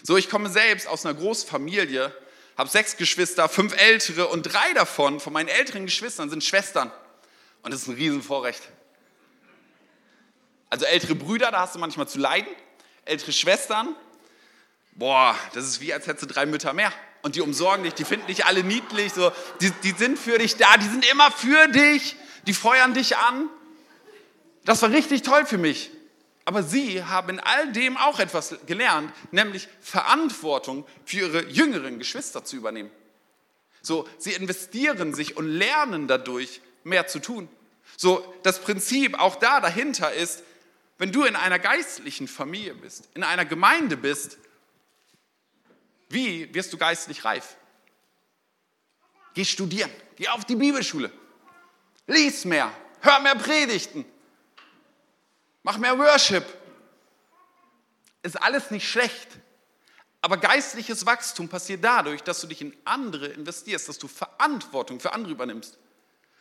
So, 0.02 0.16
ich 0.16 0.30
komme 0.30 0.48
selbst 0.48 0.86
aus 0.86 1.04
einer 1.04 1.14
Großfamilie, 1.14 2.14
habe 2.56 2.68
sechs 2.68 2.96
Geschwister, 2.96 3.48
fünf 3.48 3.76
ältere 3.80 4.28
und 4.28 4.42
drei 4.42 4.72
davon, 4.74 5.20
von 5.20 5.32
meinen 5.32 5.48
älteren 5.48 5.86
Geschwistern, 5.86 6.30
sind 6.30 6.42
Schwestern. 6.44 6.90
Und 7.62 7.72
das 7.72 7.82
ist 7.82 7.88
ein 7.88 7.94
Riesenvorrecht. 7.94 8.62
Also 10.70 10.84
ältere 10.84 11.14
Brüder, 11.14 11.50
da 11.50 11.60
hast 11.60 11.74
du 11.74 11.78
manchmal 11.78 12.08
zu 12.08 12.18
leiden. 12.18 12.48
Ältere 13.04 13.32
Schwestern, 13.32 13.94
boah, 14.92 15.34
das 15.54 15.64
ist 15.64 15.80
wie, 15.80 15.94
als 15.94 16.06
hättest 16.06 16.24
du 16.24 16.34
drei 16.34 16.46
Mütter 16.46 16.72
mehr. 16.72 16.92
Und 17.22 17.36
die 17.36 17.40
umsorgen 17.40 17.84
dich, 17.84 17.94
die 17.94 18.04
finden 18.04 18.26
dich 18.26 18.44
alle 18.44 18.62
niedlich, 18.62 19.12
so, 19.12 19.32
die, 19.60 19.70
die 19.82 19.92
sind 19.92 20.18
für 20.18 20.38
dich 20.38 20.56
da, 20.56 20.76
die 20.76 20.86
sind 20.86 21.10
immer 21.10 21.30
für 21.30 21.68
dich, 21.68 22.16
die 22.46 22.54
feuern 22.54 22.94
dich 22.94 23.16
an. 23.16 23.48
Das 24.64 24.82
war 24.82 24.90
richtig 24.90 25.22
toll 25.22 25.46
für 25.46 25.58
mich. 25.58 25.90
Aber 26.48 26.62
sie 26.62 27.04
haben 27.04 27.28
in 27.28 27.40
all 27.40 27.72
dem 27.72 27.98
auch 27.98 28.18
etwas 28.20 28.56
gelernt, 28.64 29.12
nämlich 29.32 29.68
Verantwortung 29.82 30.86
für 31.04 31.18
ihre 31.18 31.44
jüngeren 31.50 31.98
Geschwister 31.98 32.42
zu 32.42 32.56
übernehmen. 32.56 32.90
So, 33.82 34.08
sie 34.16 34.32
investieren 34.32 35.12
sich 35.12 35.36
und 35.36 35.46
lernen 35.46 36.08
dadurch 36.08 36.62
mehr 36.84 37.06
zu 37.06 37.18
tun. 37.18 37.50
So, 37.98 38.34
das 38.44 38.62
Prinzip 38.62 39.20
auch 39.20 39.36
da 39.36 39.60
dahinter 39.60 40.14
ist, 40.14 40.42
wenn 40.96 41.12
du 41.12 41.24
in 41.24 41.36
einer 41.36 41.58
geistlichen 41.58 42.26
Familie 42.26 42.72
bist, 42.72 43.10
in 43.12 43.24
einer 43.24 43.44
Gemeinde 43.44 43.98
bist, 43.98 44.38
wie 46.08 46.54
wirst 46.54 46.72
du 46.72 46.78
geistlich 46.78 47.26
reif? 47.26 47.58
Geh 49.34 49.44
studieren, 49.44 49.90
geh 50.16 50.28
auf 50.28 50.46
die 50.46 50.56
Bibelschule, 50.56 51.12
lies 52.06 52.46
mehr, 52.46 52.72
hör 53.02 53.20
mehr 53.20 53.34
Predigten, 53.34 54.06
mach 55.62 55.78
mehr 55.78 55.98
Worship. 55.98 56.44
Ist 58.22 58.40
alles 58.40 58.70
nicht 58.70 58.88
schlecht. 58.88 59.28
Aber 60.20 60.36
geistliches 60.36 61.06
Wachstum 61.06 61.48
passiert 61.48 61.84
dadurch, 61.84 62.22
dass 62.22 62.40
du 62.40 62.48
dich 62.48 62.60
in 62.60 62.76
andere 62.84 63.26
investierst, 63.26 63.88
dass 63.88 63.98
du 63.98 64.08
Verantwortung 64.08 64.98
für 64.98 65.12
andere 65.12 65.32
übernimmst. 65.32 65.78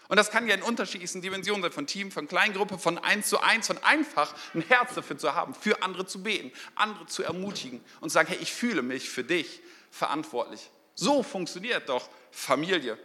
Und 0.08 0.18
das 0.18 0.32
kann 0.32 0.48
ja 0.48 0.56
in 0.56 0.62
unterschiedlichsten 0.62 1.22
Dimensionen 1.22 1.62
sein, 1.62 1.72
von 1.72 1.86
Team, 1.86 2.12
von 2.12 2.28
Kleingruppe, 2.28 2.80
von 2.80 2.98
eins 2.98 3.28
zu 3.28 3.42
eins, 3.42 3.68
von 3.68 3.78
einfach 3.84 4.34
ein 4.54 4.62
Herz 4.62 4.96
dafür 4.96 5.18
zu 5.18 5.36
haben, 5.36 5.54
für 5.54 5.84
andere 5.84 6.06
zu 6.06 6.24
beten, 6.24 6.52
andere 6.76 7.06
zu 7.08 7.24
ermutigen 7.24 7.84
und 8.00 8.10
zu 8.10 8.14
sagen, 8.14 8.30
hey, 8.30 8.38
ich 8.42 8.54
fühle 8.54 8.82
mich 8.82 9.10
für 9.10 9.24
dich 9.24 9.62
verantwortlich. 9.92 10.72
So 10.96 11.24
funktioniert 11.24 11.90
doch 11.90 12.10
Familie. 12.32 12.98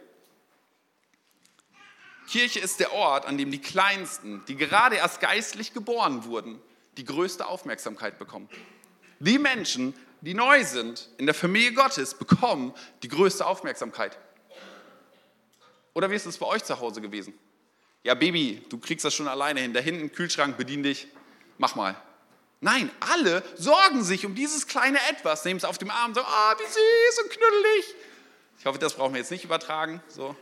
Kirche 2.32 2.60
ist 2.60 2.80
der 2.80 2.94
Ort, 2.94 3.26
an 3.26 3.36
dem 3.36 3.50
die 3.50 3.60
Kleinsten, 3.60 4.42
die 4.48 4.56
gerade 4.56 4.96
erst 4.96 5.20
geistlich 5.20 5.74
geboren 5.74 6.24
wurden, 6.24 6.58
die 6.96 7.04
größte 7.04 7.46
Aufmerksamkeit 7.46 8.18
bekommen. 8.18 8.48
Die 9.18 9.38
Menschen, 9.38 9.92
die 10.22 10.32
neu 10.32 10.64
sind 10.64 11.10
in 11.18 11.26
der 11.26 11.34
Familie 11.34 11.74
Gottes, 11.74 12.14
bekommen 12.14 12.72
die 13.02 13.08
größte 13.08 13.44
Aufmerksamkeit. 13.44 14.18
Oder 15.92 16.10
wie 16.10 16.14
ist 16.14 16.24
es 16.24 16.38
bei 16.38 16.46
euch 16.46 16.64
zu 16.64 16.80
Hause 16.80 17.02
gewesen? 17.02 17.34
Ja, 18.02 18.14
Baby, 18.14 18.64
du 18.70 18.78
kriegst 18.78 19.04
das 19.04 19.12
schon 19.12 19.28
alleine 19.28 19.60
hin. 19.60 19.74
Da 19.74 19.80
hinten, 19.80 20.10
Kühlschrank, 20.10 20.56
bedien 20.56 20.82
dich, 20.82 21.08
mach 21.58 21.74
mal. 21.74 22.00
Nein, 22.62 22.90
alle 23.00 23.42
sorgen 23.58 24.02
sich 24.02 24.24
um 24.24 24.34
dieses 24.34 24.66
kleine 24.66 24.98
Etwas, 25.10 25.44
nehmen 25.44 25.58
es 25.58 25.66
auf 25.66 25.76
dem 25.76 25.90
Arm 25.90 26.14
sagen, 26.14 26.26
ah, 26.30 26.54
wie 26.58 26.64
süß 26.64 27.24
und 27.24 27.30
knuddelig. 27.30 27.94
Ich 28.58 28.64
hoffe, 28.64 28.78
das 28.78 28.94
brauchen 28.94 29.12
wir 29.12 29.20
jetzt 29.20 29.30
nicht 29.30 29.44
übertragen. 29.44 30.02
So. 30.08 30.34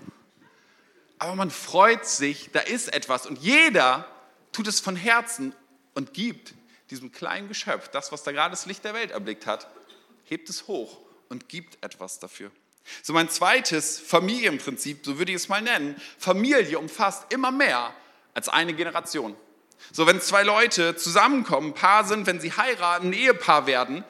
Aber 1.21 1.35
man 1.35 1.51
freut 1.51 2.07
sich, 2.07 2.51
da 2.51 2.61
ist 2.61 2.93
etwas 2.95 3.27
und 3.27 3.39
jeder 3.39 4.09
tut 4.53 4.67
es 4.67 4.81
von 4.81 4.97
Herzen 4.97 5.55
und 5.93 6.15
gibt 6.15 6.55
diesem 6.89 7.13
kleinen 7.13 7.47
Geschöpf, 7.47 7.89
das, 7.89 8.11
was 8.11 8.23
da 8.23 8.33
gerade 8.33 8.51
das 8.51 8.65
Licht 8.65 8.85
der 8.85 8.95
Welt 8.95 9.11
erblickt 9.11 9.47
hat, 9.47 9.69
hebt 10.25 10.49
es 10.49 10.67
hoch 10.67 10.99
und 11.29 11.49
gibt 11.51 11.85
etwas 11.85 12.21
dafür. 12.21 12.51
So 13.03 13.13
mein 13.13 13.29
zweites 13.29 14.01
Familienprinzip, 14.01 15.05
so 15.05 15.19
würde 15.19 15.33
ich 15.33 15.37
es 15.37 15.49
mal 15.51 15.61
nennen, 15.61 16.01
Familie 16.19 16.79
umfasst 16.79 17.31
immer 17.31 17.53
mehr 17.53 17.95
als 18.33 18.49
eine 18.49 18.73
Generation. 18.73 19.37
So, 19.93 20.07
wenn 20.07 20.23
zwei 20.23 20.43
Leute 20.43 20.97
zusammenkommen, 20.97 21.69
ein 21.69 21.75
Paar 21.75 22.05
sind, 22.05 22.27
wenn 22.27 22.41
sie 22.41 22.53
heiraten, 22.53 23.09
ein 23.09 23.13
Ehepaar 23.13 23.67
werden, 23.67 24.05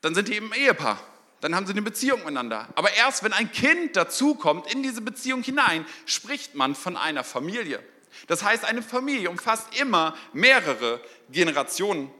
dann 0.00 0.16
sind 0.16 0.26
die 0.26 0.34
eben 0.34 0.52
ein 0.52 0.58
Ehepaar. 0.58 1.00
Dann 1.44 1.54
haben 1.54 1.66
sie 1.66 1.72
eine 1.72 1.82
Beziehung 1.82 2.20
miteinander. 2.20 2.68
Aber 2.74 2.90
erst 2.94 3.22
wenn 3.22 3.34
ein 3.34 3.52
Kind 3.52 3.96
dazukommt 3.96 4.72
in 4.72 4.82
diese 4.82 5.02
Beziehung 5.02 5.42
hinein, 5.42 5.84
spricht 6.06 6.54
man 6.54 6.74
von 6.74 6.96
einer 6.96 7.22
Familie. 7.22 7.84
Das 8.28 8.42
heißt, 8.42 8.64
eine 8.64 8.80
Familie 8.80 9.28
umfasst 9.28 9.78
immer 9.78 10.16
mehrere 10.32 11.02
Generationen. 11.28 12.10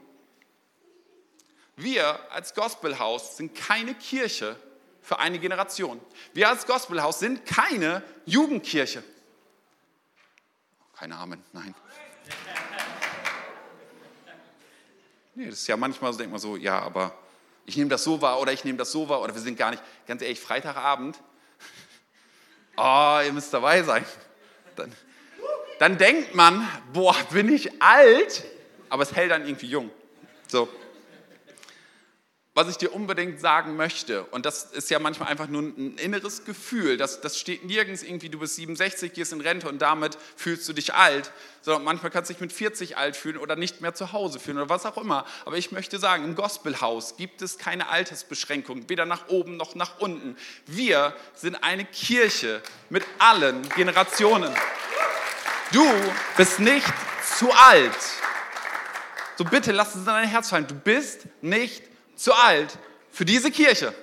Wir 1.75 2.19
als 2.31 2.53
Gospelhaus 2.53 3.35
sind 3.35 3.55
keine 3.55 3.95
Kirche 3.95 4.57
für 5.01 5.17
eine 5.17 5.39
Generation. 5.39 5.99
Wir 6.33 6.49
als 6.49 6.67
Gospelhaus 6.67 7.17
sind 7.17 7.47
keine 7.47 8.03
Jugendkirche. 8.27 9.03
Keine 10.95 11.15
Amen, 11.15 11.43
nein. 11.51 11.73
Nee, 15.33 15.45
das 15.47 15.61
ist 15.61 15.67
ja 15.67 15.77
manchmal 15.77 16.13
so, 16.13 16.19
denkt 16.19 16.31
man 16.31 16.39
so, 16.39 16.57
ja, 16.57 16.77
aber 16.79 17.24
ich 17.65 17.77
nehme 17.77 17.89
das 17.89 18.03
so 18.03 18.21
wahr 18.21 18.39
oder 18.39 18.53
ich 18.53 18.63
nehme 18.63 18.77
das 18.77 18.91
so 18.91 19.09
wahr 19.09 19.21
oder 19.21 19.33
wir 19.33 19.41
sind 19.41 19.57
gar 19.57 19.71
nicht, 19.71 19.81
ganz 20.07 20.21
ehrlich, 20.21 20.39
Freitagabend, 20.39 21.17
oh, 22.77 23.19
ihr 23.25 23.33
müsst 23.33 23.53
dabei 23.53 23.83
sein. 23.83 24.05
Dann, 24.75 24.91
dann 25.79 25.97
denkt 25.97 26.35
man, 26.35 26.67
boah, 26.93 27.15
bin 27.31 27.53
ich 27.53 27.81
alt, 27.81 28.43
aber 28.89 29.03
es 29.03 29.15
hält 29.15 29.31
dann 29.31 29.45
irgendwie 29.45 29.67
jung. 29.67 29.89
So 30.47 30.69
was 32.55 32.69
ich 32.69 32.77
dir 32.77 32.93
unbedingt 32.93 33.41
sagen 33.41 33.75
möchte, 33.75 34.23
und 34.31 34.45
das 34.45 34.63
ist 34.71 34.89
ja 34.89 34.97
manchmal 34.97 35.27
einfach 35.27 35.49
nur 35.49 35.61
ein 35.61 35.97
inneres 35.97 36.45
Gefühl, 36.45 36.95
das, 36.95 37.19
das 37.19 37.37
steht 37.37 37.65
nirgends 37.65 38.01
irgendwie, 38.01 38.29
du 38.29 38.39
bist 38.39 38.55
67, 38.55 39.11
gehst 39.11 39.33
in 39.33 39.41
Rente 39.41 39.67
und 39.67 39.81
damit 39.81 40.17
fühlst 40.37 40.67
du 40.69 40.71
dich 40.71 40.93
alt, 40.93 41.33
sondern 41.59 41.83
manchmal 41.83 42.11
kannst 42.11 42.29
du 42.29 42.33
dich 42.33 42.39
mit 42.39 42.53
40 42.53 42.95
alt 42.95 43.17
fühlen 43.17 43.35
oder 43.37 43.57
nicht 43.57 43.81
mehr 43.81 43.93
zu 43.93 44.13
Hause 44.13 44.39
fühlen 44.39 44.57
oder 44.57 44.69
was 44.69 44.85
auch 44.85 44.97
immer. 44.97 45.25
Aber 45.43 45.57
ich 45.57 45.73
möchte 45.73 45.99
sagen, 45.99 46.23
im 46.23 46.35
Gospelhaus 46.35 47.17
gibt 47.17 47.41
es 47.41 47.57
keine 47.57 47.89
Altersbeschränkung, 47.89 48.87
weder 48.87 49.05
nach 49.05 49.27
oben 49.27 49.57
noch 49.57 49.75
nach 49.75 49.99
unten. 49.99 50.37
Wir 50.65 51.13
sind 51.33 51.61
eine 51.61 51.83
Kirche 51.83 52.61
mit 52.89 53.03
allen 53.19 53.67
Generationen. 53.75 54.53
Du 55.73 55.85
bist 56.37 56.61
nicht 56.61 56.87
zu 57.37 57.51
alt. 57.51 57.91
So 59.37 59.43
bitte 59.43 59.73
lass 59.73 59.89
es 59.89 59.95
in 59.95 60.05
dein 60.05 60.29
Herz 60.29 60.49
fallen. 60.49 60.67
Du 60.67 60.75
bist 60.75 61.27
nicht 61.41 61.83
zu 62.15 62.33
alt 62.33 62.77
für 63.11 63.25
diese 63.25 63.51
Kirche. 63.51 63.93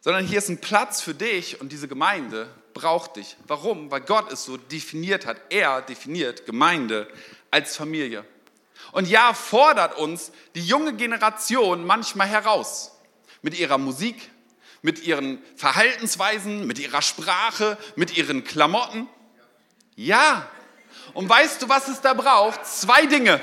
Sondern 0.00 0.24
hier 0.24 0.38
ist 0.38 0.48
ein 0.48 0.60
Platz 0.60 1.00
für 1.00 1.14
dich 1.14 1.60
und 1.60 1.72
diese 1.72 1.88
Gemeinde 1.88 2.48
braucht 2.74 3.16
dich. 3.16 3.36
Warum? 3.46 3.90
Weil 3.90 4.02
Gott 4.02 4.32
es 4.32 4.44
so 4.44 4.56
definiert 4.56 5.26
hat. 5.26 5.40
Er 5.50 5.82
definiert 5.82 6.46
Gemeinde 6.46 7.08
als 7.50 7.76
Familie. 7.76 8.24
Und 8.92 9.08
ja, 9.08 9.34
fordert 9.34 9.98
uns 9.98 10.30
die 10.54 10.64
junge 10.64 10.94
Generation 10.94 11.84
manchmal 11.84 12.28
heraus. 12.28 12.92
Mit 13.42 13.58
ihrer 13.58 13.78
Musik, 13.78 14.30
mit 14.82 15.02
ihren 15.02 15.42
Verhaltensweisen, 15.56 16.66
mit 16.66 16.78
ihrer 16.78 17.02
Sprache, 17.02 17.78
mit 17.96 18.16
ihren 18.16 18.44
Klamotten. 18.44 19.08
Ja. 19.96 20.48
Und 21.14 21.28
weißt 21.28 21.62
du, 21.62 21.68
was 21.68 21.88
es 21.88 22.00
da 22.00 22.14
braucht? 22.14 22.64
Zwei 22.66 23.06
Dinge. 23.06 23.40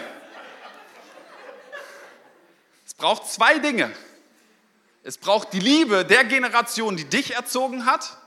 Es 3.03 3.05
braucht 3.05 3.29
zwei 3.29 3.59
Dinge. 3.59 3.93
Es 5.03 5.17
braucht 5.17 5.51
die 5.51 5.59
Liebe 5.59 6.05
der 6.05 6.23
Generation, 6.23 6.95
die 6.95 7.03
dich 7.03 7.35
erzogen 7.35 7.85
hat. 7.85 8.17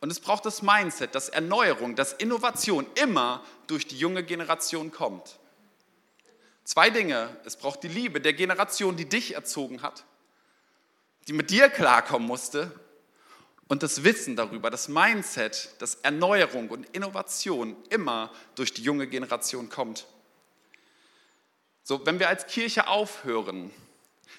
Und 0.00 0.12
es 0.12 0.20
braucht 0.20 0.44
das 0.44 0.60
Mindset, 0.60 1.14
dass 1.14 1.30
Erneuerung, 1.30 1.96
dass 1.96 2.12
Innovation 2.12 2.84
immer 2.96 3.42
durch 3.68 3.86
die 3.86 3.96
junge 3.96 4.22
Generation 4.22 4.90
kommt. 4.90 5.38
Zwei 6.62 6.90
Dinge. 6.90 7.34
Es 7.46 7.56
braucht 7.56 7.82
die 7.82 7.88
Liebe 7.88 8.20
der 8.20 8.34
Generation, 8.34 8.98
die 8.98 9.06
dich 9.06 9.34
erzogen 9.34 9.80
hat, 9.80 10.04
die 11.26 11.32
mit 11.32 11.48
dir 11.48 11.70
klarkommen 11.70 12.28
musste. 12.28 12.78
Und 13.66 13.82
das 13.82 14.04
Wissen 14.04 14.36
darüber, 14.36 14.68
das 14.68 14.88
Mindset, 14.88 15.70
dass 15.78 15.94
Erneuerung 15.94 16.68
und 16.68 16.84
Innovation 16.90 17.74
immer 17.88 18.30
durch 18.56 18.74
die 18.74 18.82
junge 18.82 19.06
Generation 19.06 19.70
kommt. 19.70 20.06
So, 21.82 22.04
wenn 22.06 22.18
wir 22.18 22.28
als 22.28 22.46
Kirche 22.46 22.86
aufhören, 22.88 23.70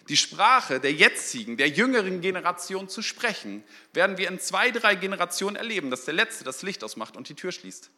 die 0.09 0.17
Sprache 0.17 0.79
der 0.79 0.93
jetzigen, 0.93 1.57
der 1.57 1.69
jüngeren 1.69 2.21
Generation 2.21 2.89
zu 2.89 3.01
sprechen, 3.01 3.63
werden 3.93 4.17
wir 4.17 4.27
in 4.27 4.39
zwei, 4.39 4.71
drei 4.71 4.95
Generationen 4.95 5.55
erleben, 5.55 5.91
dass 5.91 6.05
der 6.05 6.13
Letzte 6.13 6.43
das 6.43 6.61
Licht 6.63 6.83
ausmacht 6.83 7.15
und 7.15 7.29
die 7.29 7.35
Tür 7.35 7.51
schließt. 7.51 7.89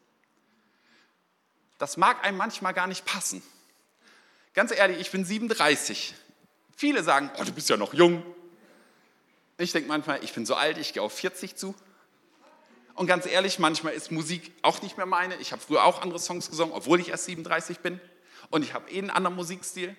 Das 1.77 1.97
mag 1.97 2.23
einem 2.23 2.37
manchmal 2.37 2.73
gar 2.73 2.87
nicht 2.87 3.05
passen. 3.05 3.41
Ganz 4.53 4.71
ehrlich, 4.71 4.99
ich 4.99 5.11
bin 5.11 5.25
37. 5.25 6.13
Viele 6.75 7.03
sagen, 7.03 7.31
oh, 7.39 7.43
du 7.43 7.51
bist 7.51 7.69
ja 7.69 7.77
noch 7.77 7.93
jung. 7.93 8.23
Ich 9.57 9.71
denke 9.71 9.87
manchmal, 9.87 10.23
ich 10.23 10.33
bin 10.33 10.45
so 10.45 10.55
alt, 10.55 10.77
ich 10.77 10.93
gehe 10.93 11.01
auf 11.01 11.13
40 11.13 11.55
zu. 11.55 11.75
Und 12.95 13.07
ganz 13.07 13.25
ehrlich, 13.25 13.57
manchmal 13.59 13.93
ist 13.93 14.11
Musik 14.11 14.51
auch 14.61 14.81
nicht 14.81 14.97
mehr 14.97 15.05
meine. 15.05 15.35
Ich 15.37 15.51
habe 15.51 15.61
früher 15.61 15.83
auch 15.83 16.01
andere 16.01 16.19
Songs 16.19 16.49
gesungen, 16.49 16.75
obwohl 16.75 16.99
ich 16.99 17.09
erst 17.09 17.25
37 17.25 17.79
bin 17.79 17.99
und 18.53 18.61
ich 18.61 18.75
habe 18.75 18.89
eh 18.91 18.99
einen 18.99 19.09
anderen 19.09 19.35
Musikstil. 19.35 19.97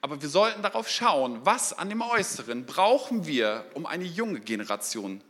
Aber 0.00 0.22
wir 0.22 0.28
sollten 0.28 0.62
darauf 0.62 0.88
schauen, 0.88 1.44
was 1.44 1.72
an 1.72 1.88
dem 1.88 2.00
Äußeren 2.00 2.66
brauchen 2.66 3.26
wir, 3.26 3.64
um 3.74 3.84
eine 3.84 4.04
junge 4.04 4.38
Generation 4.38 5.24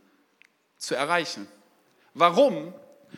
zu 0.77 0.93
erreichen. 0.93 1.47
Warum? 2.13 2.71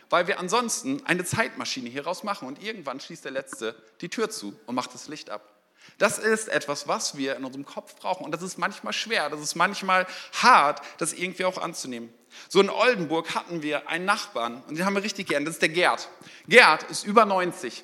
Weil 0.10 0.28
wir 0.28 0.40
ansonsten 0.40 1.06
eine 1.06 1.26
Zeitmaschine 1.26 1.90
hieraus 1.90 2.24
machen 2.24 2.48
und 2.48 2.64
irgendwann 2.64 3.02
schließt 3.02 3.26
der 3.26 3.34
Letzte 3.34 3.76
die 4.00 4.08
Tür 4.08 4.30
zu 4.30 4.58
und 4.66 4.76
macht 4.76 4.94
das 4.94 5.10
Licht 5.10 5.30
ab. 5.30 5.54
Das 5.98 6.18
ist 6.18 6.48
etwas, 6.48 6.88
was 6.88 7.18
wir 7.18 7.36
in 7.36 7.44
unserem 7.44 7.66
Kopf 7.66 7.98
brauchen. 7.98 8.24
Und 8.24 8.32
das 8.32 8.42
ist 8.42 8.58
manchmal 8.58 8.94
schwer, 8.94 9.30
das 9.30 9.42
ist 9.42 9.56
manchmal 9.56 10.08
hart, 10.42 10.82
das 11.00 11.12
irgendwie 11.12 11.44
auch 11.44 11.58
anzunehmen. 11.58 12.14
So 12.48 12.62
in 12.62 12.70
Oldenburg 12.70 13.36
hatten 13.36 13.62
wir 13.62 13.90
einen 13.90 14.06
Nachbarn 14.06 14.64
und 14.70 14.78
den 14.78 14.86
haben 14.86 14.96
wir 14.96 15.04
richtig 15.04 15.28
gern, 15.28 15.44
das 15.44 15.56
ist 15.56 15.62
der 15.62 15.70
Gerd. 15.70 16.08
Gerd 16.48 16.84
ist 16.84 17.06
über 17.06 17.26
90. 17.26 17.84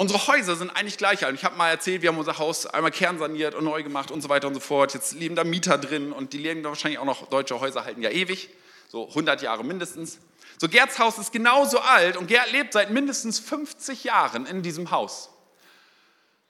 Unsere 0.00 0.26
Häuser 0.28 0.56
sind 0.56 0.70
eigentlich 0.70 0.96
gleich 0.96 1.26
alt. 1.26 1.34
Ich 1.34 1.44
habe 1.44 1.58
mal 1.58 1.68
erzählt, 1.68 2.00
wir 2.00 2.08
haben 2.08 2.16
unser 2.16 2.38
Haus 2.38 2.64
einmal 2.64 2.90
kernsaniert 2.90 3.54
und 3.54 3.64
neu 3.64 3.82
gemacht 3.82 4.10
und 4.10 4.22
so 4.22 4.30
weiter 4.30 4.48
und 4.48 4.54
so 4.54 4.60
fort. 4.60 4.94
Jetzt 4.94 5.12
leben 5.12 5.36
da 5.36 5.44
Mieter 5.44 5.76
drin 5.76 6.10
und 6.10 6.32
die 6.32 6.38
leben 6.38 6.62
da 6.62 6.70
wahrscheinlich 6.70 6.98
auch 6.98 7.04
noch, 7.04 7.28
deutsche 7.28 7.60
Häuser 7.60 7.84
halten 7.84 8.00
ja 8.00 8.08
ewig, 8.08 8.48
so 8.88 9.08
100 9.08 9.42
Jahre 9.42 9.62
mindestens. 9.62 10.18
So 10.56 10.70
Gerds 10.70 10.98
Haus 10.98 11.18
ist 11.18 11.32
genauso 11.32 11.80
alt 11.80 12.16
und 12.16 12.28
Gerd 12.28 12.50
lebt 12.50 12.72
seit 12.72 12.88
mindestens 12.90 13.40
50 13.40 14.04
Jahren 14.04 14.46
in 14.46 14.62
diesem 14.62 14.90
Haus. 14.90 15.28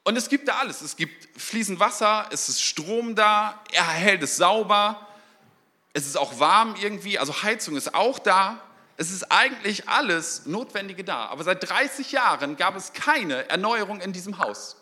Und 0.05 0.17
es 0.17 0.29
gibt 0.29 0.47
da 0.47 0.59
alles. 0.59 0.79
Es 0.79 0.95
gibt 0.95 1.37
fließend 1.37 1.77
Wasser, 1.77 2.29
es 2.31 2.47
ist 2.47 2.61
Strom 2.61 3.15
da, 3.15 3.61
er 3.73 3.85
hält 3.85 4.23
es 4.23 4.37
sauber, 4.37 5.05
es 5.91 6.07
ist 6.07 6.17
auch 6.17 6.39
warm 6.39 6.75
irgendwie, 6.81 7.19
also 7.19 7.43
Heizung 7.43 7.75
ist 7.75 7.93
auch 7.95 8.17
da. 8.17 8.61
Es 8.97 9.11
ist 9.11 9.31
eigentlich 9.31 9.87
alles 9.89 10.45
Notwendige 10.45 11.03
da. 11.03 11.27
Aber 11.27 11.43
seit 11.43 11.67
30 11.67 12.11
Jahren 12.11 12.57
gab 12.57 12.75
es 12.75 12.93
keine 12.93 13.49
Erneuerung 13.49 14.01
in 14.01 14.13
diesem 14.13 14.37
Haus. 14.39 14.77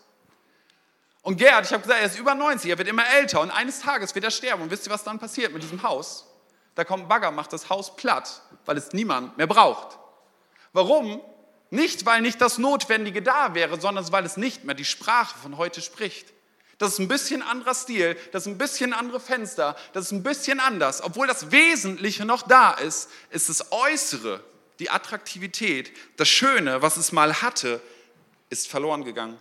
Und 1.22 1.36
Gerd, 1.36 1.66
ich 1.66 1.72
habe 1.72 1.82
gesagt, 1.82 2.00
er 2.00 2.06
ist 2.06 2.18
über 2.18 2.34
90, 2.34 2.70
er 2.70 2.78
wird 2.78 2.88
immer 2.88 3.06
älter 3.06 3.40
und 3.40 3.50
eines 3.50 3.80
Tages 3.80 4.14
wird 4.14 4.24
er 4.24 4.30
sterben. 4.30 4.62
Und 4.62 4.70
wisst 4.70 4.86
ihr, 4.86 4.92
was 4.92 5.04
dann 5.04 5.18
passiert 5.18 5.52
mit 5.52 5.62
diesem 5.62 5.82
Haus? 5.82 6.26
Da 6.74 6.84
kommt 6.84 7.04
ein 7.04 7.08
Bagger, 7.08 7.30
macht 7.30 7.52
das 7.52 7.68
Haus 7.68 7.94
platt, 7.96 8.42
weil 8.64 8.76
es 8.76 8.92
niemand 8.92 9.36
mehr 9.36 9.46
braucht. 9.46 9.98
Warum? 10.72 11.20
Nicht, 11.70 12.06
weil 12.06 12.20
nicht 12.20 12.40
das 12.40 12.58
Notwendige 12.58 13.22
da 13.22 13.54
wäre, 13.54 13.80
sondern 13.80 14.10
weil 14.12 14.24
es 14.24 14.36
nicht 14.36 14.64
mehr 14.64 14.74
die 14.74 14.84
Sprache 14.84 15.38
von 15.38 15.56
heute 15.56 15.82
spricht. 15.82 16.32
Das 16.80 16.94
ist 16.94 16.98
ein 16.98 17.08
bisschen 17.08 17.42
anderer 17.42 17.74
Stil, 17.74 18.16
das 18.32 18.44
ist 18.44 18.46
ein 18.46 18.56
bisschen 18.56 18.94
andere 18.94 19.20
Fenster, 19.20 19.76
das 19.92 20.06
ist 20.06 20.12
ein 20.12 20.22
bisschen 20.22 20.60
anders. 20.60 21.02
Obwohl 21.02 21.26
das 21.26 21.50
Wesentliche 21.50 22.24
noch 22.24 22.40
da 22.40 22.72
ist, 22.72 23.10
ist 23.28 23.50
das 23.50 23.70
Äußere, 23.70 24.42
die 24.78 24.88
Attraktivität, 24.88 25.92
das 26.16 26.30
Schöne, 26.30 26.80
was 26.80 26.96
es 26.96 27.12
mal 27.12 27.42
hatte, 27.42 27.82
ist 28.48 28.66
verloren 28.66 29.04
gegangen. 29.04 29.38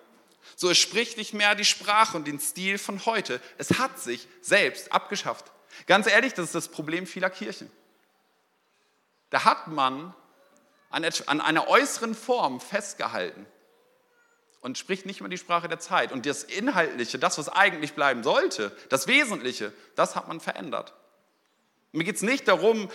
So, 0.58 0.70
es 0.70 0.80
spricht 0.80 1.16
nicht 1.16 1.34
mehr 1.34 1.56
die 1.56 1.64
Sprache 1.64 2.18
und 2.18 2.28
den 2.28 2.42
Stil 2.42 2.78
von 2.78 3.06
heute. 3.06 3.40
Es 3.58 3.80
hat 3.80 3.98
sich 3.98 4.28
selbst 4.42 4.92
abgeschafft. 4.92 5.46
Ganz 5.88 6.08
ehrlich, 6.08 6.34
das 6.34 6.48
ist 6.48 6.56
das 6.56 6.68
Problem 6.68 7.08
vieler 7.08 7.30
Kirchen. 7.30 7.72
Da 9.30 9.46
hat 9.46 9.68
man 9.68 10.14
an 10.90 11.40
einer 11.40 11.70
äußeren 11.70 12.16
Form 12.16 12.60
festgehalten 12.60 13.46
und 14.62 14.78
spricht 14.78 15.06
nicht 15.06 15.22
mehr 15.22 15.30
die 15.30 15.38
Sprache 15.38 15.68
der 15.68 15.80
Zeit. 15.80 16.12
Und 16.12 16.26
das 16.26 16.44
Inhaltliche, 16.44 17.20
das, 17.20 17.38
was 17.38 17.50
eigentlich 17.50 17.94
bleiben 17.94 18.24
sollte, 18.24 18.76
das 18.90 19.08
Wesentliche, 19.08 19.74
das 19.96 20.16
hat 20.16 20.28
man 20.28 20.40
verändert. 20.40 20.94
Mir 21.92 22.04
geht 22.04 22.18
es 22.18 22.22
nicht 22.22 22.48
darum, 22.48 22.90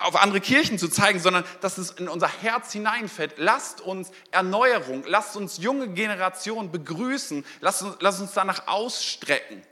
auf 0.00 0.16
andere 0.16 0.40
Kirchen 0.40 0.78
zu 0.78 0.88
zeigen, 0.88 1.20
sondern 1.20 1.44
dass 1.60 1.78
es 1.78 1.92
in 1.92 2.08
unser 2.08 2.28
Herz 2.28 2.72
hineinfällt. 2.72 3.34
Lasst 3.36 3.80
uns 3.80 4.10
Erneuerung, 4.30 5.04
lasst 5.06 5.36
uns 5.36 5.58
junge 5.58 5.88
Generationen 5.88 6.70
begrüßen, 6.70 7.44
lasst 7.60 7.82
uns, 7.82 7.96
lasst 8.00 8.20
uns 8.20 8.32
danach 8.32 8.66
ausstrecken, 8.66 9.62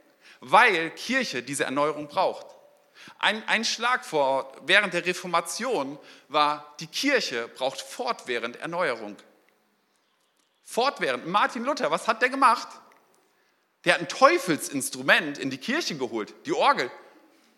weil 0.40 0.90
Kirche 0.90 1.42
diese 1.42 1.64
Erneuerung 1.64 2.08
braucht. 2.08 2.46
Ein, 3.18 3.46
ein 3.48 3.64
Schlagwort 3.64 4.56
während 4.64 4.94
der 4.94 5.04
Reformation 5.04 5.98
war, 6.28 6.74
die 6.78 6.86
Kirche 6.86 7.48
braucht 7.48 7.80
fortwährend 7.80 8.56
Erneuerung. 8.56 9.16
Fortwährend. 10.64 11.26
Martin 11.26 11.64
Luther, 11.64 11.90
was 11.90 12.08
hat 12.08 12.22
der 12.22 12.28
gemacht? 12.28 12.68
Der 13.84 13.94
hat 13.94 14.00
ein 14.00 14.08
Teufelsinstrument 14.08 15.38
in 15.38 15.50
die 15.50 15.58
Kirche 15.58 15.96
geholt, 15.96 16.34
die 16.46 16.52
Orgel. 16.52 16.90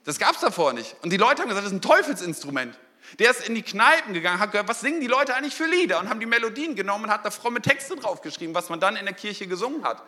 Das 0.04 0.18
gab 0.18 0.34
es 0.34 0.40
davor 0.40 0.72
nicht. 0.72 0.96
Und 1.02 1.10
die 1.10 1.16
Leute 1.16 1.42
haben 1.42 1.48
gesagt, 1.48 1.66
das 1.66 1.72
ist 1.72 1.78
ein 1.78 1.82
Teufelsinstrument. 1.82 2.78
Der 3.18 3.30
ist 3.30 3.46
in 3.46 3.54
die 3.54 3.62
Kneipen 3.62 4.14
gegangen, 4.14 4.40
hat 4.40 4.52
gehört, 4.52 4.68
was 4.68 4.80
singen 4.80 5.00
die 5.00 5.06
Leute 5.06 5.34
eigentlich 5.34 5.54
für 5.54 5.66
Lieder? 5.66 6.00
Und 6.00 6.08
haben 6.08 6.20
die 6.20 6.26
Melodien 6.26 6.74
genommen 6.74 7.04
und 7.04 7.10
hat 7.10 7.24
da 7.24 7.30
fromme 7.30 7.60
Texte 7.60 7.96
draufgeschrieben, 7.96 8.54
was 8.54 8.70
man 8.70 8.80
dann 8.80 8.96
in 8.96 9.04
der 9.04 9.14
Kirche 9.14 9.46
gesungen 9.46 9.84
hat. 9.84 10.02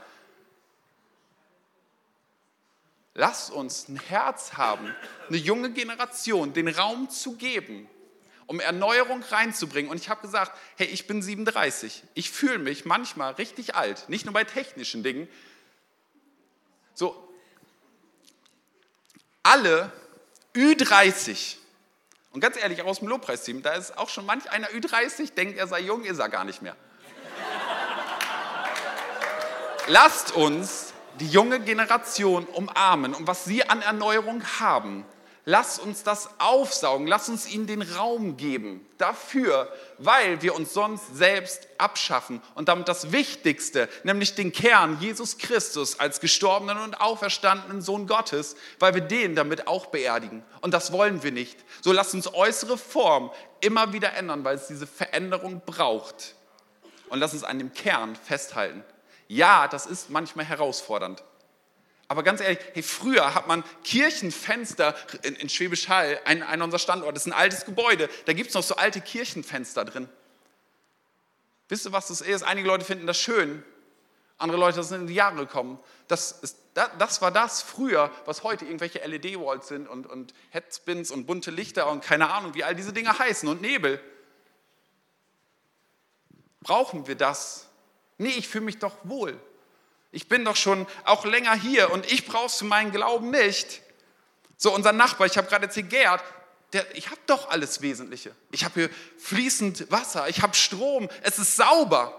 Lasst 3.14 3.50
uns 3.50 3.88
ein 3.88 3.98
Herz 3.98 4.54
haben, 4.54 4.94
eine 5.28 5.36
junge 5.38 5.70
Generation 5.70 6.52
den 6.52 6.68
Raum 6.68 7.08
zu 7.08 7.36
geben, 7.36 7.88
um 8.46 8.60
Erneuerung 8.60 9.22
reinzubringen. 9.22 9.90
Und 9.90 9.98
ich 9.98 10.08
habe 10.08 10.22
gesagt, 10.22 10.52
hey, 10.76 10.86
ich 10.86 11.06
bin 11.06 11.22
37. 11.22 12.02
Ich 12.14 12.30
fühle 12.30 12.58
mich 12.58 12.84
manchmal 12.84 13.32
richtig 13.34 13.74
alt, 13.74 14.08
nicht 14.08 14.24
nur 14.24 14.34
bei 14.34 14.44
technischen 14.44 15.02
Dingen. 15.02 15.28
So, 16.94 17.26
alle 19.42 19.92
Ü30, 20.54 21.56
und 22.32 22.40
ganz 22.40 22.56
ehrlich, 22.56 22.82
aus 22.82 22.98
dem 22.98 23.08
Lobpreisteam, 23.08 23.62
da 23.62 23.74
ist 23.74 23.96
auch 23.96 24.08
schon 24.08 24.26
manch 24.26 24.50
einer 24.50 24.68
Ü30, 24.68 25.34
denkt, 25.34 25.56
er 25.56 25.68
sei 25.68 25.80
jung, 25.80 26.04
ist 26.04 26.18
er 26.18 26.28
gar 26.28 26.44
nicht 26.44 26.62
mehr. 26.62 26.76
Lasst 29.86 30.32
uns 30.34 30.92
die 31.20 31.28
junge 31.28 31.60
Generation 31.60 32.44
umarmen 32.44 33.14
und 33.14 33.26
was 33.26 33.44
sie 33.44 33.68
an 33.68 33.82
Erneuerung 33.82 34.42
haben, 34.58 35.04
Lass 35.48 35.78
uns 35.78 36.02
das 36.02 36.28
aufsaugen, 36.40 37.06
lass 37.06 37.28
uns 37.28 37.48
ihnen 37.48 37.68
den 37.68 37.82
Raum 37.82 38.36
geben 38.36 38.84
dafür, 38.98 39.72
weil 39.96 40.42
wir 40.42 40.56
uns 40.56 40.74
sonst 40.74 41.16
selbst 41.16 41.68
abschaffen 41.78 42.42
und 42.56 42.68
damit 42.68 42.88
das 42.88 43.12
Wichtigste, 43.12 43.88
nämlich 44.02 44.34
den 44.34 44.50
Kern 44.50 44.98
Jesus 45.00 45.38
Christus 45.38 46.00
als 46.00 46.18
gestorbenen 46.18 46.78
und 46.78 47.00
auferstandenen 47.00 47.80
Sohn 47.80 48.08
Gottes, 48.08 48.56
weil 48.80 48.94
wir 48.94 49.02
den 49.02 49.36
damit 49.36 49.68
auch 49.68 49.86
beerdigen. 49.86 50.42
Und 50.62 50.74
das 50.74 50.90
wollen 50.90 51.22
wir 51.22 51.30
nicht. 51.30 51.64
So 51.80 51.92
lass 51.92 52.12
uns 52.12 52.34
äußere 52.34 52.76
Form 52.76 53.30
immer 53.60 53.92
wieder 53.92 54.14
ändern, 54.14 54.42
weil 54.42 54.56
es 54.56 54.66
diese 54.66 54.88
Veränderung 54.88 55.62
braucht. 55.64 56.34
Und 57.08 57.20
lass 57.20 57.34
uns 57.34 57.44
an 57.44 57.60
dem 57.60 57.72
Kern 57.72 58.16
festhalten. 58.16 58.82
Ja, 59.28 59.68
das 59.68 59.86
ist 59.86 60.10
manchmal 60.10 60.44
herausfordernd. 60.44 61.22
Aber 62.08 62.22
ganz 62.22 62.40
ehrlich, 62.40 62.60
hey, 62.72 62.82
früher 62.82 63.34
hat 63.34 63.48
man 63.48 63.64
Kirchenfenster 63.82 64.94
in, 65.22 65.34
in 65.36 65.48
Schwäbisch 65.48 65.88
Hall, 65.88 66.20
ein, 66.24 66.42
ein 66.42 66.62
unserer 66.62 66.78
Standorte, 66.78 67.14
das 67.14 67.26
ist 67.26 67.32
ein 67.32 67.38
altes 67.38 67.64
Gebäude, 67.64 68.08
da 68.26 68.32
gibt 68.32 68.48
es 68.48 68.54
noch 68.54 68.62
so 68.62 68.76
alte 68.76 69.00
Kirchenfenster 69.00 69.84
drin. 69.84 70.08
Wisst 71.68 71.84
ihr, 71.84 71.92
was 71.92 72.08
das 72.08 72.20
ist? 72.20 72.42
Einige 72.44 72.68
Leute 72.68 72.84
finden 72.84 73.08
das 73.08 73.20
schön, 73.20 73.64
andere 74.38 74.58
Leute 74.58 74.82
sind 74.84 75.02
in 75.02 75.06
die 75.08 75.14
Jahre 75.14 75.36
gekommen. 75.36 75.80
Das, 76.08 76.32
ist, 76.32 76.58
das 76.74 77.22
war 77.22 77.32
das 77.32 77.62
früher, 77.62 78.12
was 78.24 78.44
heute 78.44 78.66
irgendwelche 78.66 79.04
LED-Walls 79.04 79.66
sind 79.66 79.88
und, 79.88 80.06
und 80.06 80.34
Headspins 80.50 81.10
und 81.10 81.26
bunte 81.26 81.50
Lichter 81.50 81.90
und 81.90 82.04
keine 82.04 82.30
Ahnung, 82.30 82.54
wie 82.54 82.62
all 82.62 82.76
diese 82.76 82.92
Dinge 82.92 83.18
heißen 83.18 83.48
und 83.48 83.62
Nebel. 83.62 84.00
Brauchen 86.60 87.06
wir 87.06 87.14
das? 87.14 87.68
Nee, 88.18 88.28
ich 88.28 88.46
fühle 88.46 88.66
mich 88.66 88.78
doch 88.78 88.96
wohl. 89.04 89.40
Ich 90.16 90.28
bin 90.28 90.46
doch 90.46 90.56
schon 90.56 90.86
auch 91.04 91.26
länger 91.26 91.52
hier 91.52 91.90
und 91.90 92.10
ich 92.10 92.24
brauchst 92.24 92.62
du 92.62 92.64
meinen 92.64 92.90
Glauben 92.90 93.30
nicht. 93.30 93.82
So, 94.56 94.74
unser 94.74 94.92
Nachbar, 94.92 95.26
ich 95.26 95.36
habe 95.36 95.46
gerade 95.46 95.66
erzählt, 95.66 95.92
der, 95.92 96.96
ich 96.96 97.10
habe 97.10 97.20
doch 97.26 97.50
alles 97.50 97.82
Wesentliche. 97.82 98.34
Ich 98.50 98.64
habe 98.64 98.80
hier 98.80 98.90
fließend 99.18 99.90
Wasser, 99.90 100.26
ich 100.30 100.40
habe 100.40 100.54
Strom, 100.54 101.10
es 101.20 101.38
ist 101.38 101.56
sauber. 101.56 102.18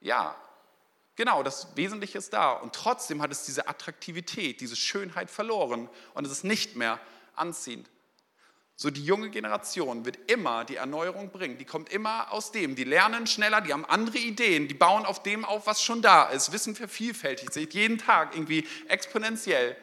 Ja, 0.00 0.34
genau, 1.14 1.44
das 1.44 1.76
Wesentliche 1.76 2.18
ist 2.18 2.32
da. 2.32 2.54
Und 2.54 2.74
trotzdem 2.74 3.22
hat 3.22 3.30
es 3.30 3.44
diese 3.44 3.68
Attraktivität, 3.68 4.60
diese 4.60 4.74
Schönheit 4.74 5.30
verloren 5.30 5.88
und 6.14 6.26
es 6.26 6.32
ist 6.32 6.42
nicht 6.42 6.74
mehr 6.74 6.98
anziehend. 7.36 7.88
So 8.78 8.90
die 8.90 9.02
junge 9.02 9.30
Generation 9.30 10.04
wird 10.04 10.30
immer 10.30 10.66
die 10.66 10.76
Erneuerung 10.76 11.30
bringen. 11.30 11.56
Die 11.56 11.64
kommt 11.64 11.88
immer 11.88 12.30
aus 12.30 12.52
dem. 12.52 12.76
Die 12.76 12.84
lernen 12.84 13.26
schneller, 13.26 13.62
die 13.62 13.72
haben 13.72 13.86
andere 13.86 14.18
Ideen, 14.18 14.68
die 14.68 14.74
bauen 14.74 15.06
auf 15.06 15.22
dem 15.22 15.46
auf, 15.46 15.66
was 15.66 15.82
schon 15.82 16.02
da 16.02 16.24
ist. 16.24 16.52
Wissen 16.52 16.76
vervielfältigt 16.76 17.54
sich 17.54 17.72
jeden 17.72 17.96
Tag 17.96 18.34
irgendwie 18.34 18.68
exponentiell. 18.88 19.76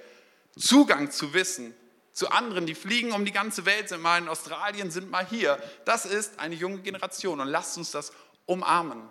Zugang 0.56 1.10
zu 1.10 1.34
Wissen, 1.34 1.74
zu 2.12 2.30
anderen, 2.30 2.68
die 2.68 2.76
fliegen 2.76 3.12
um 3.14 3.26
die 3.26 3.32
ganze 3.32 3.66
Welt, 3.66 3.90
sind 3.90 4.04
mal 4.04 4.20
in 4.20 4.28
Australien, 4.28 4.92
sind 4.92 5.10
mal 5.10 5.26
hier. 5.26 5.58
Das 5.86 6.06
ist 6.06 6.40
eine 6.40 6.54
junge 6.54 6.78
Generation 6.80 7.40
und 7.40 7.48
lasst 7.48 7.76
uns 7.80 7.90
das 7.90 8.14
umarmen. 8.46 9.02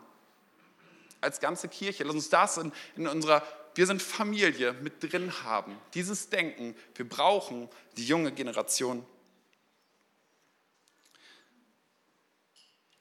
Als 1.21 1.41
ganze 1.41 1.67
Kirche, 1.67 2.05
lasst 2.05 2.15
uns 2.15 2.29
das 2.31 2.57
in, 2.59 2.73
in 2.95 3.09
unserer 3.09 3.43
wir 3.75 3.87
sind 3.87 4.03
Familie 4.03 4.75
mit 4.75 5.03
drin 5.03 5.33
haben. 5.45 5.79
Dieses 5.95 6.29
Denken, 6.29 6.77
wir 6.95 7.09
brauchen 7.09 7.71
die 7.97 8.05
junge 8.05 8.31
Generation 8.31 9.05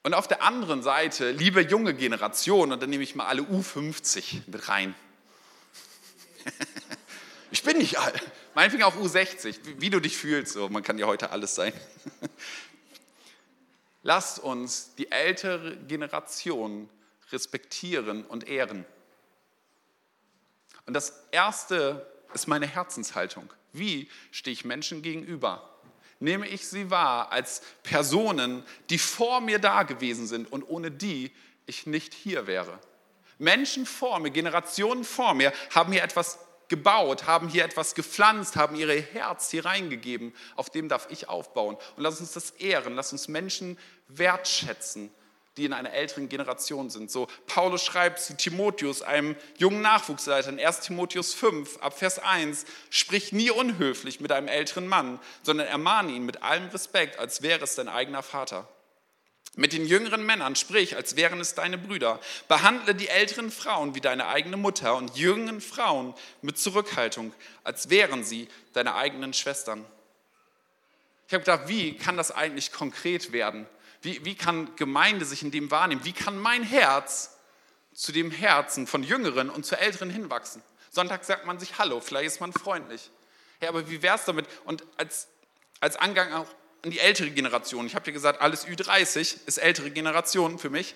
Und 0.03 0.15
auf 0.15 0.27
der 0.27 0.41
anderen 0.41 0.81
Seite, 0.81 1.31
liebe 1.31 1.61
junge 1.61 1.93
Generation, 1.93 2.71
und 2.71 2.81
dann 2.81 2.89
nehme 2.89 3.03
ich 3.03 3.13
mal 3.13 3.27
alle 3.27 3.43
U50 3.43 4.41
mit 4.47 4.67
rein. 4.67 4.95
ich 7.51 7.61
bin 7.61 7.77
nicht 7.77 7.99
alt. 7.99 8.23
Meinetwegen 8.55 8.83
auch 8.83 8.95
U60, 8.95 9.59
wie 9.77 9.91
du 9.91 9.99
dich 9.99 10.17
fühlst. 10.17 10.53
So, 10.53 10.69
man 10.69 10.81
kann 10.81 10.97
ja 10.97 11.05
heute 11.05 11.29
alles 11.29 11.53
sein. 11.53 11.73
Lasst 14.03 14.39
uns 14.39 14.95
die 14.95 15.11
ältere 15.11 15.77
Generation 15.77 16.89
respektieren 17.31 18.25
und 18.25 18.47
ehren. 18.47 18.85
Und 20.87 20.95
das 20.95 21.13
Erste 21.31 22.11
ist 22.33 22.47
meine 22.47 22.65
Herzenshaltung. 22.65 23.53
Wie 23.71 24.09
stehe 24.31 24.53
ich 24.53 24.65
Menschen 24.65 25.03
gegenüber? 25.03 25.70
Nehme 26.21 26.47
ich 26.47 26.67
sie 26.67 26.91
wahr 26.91 27.31
als 27.31 27.63
Personen, 27.81 28.63
die 28.91 28.99
vor 28.99 29.41
mir 29.41 29.57
da 29.57 29.81
gewesen 29.81 30.27
sind 30.27 30.51
und 30.51 30.63
ohne 30.63 30.91
die 30.91 31.31
ich 31.65 31.87
nicht 31.87 32.13
hier 32.13 32.45
wäre? 32.45 32.79
Menschen 33.39 33.87
vor 33.87 34.19
mir, 34.19 34.29
Generationen 34.29 35.03
vor 35.03 35.33
mir 35.33 35.51
haben 35.73 35.91
hier 35.91 36.03
etwas 36.03 36.37
gebaut, 36.67 37.25
haben 37.25 37.49
hier 37.49 37.65
etwas 37.65 37.95
gepflanzt, 37.95 38.55
haben 38.55 38.75
ihre 38.75 39.01
Herz 39.01 39.49
hier 39.49 39.65
reingegeben. 39.65 40.31
Auf 40.55 40.69
dem 40.69 40.89
darf 40.89 41.07
ich 41.09 41.27
aufbauen. 41.27 41.75
Und 41.97 42.03
lass 42.03 42.19
uns 42.19 42.33
das 42.33 42.51
ehren, 42.51 42.93
lass 42.93 43.11
uns 43.11 43.27
Menschen 43.27 43.79
wertschätzen, 44.07 45.11
die 45.57 45.65
in 45.65 45.73
einer 45.73 45.91
älteren 45.91 46.29
Generation 46.29 46.89
sind. 46.89 47.11
So, 47.11 47.27
Paulus 47.45 47.83
schreibt 47.83 48.21
zu 48.21 48.37
Timotheus, 48.37 49.01
einem 49.01 49.35
jungen 49.57 49.81
Nachwuchsleiter, 49.81 50.49
in 50.49 50.59
1 50.59 50.81
Timotheus 50.81 51.33
5, 51.33 51.77
ab 51.77 51.97
Vers 51.97 52.19
1, 52.19 52.65
sprich 52.89 53.33
nie 53.33 53.51
unhöflich 53.51 54.21
mit 54.21 54.31
einem 54.31 54.47
älteren 54.47 54.87
Mann, 54.87 55.19
sondern 55.43 55.67
ermahne 55.67 56.13
ihn 56.13 56.25
mit 56.25 56.41
allem 56.41 56.69
Respekt, 56.69 57.19
als 57.19 57.41
wäre 57.41 57.63
es 57.63 57.75
dein 57.75 57.89
eigener 57.89 58.23
Vater. 58.23 58.67
Mit 59.57 59.73
den 59.73 59.85
jüngeren 59.85 60.25
Männern 60.25 60.55
sprich, 60.55 60.95
als 60.95 61.17
wären 61.17 61.41
es 61.41 61.55
deine 61.55 61.77
Brüder. 61.77 62.21
Behandle 62.47 62.95
die 62.95 63.09
älteren 63.09 63.51
Frauen 63.51 63.95
wie 63.95 63.99
deine 63.99 64.27
eigene 64.27 64.55
Mutter 64.55 64.95
und 64.95 65.17
jüngeren 65.17 65.59
Frauen 65.59 66.13
mit 66.41 66.57
Zurückhaltung, 66.57 67.33
als 67.65 67.89
wären 67.89 68.23
sie 68.23 68.47
deine 68.71 68.95
eigenen 68.95 69.33
Schwestern. 69.33 69.85
Ich 71.27 71.33
habe 71.33 71.43
gedacht, 71.43 71.67
wie 71.67 71.97
kann 71.97 72.15
das 72.15 72.31
eigentlich 72.31 72.71
konkret 72.71 73.33
werden? 73.33 73.67
Wie, 74.01 74.23
wie 74.25 74.35
kann 74.35 74.75
Gemeinde 74.75 75.25
sich 75.25 75.43
in 75.43 75.51
dem 75.51 75.69
wahrnehmen? 75.71 76.03
Wie 76.03 76.13
kann 76.13 76.37
mein 76.37 76.63
Herz 76.63 77.37
zu 77.93 78.11
dem 78.11 78.31
Herzen 78.31 78.87
von 78.87 79.03
Jüngeren 79.03 79.49
und 79.49 79.65
zu 79.65 79.77
Älteren 79.77 80.09
hinwachsen? 80.09 80.63
Sonntag 80.89 81.23
sagt 81.23 81.45
man 81.45 81.59
sich 81.59 81.77
Hallo, 81.77 82.01
vielleicht 82.01 82.27
ist 82.27 82.41
man 82.41 82.51
freundlich. 82.51 83.11
Ja, 83.61 83.69
aber 83.69 83.89
wie 83.89 84.01
wäre 84.01 84.15
es 84.15 84.25
damit? 84.25 84.47
Und 84.65 84.83
als, 84.97 85.27
als 85.79 85.95
Angang 85.97 86.33
auch 86.33 86.47
an 86.83 86.89
die 86.89 86.99
ältere 86.99 87.29
Generation, 87.29 87.85
ich 87.85 87.95
habe 87.95 88.07
ja 88.07 88.13
gesagt, 88.13 88.41
alles 88.41 88.67
Ü30 88.67 89.45
ist 89.45 89.57
ältere 89.57 89.91
Generation 89.91 90.57
für 90.57 90.71
mich. 90.71 90.95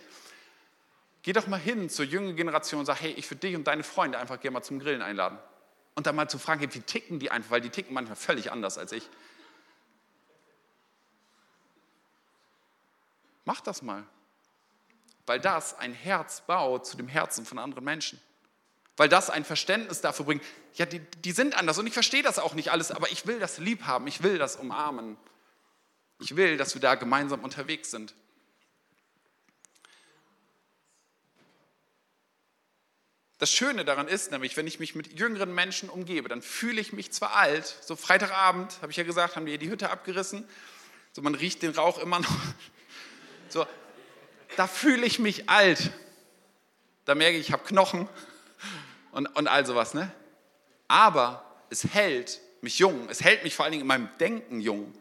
Geh 1.21 1.33
doch 1.33 1.47
mal 1.47 1.59
hin 1.59 1.89
zur 1.89 2.05
jüngeren 2.05 2.35
Generation 2.35 2.79
und 2.79 2.85
sag, 2.85 3.01
hey, 3.01 3.11
ich 3.11 3.29
würde 3.29 3.47
dich 3.47 3.55
und 3.55 3.65
deine 3.65 3.83
Freunde 3.83 4.17
einfach 4.17 4.39
gerne 4.39 4.53
mal 4.53 4.63
zum 4.63 4.79
Grillen 4.79 5.01
einladen. 5.01 5.37
Und 5.93 6.07
dann 6.07 6.15
mal 6.15 6.29
zu 6.29 6.39
fragen, 6.39 6.61
wie 6.73 6.81
ticken 6.81 7.19
die 7.19 7.31
einfach, 7.31 7.51
weil 7.51 7.61
die 7.61 7.69
ticken 7.69 7.93
manchmal 7.93 8.15
völlig 8.15 8.51
anders 8.51 8.77
als 8.77 8.91
ich. 8.91 9.09
Mach 13.45 13.61
das 13.61 13.81
mal. 13.81 14.03
Weil 15.25 15.39
das 15.39 15.77
ein 15.77 15.93
Herz 15.93 16.41
baut 16.41 16.85
zu 16.85 16.97
dem 16.97 17.07
Herzen 17.07 17.45
von 17.45 17.57
anderen 17.57 17.83
Menschen. 17.83 18.19
Weil 18.97 19.09
das 19.09 19.29
ein 19.29 19.45
Verständnis 19.45 20.01
dafür 20.01 20.25
bringt, 20.25 20.43
ja, 20.73 20.85
die, 20.85 20.99
die 20.99 21.31
sind 21.31 21.55
anders 21.55 21.77
und 21.77 21.87
ich 21.87 21.93
verstehe 21.93 22.23
das 22.23 22.39
auch 22.39 22.53
nicht 22.53 22.71
alles, 22.71 22.91
aber 22.91 23.11
ich 23.11 23.25
will 23.27 23.39
das 23.39 23.57
lieb 23.57 23.83
haben, 23.83 24.07
ich 24.07 24.23
will 24.23 24.37
das 24.37 24.55
umarmen. 24.55 25.17
Ich 26.19 26.35
will, 26.35 26.57
dass 26.57 26.75
wir 26.75 26.81
da 26.81 26.95
gemeinsam 26.95 27.43
unterwegs 27.43 27.91
sind. 27.91 28.13
Das 33.37 33.51
Schöne 33.51 33.83
daran 33.83 34.07
ist 34.07 34.31
nämlich, 34.31 34.55
wenn 34.55 34.65
ich 34.65 34.79
mich 34.79 34.95
mit 34.95 35.19
jüngeren 35.19 35.53
Menschen 35.53 35.89
umgebe, 35.89 36.29
dann 36.29 36.41
fühle 36.41 36.79
ich 36.79 36.93
mich 36.93 37.11
zwar 37.11 37.35
alt, 37.35 37.65
so 37.81 37.97
Freitagabend, 37.97 38.81
habe 38.81 38.91
ich 38.91 38.97
ja 38.97 39.03
gesagt, 39.03 39.35
haben 39.35 39.45
wir 39.45 39.57
die 39.57 39.69
Hütte 39.69 39.89
abgerissen, 39.89 40.47
so 41.11 41.21
man 41.21 41.35
riecht 41.35 41.61
den 41.61 41.71
Rauch 41.71 41.97
immer 41.99 42.19
noch, 42.19 42.37
so, 43.55 43.65
da 44.57 44.67
fühle 44.67 45.05
ich 45.05 45.17
mich 45.17 45.49
alt. 45.49 45.91
Da 47.05 47.15
merke 47.15 47.37
ich, 47.37 47.47
ich 47.47 47.53
habe 47.53 47.63
Knochen 47.63 48.09
und, 49.11 49.27
und 49.27 49.47
all 49.47 49.65
sowas. 49.65 49.93
Ne? 49.93 50.11
Aber 50.89 51.43
es 51.69 51.85
hält 51.85 52.41
mich 52.61 52.79
jung. 52.79 53.07
Es 53.09 53.23
hält 53.23 53.43
mich 53.43 53.55
vor 53.55 53.63
allen 53.63 53.71
Dingen 53.71 53.83
in 53.83 53.87
meinem 53.87 54.09
Denken 54.19 54.59
jung. 54.59 54.93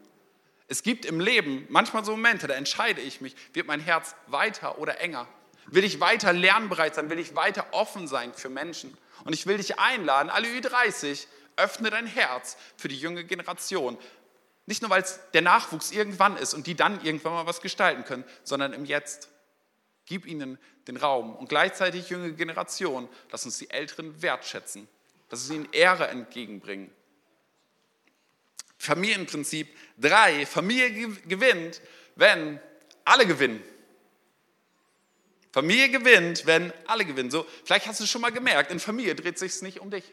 Es 0.67 0.83
gibt 0.83 1.05
im 1.05 1.19
Leben 1.19 1.65
manchmal 1.69 2.05
so 2.05 2.11
Momente, 2.11 2.47
da 2.47 2.55
entscheide 2.55 3.01
ich 3.01 3.21
mich, 3.21 3.35
wird 3.53 3.67
mein 3.67 3.81
Herz 3.81 4.15
weiter 4.27 4.79
oder 4.79 4.99
enger? 4.99 5.27
Will 5.67 5.83
ich 5.83 5.99
weiter 5.99 6.31
lernbereit 6.31 6.95
sein? 6.95 7.09
Will 7.09 7.19
ich 7.19 7.35
weiter 7.35 7.67
offen 7.71 8.07
sein 8.07 8.33
für 8.33 8.49
Menschen? 8.49 8.97
Und 9.25 9.33
ich 9.33 9.45
will 9.47 9.57
dich 9.57 9.79
einladen, 9.79 10.29
alle 10.29 10.47
Ü30, 10.47 11.27
öffne 11.57 11.89
dein 11.89 12.07
Herz 12.07 12.57
für 12.77 12.87
die 12.87 12.97
junge 12.97 13.25
Generation. 13.25 13.97
Nicht 14.65 14.81
nur, 14.81 14.89
weil 14.89 15.03
es 15.03 15.19
der 15.33 15.41
Nachwuchs 15.41 15.91
irgendwann 15.91 16.37
ist 16.37 16.53
und 16.53 16.67
die 16.67 16.75
dann 16.75 17.03
irgendwann 17.03 17.33
mal 17.33 17.45
was 17.45 17.61
gestalten 17.61 18.03
können, 18.03 18.23
sondern 18.43 18.73
im 18.73 18.85
Jetzt. 18.85 19.29
Gib 20.05 20.25
ihnen 20.25 20.57
den 20.87 20.97
Raum 20.97 21.35
und 21.35 21.49
gleichzeitig 21.49 22.09
junge 22.09 22.33
Generation, 22.33 23.09
lass 23.31 23.45
uns 23.45 23.57
die 23.57 23.69
Älteren 23.69 24.21
wertschätzen, 24.21 24.87
lass 25.29 25.41
uns 25.41 25.51
ihnen 25.51 25.67
Ehre 25.71 26.07
entgegenbringen. 26.07 26.91
Familienprinzip 28.77 29.67
3. 29.99 30.45
Familie 30.45 31.09
gewinnt, 31.27 31.81
wenn 32.15 32.59
alle 33.03 33.25
gewinnen. 33.25 33.63
Familie 35.51 35.89
gewinnt, 35.89 36.45
wenn 36.45 36.73
alle 36.85 37.05
gewinnen. 37.05 37.31
So, 37.31 37.45
vielleicht 37.63 37.87
hast 37.87 37.99
du 37.99 38.05
schon 38.05 38.21
mal 38.21 38.31
gemerkt, 38.31 38.71
in 38.71 38.79
Familie 38.79 39.15
dreht 39.15 39.39
sich 39.39 39.61
nicht 39.61 39.79
um 39.79 39.89
dich. 39.89 40.03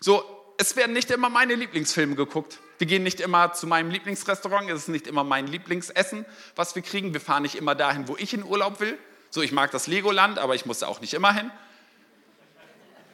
So, 0.00 0.37
es 0.58 0.74
werden 0.74 0.92
nicht 0.92 1.10
immer 1.12 1.30
meine 1.30 1.54
Lieblingsfilme 1.54 2.16
geguckt. 2.16 2.58
Wir 2.78 2.88
gehen 2.88 3.04
nicht 3.04 3.20
immer 3.20 3.52
zu 3.52 3.68
meinem 3.68 3.90
Lieblingsrestaurant. 3.90 4.68
Es 4.68 4.82
ist 4.82 4.88
nicht 4.88 5.06
immer 5.06 5.22
mein 5.22 5.46
Lieblingsessen, 5.46 6.26
was 6.56 6.74
wir 6.74 6.82
kriegen. 6.82 7.14
Wir 7.14 7.20
fahren 7.20 7.42
nicht 7.42 7.54
immer 7.54 7.76
dahin, 7.76 8.08
wo 8.08 8.16
ich 8.16 8.34
in 8.34 8.42
Urlaub 8.42 8.80
will. 8.80 8.98
So, 9.30 9.40
ich 9.40 9.52
mag 9.52 9.70
das 9.70 9.86
Legoland, 9.86 10.38
aber 10.38 10.56
ich 10.56 10.66
muss 10.66 10.80
da 10.80 10.88
auch 10.88 11.00
nicht 11.00 11.14
immer 11.14 11.32
hin. 11.32 11.50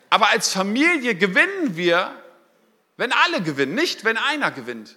Aber 0.09 0.29
als 0.29 0.53
Familie 0.53 1.15
gewinnen 1.17 1.77
wir, 1.77 2.15
wenn 2.97 3.13
alle 3.13 3.43
gewinnen, 3.43 3.75
nicht 3.75 4.05
wenn 4.05 4.17
einer 4.17 4.51
gewinnt. 4.51 4.97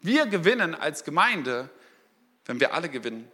Wir 0.00 0.26
gewinnen 0.26 0.76
als 0.76 1.02
Gemeinde, 1.02 1.70
wenn 2.44 2.60
wir 2.60 2.72
alle 2.72 2.88
gewinnen. 2.88 3.28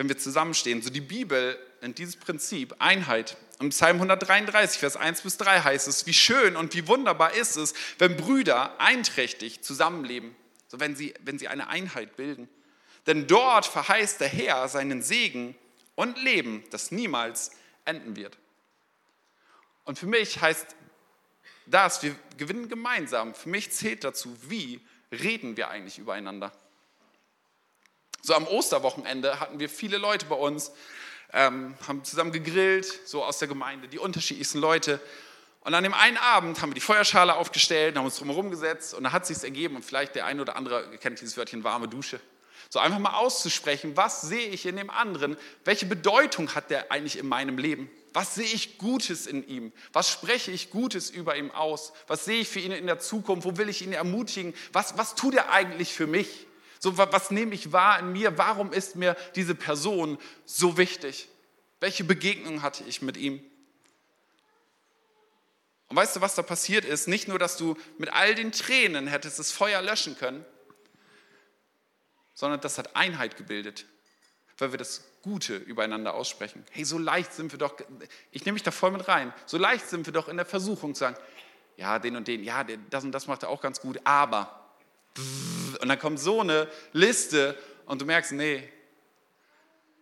Wenn 0.00 0.08
wir 0.08 0.16
zusammenstehen. 0.16 0.80
So 0.80 0.88
die 0.88 1.02
Bibel 1.02 1.58
nennt 1.82 1.98
dieses 1.98 2.16
Prinzip 2.16 2.74
Einheit. 2.78 3.36
Im 3.58 3.68
Psalm 3.68 3.96
133, 3.96 4.80
Vers 4.80 4.96
1 4.96 5.20
bis 5.20 5.36
3 5.36 5.60
heißt 5.60 5.88
es, 5.88 6.06
wie 6.06 6.14
schön 6.14 6.56
und 6.56 6.72
wie 6.74 6.88
wunderbar 6.88 7.34
ist 7.34 7.56
es, 7.56 7.74
wenn 7.98 8.16
Brüder 8.16 8.80
einträchtig 8.80 9.60
zusammenleben, 9.60 10.34
so 10.68 10.80
wenn 10.80 10.96
sie, 10.96 11.12
wenn 11.20 11.38
sie 11.38 11.48
eine 11.48 11.68
Einheit 11.68 12.16
bilden. 12.16 12.48
Denn 13.06 13.26
dort 13.26 13.66
verheißt 13.66 14.22
der 14.22 14.28
Herr 14.28 14.68
seinen 14.68 15.02
Segen 15.02 15.54
und 15.96 16.16
Leben, 16.16 16.64
das 16.70 16.92
niemals 16.92 17.50
enden 17.84 18.16
wird. 18.16 18.38
Und 19.84 19.98
für 19.98 20.06
mich 20.06 20.40
heißt 20.40 20.76
das, 21.66 22.02
wir 22.02 22.16
gewinnen 22.38 22.70
gemeinsam. 22.70 23.34
Für 23.34 23.50
mich 23.50 23.70
zählt 23.70 24.02
dazu, 24.04 24.34
wie 24.48 24.80
reden 25.12 25.58
wir 25.58 25.68
eigentlich 25.68 25.98
übereinander. 25.98 26.52
So 28.22 28.34
am 28.34 28.46
Osterwochenende 28.46 29.40
hatten 29.40 29.58
wir 29.58 29.68
viele 29.68 29.98
Leute 29.98 30.26
bei 30.26 30.34
uns, 30.34 30.72
ähm, 31.32 31.74
haben 31.86 32.04
zusammen 32.04 32.32
gegrillt, 32.32 33.00
so 33.04 33.24
aus 33.24 33.38
der 33.38 33.48
Gemeinde, 33.48 33.88
die 33.88 33.98
unterschiedlichsten 33.98 34.58
Leute. 34.58 35.00
Und 35.62 35.74
an 35.74 35.84
dem 35.84 35.94
einen 35.94 36.16
Abend 36.16 36.60
haben 36.60 36.70
wir 36.70 36.74
die 36.74 36.80
Feuerschale 36.80 37.34
aufgestellt, 37.34 37.96
haben 37.96 38.04
uns 38.04 38.18
drumherum 38.18 38.50
gesetzt 38.50 38.94
und 38.94 39.04
da 39.04 39.12
hat 39.12 39.26
sich 39.26 39.42
ergeben, 39.42 39.76
und 39.76 39.84
vielleicht 39.84 40.14
der 40.14 40.26
eine 40.26 40.42
oder 40.42 40.56
andere 40.56 40.96
kennt 40.98 41.20
dieses 41.20 41.36
Wörtchen 41.36 41.64
warme 41.64 41.88
Dusche. 41.88 42.20
So 42.68 42.78
einfach 42.78 42.98
mal 42.98 43.14
auszusprechen, 43.14 43.96
was 43.96 44.22
sehe 44.22 44.48
ich 44.48 44.64
in 44.64 44.76
dem 44.76 44.90
anderen? 44.90 45.36
Welche 45.64 45.86
Bedeutung 45.86 46.54
hat 46.54 46.70
der 46.70 46.92
eigentlich 46.92 47.18
in 47.18 47.26
meinem 47.26 47.58
Leben? 47.58 47.90
Was 48.12 48.34
sehe 48.34 48.44
ich 48.44 48.78
Gutes 48.78 49.26
in 49.26 49.46
ihm? 49.46 49.72
Was 49.92 50.10
spreche 50.10 50.50
ich 50.50 50.70
Gutes 50.70 51.10
über 51.10 51.36
ihm 51.36 51.50
aus? 51.50 51.92
Was 52.06 52.24
sehe 52.24 52.40
ich 52.40 52.48
für 52.48 52.60
ihn 52.60 52.72
in 52.72 52.86
der 52.86 52.98
Zukunft? 52.98 53.46
Wo 53.46 53.56
will 53.56 53.68
ich 53.68 53.82
ihn 53.82 53.92
ermutigen? 53.92 54.54
Was, 54.72 54.96
was 54.98 55.14
tut 55.14 55.34
er 55.34 55.50
eigentlich 55.50 55.92
für 55.92 56.06
mich? 56.06 56.46
So, 56.82 56.96
was 56.96 57.30
nehme 57.30 57.54
ich 57.54 57.72
wahr 57.72 57.98
in 57.98 58.12
mir? 58.12 58.38
Warum 58.38 58.72
ist 58.72 58.96
mir 58.96 59.14
diese 59.34 59.54
Person 59.54 60.18
so 60.46 60.78
wichtig? 60.78 61.28
Welche 61.78 62.04
Begegnung 62.04 62.62
hatte 62.62 62.84
ich 62.84 63.02
mit 63.02 63.18
ihm? 63.18 63.44
Und 65.88 65.96
weißt 65.96 66.16
du, 66.16 66.20
was 66.22 66.34
da 66.36 66.42
passiert 66.42 66.86
ist? 66.86 67.06
Nicht 67.06 67.28
nur, 67.28 67.38
dass 67.38 67.58
du 67.58 67.76
mit 67.98 68.10
all 68.12 68.34
den 68.34 68.50
Tränen 68.50 69.08
hättest 69.08 69.38
das 69.38 69.52
Feuer 69.52 69.82
löschen 69.82 70.16
können, 70.16 70.42
sondern 72.32 72.62
das 72.62 72.78
hat 72.78 72.96
Einheit 72.96 73.36
gebildet, 73.36 73.84
weil 74.56 74.72
wir 74.72 74.78
das 74.78 75.04
Gute 75.20 75.56
übereinander 75.56 76.14
aussprechen. 76.14 76.64
Hey, 76.70 76.86
so 76.86 76.96
leicht 76.96 77.34
sind 77.34 77.52
wir 77.52 77.58
doch, 77.58 77.74
ich 78.30 78.46
nehme 78.46 78.54
mich 78.54 78.62
da 78.62 78.70
voll 78.70 78.92
mit 78.92 79.06
rein, 79.06 79.34
so 79.44 79.58
leicht 79.58 79.86
sind 79.86 80.06
wir 80.06 80.14
doch 80.14 80.28
in 80.28 80.38
der 80.38 80.46
Versuchung 80.46 80.94
zu 80.94 81.00
sagen, 81.00 81.16
ja, 81.76 81.98
den 81.98 82.16
und 82.16 82.26
den, 82.26 82.42
ja, 82.42 82.64
das 82.88 83.04
und 83.04 83.12
das 83.12 83.26
macht 83.26 83.42
er 83.42 83.50
auch 83.50 83.60
ganz 83.60 83.80
gut, 83.80 84.00
aber 84.04 84.59
und 85.80 85.88
dann 85.88 85.98
kommt 85.98 86.20
so 86.20 86.40
eine 86.40 86.68
Liste 86.92 87.56
und 87.86 88.00
du 88.00 88.06
merkst, 88.06 88.32
nee, 88.32 88.68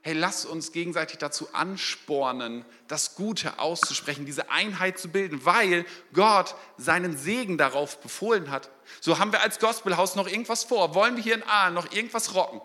hey, 0.03 0.15
lass 0.15 0.45
uns 0.45 0.73
gegenseitig 0.73 1.19
dazu 1.19 1.53
anspornen, 1.53 2.65
das 2.87 3.15
Gute 3.15 3.59
auszusprechen, 3.59 4.25
diese 4.25 4.51
Einheit 4.51 4.99
zu 4.99 5.09
bilden, 5.09 5.45
weil 5.45 5.85
Gott 6.13 6.55
seinen 6.77 7.17
Segen 7.17 7.59
darauf 7.59 8.01
befohlen 8.01 8.51
hat. 8.51 8.71
So 9.01 9.19
haben 9.19 9.33
wir 9.33 9.43
als 9.43 9.59
Gospelhaus 9.59 10.15
noch 10.15 10.27
irgendwas 10.27 10.65
vor. 10.65 10.95
Wollen 10.95 11.17
wir 11.17 11.23
hier 11.23 11.35
in 11.35 11.43
Aalen 11.43 11.75
noch 11.75 11.93
irgendwas 11.93 12.35
rocken? 12.35 12.61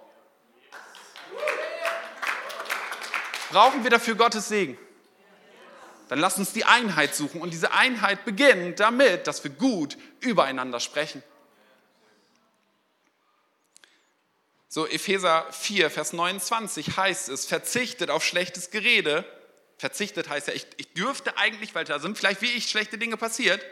Brauchen 3.50 3.84
wir 3.84 3.92
dafür 3.92 4.16
Gottes 4.16 4.48
Segen? 4.48 4.78
Dann 6.10 6.20
lass 6.20 6.38
uns 6.38 6.54
die 6.54 6.66
Einheit 6.66 7.16
suchen. 7.16 7.42
Und 7.42 7.52
diese 7.52 7.72
Einheit 7.72 8.26
beginnt 8.26 8.80
damit, 8.80 9.28
dass 9.28 9.44
wir 9.44 9.52
gut 9.52 9.98
übereinander 10.20 10.80
sprechen. 10.80 11.24
So, 14.74 14.88
Epheser 14.88 15.46
4, 15.52 15.92
Vers 15.92 16.14
29 16.14 16.98
heißt 16.98 17.30
es, 17.30 17.46
verzichtet 17.46 18.10
auf 18.10 18.26
schlechtes 18.26 18.72
Gerede. 18.72 19.24
Verzichtet 19.78 20.30
heißt 20.30 20.48
ja, 20.48 20.56
ich, 20.56 20.66
ich 20.78 20.92
dürfte 20.94 21.38
eigentlich, 21.38 21.76
weil 21.76 21.86
da 21.86 22.00
sind 22.00 22.18
vielleicht 22.18 22.42
wie 22.42 22.50
ich 22.50 22.68
schlechte 22.68 22.98
Dinge 22.98 23.16
passiert, 23.16 23.64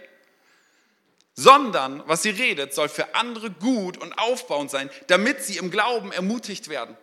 sondern 1.34 2.08
was 2.08 2.22
sie 2.22 2.30
redet, 2.30 2.76
soll 2.76 2.88
für 2.88 3.16
andere 3.16 3.50
gut 3.50 3.98
und 3.98 4.14
aufbauend 4.20 4.70
sein, 4.70 4.92
damit 5.08 5.44
sie 5.44 5.58
im 5.58 5.72
Glauben 5.72 6.12
ermutigt 6.12 6.68
werden. 6.68 6.96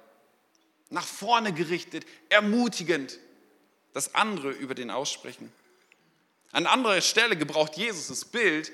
Nach 0.91 1.05
vorne 1.05 1.53
gerichtet, 1.53 2.07
ermutigend, 2.29 3.19
dass 3.95 4.15
andere 4.15 4.51
über 4.51 4.77
den 4.77 4.93
aussprechen. 4.93 5.53
An 6.53 6.67
anderer 6.69 7.01
Stelle 7.01 7.37
gebraucht 7.37 7.77
Jesus 7.77 8.07
das 8.07 8.25
Bild 8.25 8.71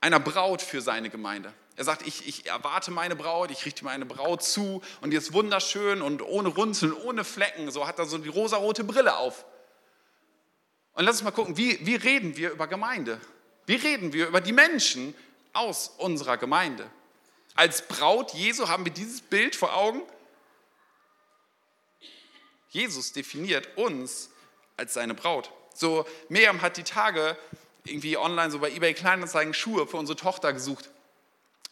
einer 0.00 0.18
Braut 0.18 0.62
für 0.62 0.80
seine 0.80 1.10
Gemeinde. 1.10 1.54
Er 1.76 1.84
sagt, 1.84 2.06
ich, 2.06 2.26
ich 2.26 2.46
erwarte 2.46 2.90
meine 2.90 3.14
Braut, 3.16 3.50
ich 3.50 3.66
richte 3.66 3.84
meine 3.84 4.06
Braut 4.06 4.42
zu 4.42 4.82
und 5.02 5.10
die 5.10 5.16
ist 5.16 5.34
wunderschön 5.34 6.00
und 6.00 6.22
ohne 6.22 6.48
Runzeln, 6.48 6.94
ohne 6.94 7.22
Flecken. 7.22 7.70
So 7.70 7.86
hat 7.86 7.98
er 7.98 8.06
so 8.06 8.16
die 8.16 8.30
rosarote 8.30 8.82
Brille 8.82 9.16
auf. 9.16 9.44
Und 10.94 11.04
lass 11.04 11.16
uns 11.16 11.24
mal 11.24 11.32
gucken, 11.32 11.58
wie, 11.58 11.84
wie 11.86 11.96
reden 11.96 12.36
wir 12.38 12.50
über 12.50 12.66
Gemeinde? 12.66 13.20
Wie 13.66 13.74
reden 13.74 14.14
wir 14.14 14.28
über 14.28 14.40
die 14.40 14.52
Menschen 14.52 15.14
aus 15.52 15.88
unserer 15.98 16.38
Gemeinde? 16.38 16.90
Als 17.54 17.86
Braut 17.86 18.32
Jesu 18.32 18.68
haben 18.68 18.86
wir 18.86 18.92
dieses 18.92 19.20
Bild 19.20 19.54
vor 19.54 19.76
Augen. 19.76 20.00
Jesus 22.70 23.12
definiert 23.12 23.76
uns 23.76 24.30
als 24.78 24.94
seine 24.94 25.14
Braut. 25.14 25.50
So, 25.74 26.06
Miriam 26.30 26.62
hat 26.62 26.78
die 26.78 26.84
Tage 26.84 27.36
irgendwie 27.84 28.16
online 28.16 28.50
so 28.50 28.58
bei 28.58 28.70
eBay 28.70 28.94
Kleinanzeigen 28.94 29.52
Schuhe 29.52 29.86
für 29.86 29.98
unsere 29.98 30.16
Tochter 30.16 30.54
gesucht. 30.54 30.88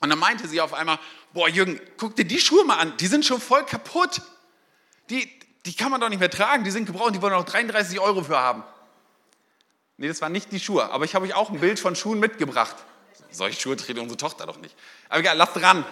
Und 0.00 0.10
dann 0.10 0.18
meinte 0.18 0.48
sie 0.48 0.60
auf 0.60 0.74
einmal, 0.74 0.98
boah 1.32 1.48
Jürgen, 1.48 1.80
guck 1.96 2.16
dir 2.16 2.24
die 2.24 2.38
Schuhe 2.38 2.64
mal 2.64 2.78
an, 2.78 2.96
die 2.98 3.06
sind 3.06 3.24
schon 3.24 3.40
voll 3.40 3.64
kaputt. 3.64 4.20
Die, 5.10 5.30
die 5.66 5.74
kann 5.74 5.90
man 5.90 6.00
doch 6.00 6.08
nicht 6.08 6.20
mehr 6.20 6.30
tragen, 6.30 6.64
die 6.64 6.70
sind 6.70 6.86
gebraucht, 6.86 7.14
die 7.14 7.22
wollen 7.22 7.32
noch 7.32 7.44
33 7.44 8.00
Euro 8.00 8.22
für 8.22 8.38
haben. 8.38 8.64
Nee, 9.96 10.08
das 10.08 10.20
waren 10.20 10.32
nicht 10.32 10.50
die 10.52 10.58
Schuhe, 10.60 10.90
aber 10.90 11.04
ich 11.04 11.14
habe 11.14 11.24
euch 11.24 11.34
auch 11.34 11.50
ein 11.50 11.60
Bild 11.60 11.78
von 11.78 11.94
Schuhen 11.94 12.18
mitgebracht. 12.18 12.76
Solche 13.30 13.60
Schuhe 13.60 13.76
trägt 13.76 13.98
unsere 13.98 14.16
Tochter 14.16 14.46
doch 14.46 14.58
nicht. 14.58 14.74
Aber 15.08 15.20
egal, 15.20 15.36
lasst 15.36 15.56
dran. 15.56 15.84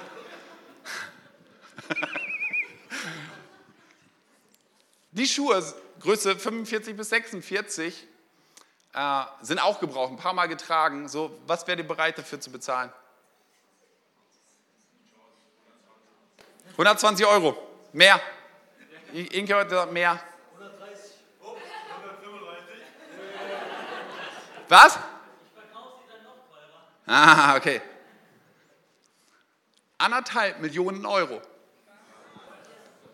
Die 5.12 5.26
Schuhe, 5.26 5.62
Größe 6.00 6.36
45 6.36 6.96
bis 6.96 7.10
46, 7.10 8.06
äh, 8.94 9.22
sind 9.42 9.58
auch 9.58 9.78
gebraucht, 9.78 10.10
ein 10.10 10.16
paar 10.16 10.32
Mal 10.32 10.46
getragen. 10.46 11.08
So, 11.08 11.38
was 11.46 11.66
wäre 11.66 11.78
ihr 11.78 11.86
bereit 11.86 12.16
dafür 12.18 12.40
zu 12.40 12.50
bezahlen? 12.50 12.90
120 16.72 17.26
Euro. 17.26 17.56
Mehr. 17.92 18.20
Irgendjemand 19.12 19.70
sagt 19.70 19.92
mehr. 19.92 20.18
130. 20.58 21.12
Oh, 21.40 21.54
135. 21.54 22.74
Was? 24.68 24.94
Ich 24.96 25.52
verkaufe 25.52 25.98
sie 25.98 26.12
dann 26.12 26.24
noch 26.24 26.36
teurer. 26.48 27.52
Ah, 27.52 27.56
okay. 27.56 27.82
Anderthalb 29.98 30.60
Millionen 30.60 31.04
Euro. 31.06 31.42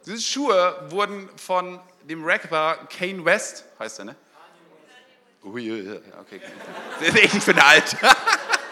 Diese 0.07 0.21
Schuhe 0.21 0.87
wurden 0.91 1.29
von 1.37 1.81
dem 2.05 2.25
Rapper 2.25 2.87
Kane 2.89 3.25
West, 3.25 3.65
heißt 3.79 3.99
er, 3.99 4.05
ne? 4.07 4.17
Ui, 5.45 6.01
okay. 6.21 6.41
Ich 7.23 7.45
bin 7.45 7.59
alt. 7.59 7.97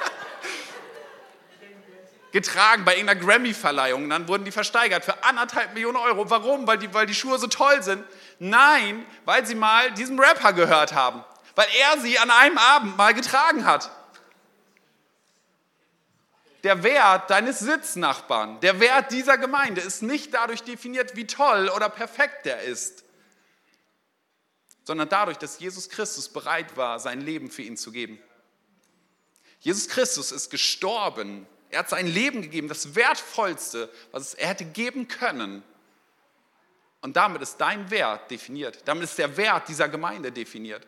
getragen 2.36 2.84
bei 2.84 2.96
irgendeiner 2.96 3.18
Grammy-Verleihung. 3.18 4.10
Dann 4.10 4.28
wurden 4.28 4.44
die 4.44 4.50
versteigert 4.50 5.06
für 5.06 5.24
anderthalb 5.24 5.72
Millionen 5.72 5.96
Euro. 5.96 6.28
Warum? 6.28 6.66
Weil 6.66 6.76
die, 6.76 6.92
weil 6.92 7.06
die 7.06 7.14
Schuhe 7.14 7.38
so 7.38 7.46
toll 7.46 7.82
sind? 7.82 8.04
Nein, 8.38 9.06
weil 9.24 9.46
sie 9.46 9.54
mal 9.54 9.90
diesen 9.92 10.20
Rapper 10.20 10.52
gehört 10.52 10.92
haben. 10.92 11.24
Weil 11.54 11.66
er 11.80 11.98
sie 12.02 12.18
an 12.18 12.30
einem 12.30 12.58
Abend 12.58 12.98
mal 12.98 13.14
getragen 13.14 13.64
hat. 13.64 13.90
Der 16.62 16.82
Wert 16.82 17.30
deines 17.30 17.60
Sitznachbarn, 17.60 18.60
der 18.60 18.80
Wert 18.80 19.12
dieser 19.12 19.38
Gemeinde 19.38 19.80
ist 19.80 20.02
nicht 20.02 20.34
dadurch 20.34 20.62
definiert, 20.62 21.16
wie 21.16 21.26
toll 21.26 21.70
oder 21.74 21.88
perfekt 21.88 22.46
er 22.46 22.60
ist, 22.62 23.04
sondern 24.84 25.08
dadurch, 25.08 25.38
dass 25.38 25.58
Jesus 25.58 25.88
Christus 25.88 26.28
bereit 26.28 26.76
war, 26.76 27.00
sein 27.00 27.22
Leben 27.22 27.50
für 27.50 27.62
ihn 27.62 27.78
zu 27.78 27.92
geben. 27.92 28.18
Jesus 29.60 29.88
Christus 29.88 30.32
ist 30.32 30.50
gestorben 30.50 31.46
er 31.70 31.80
hat 31.80 31.88
sein 31.88 32.06
Leben 32.06 32.42
gegeben, 32.42 32.68
das 32.68 32.94
Wertvollste, 32.94 33.90
was 34.12 34.34
er 34.34 34.48
hätte 34.48 34.64
geben 34.64 35.08
können. 35.08 35.62
Und 37.02 37.16
damit 37.16 37.42
ist 37.42 37.58
dein 37.58 37.90
Wert 37.90 38.30
definiert. 38.30 38.80
Damit 38.84 39.04
ist 39.04 39.18
der 39.18 39.36
Wert 39.36 39.68
dieser 39.68 39.88
Gemeinde 39.88 40.32
definiert. 40.32 40.86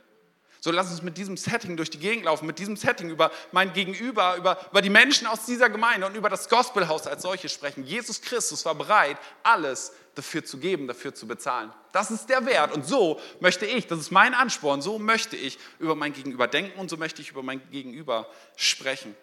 So 0.61 0.72
lass 0.72 0.91
uns 0.91 1.03
mit 1.03 1.16
diesem 1.16 1.37
Setting 1.37 1.76
durch 1.76 1.91
die 1.91 1.99
Gegend 1.99 2.24
laufen, 2.24 2.47
mit 2.47 2.59
diesem 2.59 2.76
Setting 2.76 3.11
über 3.11 3.31
mein 3.53 3.72
Gegenüber, 3.72 4.35
über, 4.37 4.59
über 4.70 4.83
die 4.83 4.91
Menschen 4.91 5.29
aus 5.29 5.47
dieser 5.47 5.70
Gemeinde 5.70 6.07
und 6.07 6.16
über 6.16 6.29
das 6.29 6.49
Gospelhaus 6.49 7.07
als 7.07 7.22
solches 7.22 7.53
sprechen. 7.53 7.85
Jesus 7.85 8.20
Christus 8.20 8.64
war 8.64 8.74
bereit, 8.74 9.16
alles 9.45 9.93
dafür 10.16 10.45
zu 10.45 10.59
geben, 10.59 10.89
dafür 10.89 11.14
zu 11.14 11.29
bezahlen. 11.29 11.72
Das 11.93 12.11
ist 12.11 12.29
der 12.29 12.45
Wert. 12.45 12.72
Und 12.72 12.85
so 12.85 13.20
möchte 13.39 13.66
ich, 13.66 13.87
das 13.87 14.01
ist 14.01 14.11
mein 14.11 14.35
Ansporn, 14.35 14.83
so 14.83 14.99
möchte 14.99 15.37
ich 15.37 15.59
über 15.79 15.95
mein 15.95 16.12
Gegenüber 16.12 16.49
denken 16.49 16.81
und 16.81 16.91
so 16.91 16.97
möchte 16.97 17.22
ich 17.22 17.31
über 17.31 17.45
mein 17.45 17.62
Gegenüber 17.70 18.29
sprechen. 18.57 19.14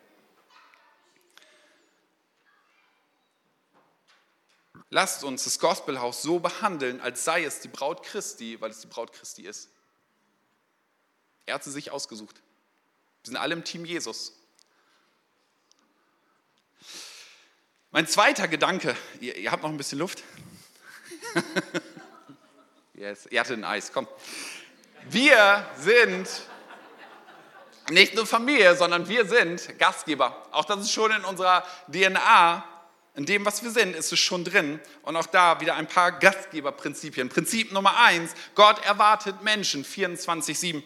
Lasst 4.95 5.25
uns 5.25 5.43
das 5.43 5.59
Gospelhaus 5.59 6.21
so 6.21 6.39
behandeln, 6.39 7.01
als 7.01 7.25
sei 7.25 7.43
es 7.43 7.59
die 7.59 7.67
Braut 7.67 8.01
Christi, 8.01 8.61
weil 8.61 8.71
es 8.71 8.79
die 8.79 8.87
Braut 8.87 9.11
Christi 9.11 9.41
ist. 9.41 9.67
Er 11.45 11.55
hat 11.55 11.65
sie 11.65 11.71
sich 11.71 11.91
ausgesucht. 11.91 12.37
Wir 12.37 13.31
sind 13.31 13.35
alle 13.35 13.55
im 13.55 13.65
Team 13.65 13.83
Jesus. 13.83 14.31
Mein 17.91 18.07
zweiter 18.07 18.47
Gedanke, 18.47 18.95
ihr, 19.19 19.35
ihr 19.35 19.51
habt 19.51 19.63
noch 19.63 19.69
ein 19.69 19.75
bisschen 19.75 19.99
Luft? 19.99 20.23
yes, 22.93 23.27
ihr 23.29 23.41
hattet 23.41 23.57
ein 23.57 23.65
Eis, 23.65 23.91
komm. 23.91 24.07
Wir 25.09 25.69
sind 25.75 26.29
nicht 27.89 28.15
nur 28.15 28.25
Familie, 28.25 28.77
sondern 28.77 29.09
wir 29.09 29.25
sind 29.25 29.77
Gastgeber. 29.77 30.47
Auch 30.51 30.63
das 30.63 30.79
ist 30.79 30.93
schon 30.93 31.11
in 31.11 31.25
unserer 31.25 31.65
DNA 31.91 32.74
in 33.15 33.25
dem, 33.25 33.45
was 33.45 33.63
wir 33.63 33.71
sind, 33.71 33.95
ist 33.95 34.11
es 34.11 34.19
schon 34.19 34.43
drin. 34.43 34.79
Und 35.01 35.15
auch 35.15 35.25
da 35.25 35.61
wieder 35.61 35.75
ein 35.75 35.87
paar 35.87 36.11
Gastgeberprinzipien. 36.11 37.29
Prinzip 37.29 37.71
Nummer 37.71 37.97
eins, 37.97 38.33
Gott 38.55 38.83
erwartet 38.85 39.41
Menschen 39.41 39.85
24-7. 39.85 40.83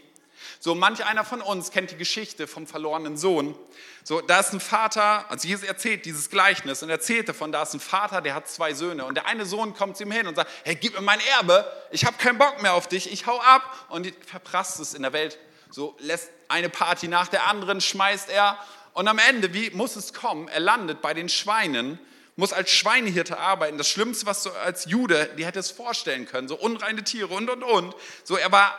So, 0.59 0.75
manch 0.75 1.03
einer 1.05 1.23
von 1.23 1.41
uns 1.41 1.71
kennt 1.71 1.91
die 1.91 1.97
Geschichte 1.97 2.45
vom 2.45 2.67
verlorenen 2.67 3.17
Sohn. 3.17 3.55
So, 4.03 4.21
da 4.21 4.41
ist 4.41 4.53
ein 4.53 4.59
Vater, 4.59 5.25
also 5.29 5.47
Jesus 5.47 5.65
erzählt 5.65 6.05
dieses 6.05 6.29
Gleichnis 6.29 6.83
und 6.83 6.89
erzählt 6.89 7.29
davon, 7.29 7.51
da 7.51 7.63
ist 7.63 7.73
ein 7.73 7.79
Vater, 7.79 8.21
der 8.21 8.35
hat 8.35 8.47
zwei 8.47 8.73
Söhne. 8.73 9.05
Und 9.05 9.15
der 9.15 9.25
eine 9.25 9.45
Sohn 9.45 9.73
kommt 9.73 9.97
zu 9.97 10.03
ihm 10.03 10.11
hin 10.11 10.27
und 10.27 10.35
sagt, 10.35 10.51
hey, 10.63 10.75
gib 10.75 10.95
mir 10.95 11.01
mein 11.01 11.19
Erbe, 11.37 11.65
ich 11.91 12.05
habe 12.05 12.17
keinen 12.17 12.37
Bock 12.37 12.61
mehr 12.61 12.73
auf 12.73 12.87
dich, 12.87 13.11
ich 13.11 13.25
hau 13.25 13.39
ab. 13.39 13.87
Und 13.89 14.13
verprasst 14.25 14.79
es 14.79 14.93
in 14.93 15.01
der 15.01 15.13
Welt. 15.13 15.39
So 15.71 15.95
lässt 15.99 16.29
eine 16.47 16.69
Party 16.69 17.07
nach 17.07 17.27
der 17.27 17.47
anderen, 17.47 17.81
schmeißt 17.81 18.29
er. 18.29 18.57
Und 18.93 19.07
am 19.07 19.17
Ende, 19.17 19.53
wie 19.53 19.69
muss 19.71 19.95
es 19.95 20.13
kommen? 20.13 20.47
Er 20.47 20.59
landet 20.59 21.01
bei 21.01 21.13
den 21.13 21.29
Schweinen 21.29 21.99
muss 22.39 22.53
als 22.53 22.71
Schweinehirte 22.71 23.37
arbeiten. 23.37 23.77
Das 23.77 23.89
Schlimmste, 23.89 24.25
was 24.25 24.43
du 24.43 24.49
als 24.51 24.85
Jude 24.85 25.29
dir 25.37 25.45
hättest 25.45 25.75
vorstellen 25.75 26.25
können. 26.25 26.47
So 26.47 26.55
unreine 26.55 27.03
Tiere 27.03 27.33
und, 27.33 27.49
und, 27.49 27.63
und. 27.63 27.95
So, 28.23 28.37
er 28.37 28.51
war 28.51 28.77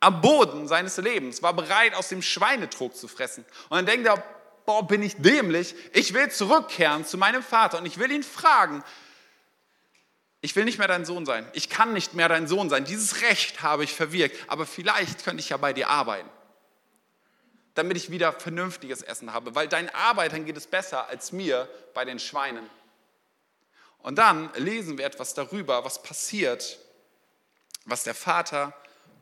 am 0.00 0.20
Boden 0.20 0.66
seines 0.66 0.96
Lebens, 0.96 1.42
war 1.42 1.54
bereit, 1.54 1.94
aus 1.94 2.08
dem 2.08 2.22
Schweinetrog 2.22 2.96
zu 2.96 3.06
fressen. 3.06 3.44
Und 3.68 3.76
dann 3.76 3.86
denkt 3.86 4.06
er, 4.06 4.22
boah, 4.66 4.84
bin 4.86 5.02
ich 5.02 5.14
dämlich. 5.16 5.76
Ich 5.92 6.14
will 6.14 6.30
zurückkehren 6.30 7.04
zu 7.04 7.18
meinem 7.18 7.42
Vater 7.42 7.78
und 7.78 7.86
ich 7.86 7.98
will 7.98 8.10
ihn 8.10 8.24
fragen, 8.24 8.82
ich 10.40 10.56
will 10.56 10.64
nicht 10.64 10.78
mehr 10.78 10.88
dein 10.88 11.04
Sohn 11.04 11.24
sein. 11.24 11.46
Ich 11.52 11.68
kann 11.68 11.92
nicht 11.92 12.14
mehr 12.14 12.28
dein 12.28 12.48
Sohn 12.48 12.68
sein. 12.68 12.84
Dieses 12.84 13.20
Recht 13.22 13.62
habe 13.62 13.84
ich 13.84 13.92
verwirkt. 13.92 14.36
Aber 14.48 14.66
vielleicht 14.66 15.22
könnte 15.22 15.40
ich 15.40 15.50
ja 15.50 15.56
bei 15.56 15.72
dir 15.72 15.88
arbeiten 15.88 16.28
damit 17.74 17.96
ich 17.96 18.10
wieder 18.10 18.32
vernünftiges 18.32 19.02
Essen 19.02 19.32
habe, 19.32 19.54
weil 19.54 19.68
deinen 19.68 19.88
Arbeitern 19.90 20.44
geht 20.44 20.56
es 20.56 20.66
besser 20.66 21.08
als 21.08 21.32
mir 21.32 21.68
bei 21.94 22.04
den 22.04 22.18
Schweinen. 22.18 22.68
Und 23.98 24.16
dann 24.18 24.50
lesen 24.56 24.98
wir 24.98 25.04
etwas 25.04 25.34
darüber, 25.34 25.84
was 25.84 26.02
passiert, 26.02 26.78
was 27.84 28.04
der 28.04 28.14
Vater 28.14 28.74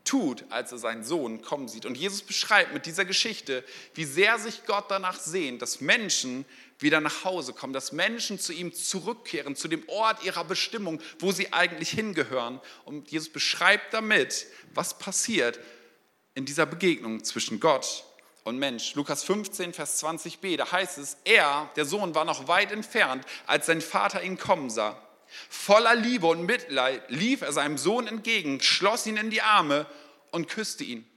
tut, 0.05 0.44
als 0.51 0.72
er 0.72 0.78
seinen 0.78 1.05
Sohn 1.05 1.42
kommen 1.42 1.68
sieht. 1.68 1.84
Und 1.84 1.96
Jesus 1.96 2.22
beschreibt 2.22 2.72
mit 2.72 2.86
dieser 2.86 3.05
Geschichte, 3.05 3.62
wie 3.94 4.05
sehr 4.05 4.38
sich 4.38 4.64
Gott 4.64 4.86
danach 4.90 5.20
sehnt, 5.20 5.61
dass 5.61 5.80
Menschen 5.80 6.46
wieder 6.78 7.01
nach 7.01 7.24
Hause 7.24 7.53
kommen, 7.53 7.74
dass 7.74 7.92
Menschen 7.92 8.38
zu 8.38 8.55
ihm 8.55 8.72
zurückkehren, 8.72 9.55
zu 9.55 9.68
dem 9.68 9.86
Ort 9.88 10.24
ihrer 10.24 10.44
Bestimmung, 10.44 11.01
wo 11.18 11.30
sie 11.30 11.53
eigentlich 11.53 11.90
hingehören. 11.90 12.61
Und 12.86 13.11
Jesus 13.11 13.30
beschreibt 13.30 13.92
damit, 13.92 14.46
was 14.72 14.98
passiert 14.98 15.61
in 16.34 16.46
dieser 16.46 16.64
Begegnung 16.64 17.22
zwischen 17.22 17.61
Gott 17.61 18.05
und 18.45 18.59
Mensch. 18.59 18.95
Lukas 18.95 19.24
15, 19.24 19.72
Vers 19.72 20.03
20b, 20.03 20.57
da 20.57 20.70
heißt 20.70 20.99
es, 20.99 21.16
er, 21.24 21.70
der 21.76 21.84
Sohn, 21.84 22.14
war 22.14 22.24
noch 22.24 22.49
weit 22.49 22.72
entfernt, 22.72 23.24
als 23.47 23.66
sein 23.66 23.80
Vater 23.80 24.22
ihn 24.22 24.38
kommen 24.38 24.70
sah. 24.70 25.01
Voller 25.49 25.95
Liebe 25.95 26.26
und 26.26 26.45
Mitleid 26.45 27.03
lief 27.11 27.43
er 27.43 27.53
seinem 27.53 27.78
Sohn 27.78 28.07
entgegen, 28.07 28.61
schloss 28.61 29.07
ihn 29.07 29.16
in 29.16 29.30
die 29.30 29.43
Arme 29.43 29.86
und 30.30 30.49
küsste 30.49 30.84
ihn. 30.84 31.09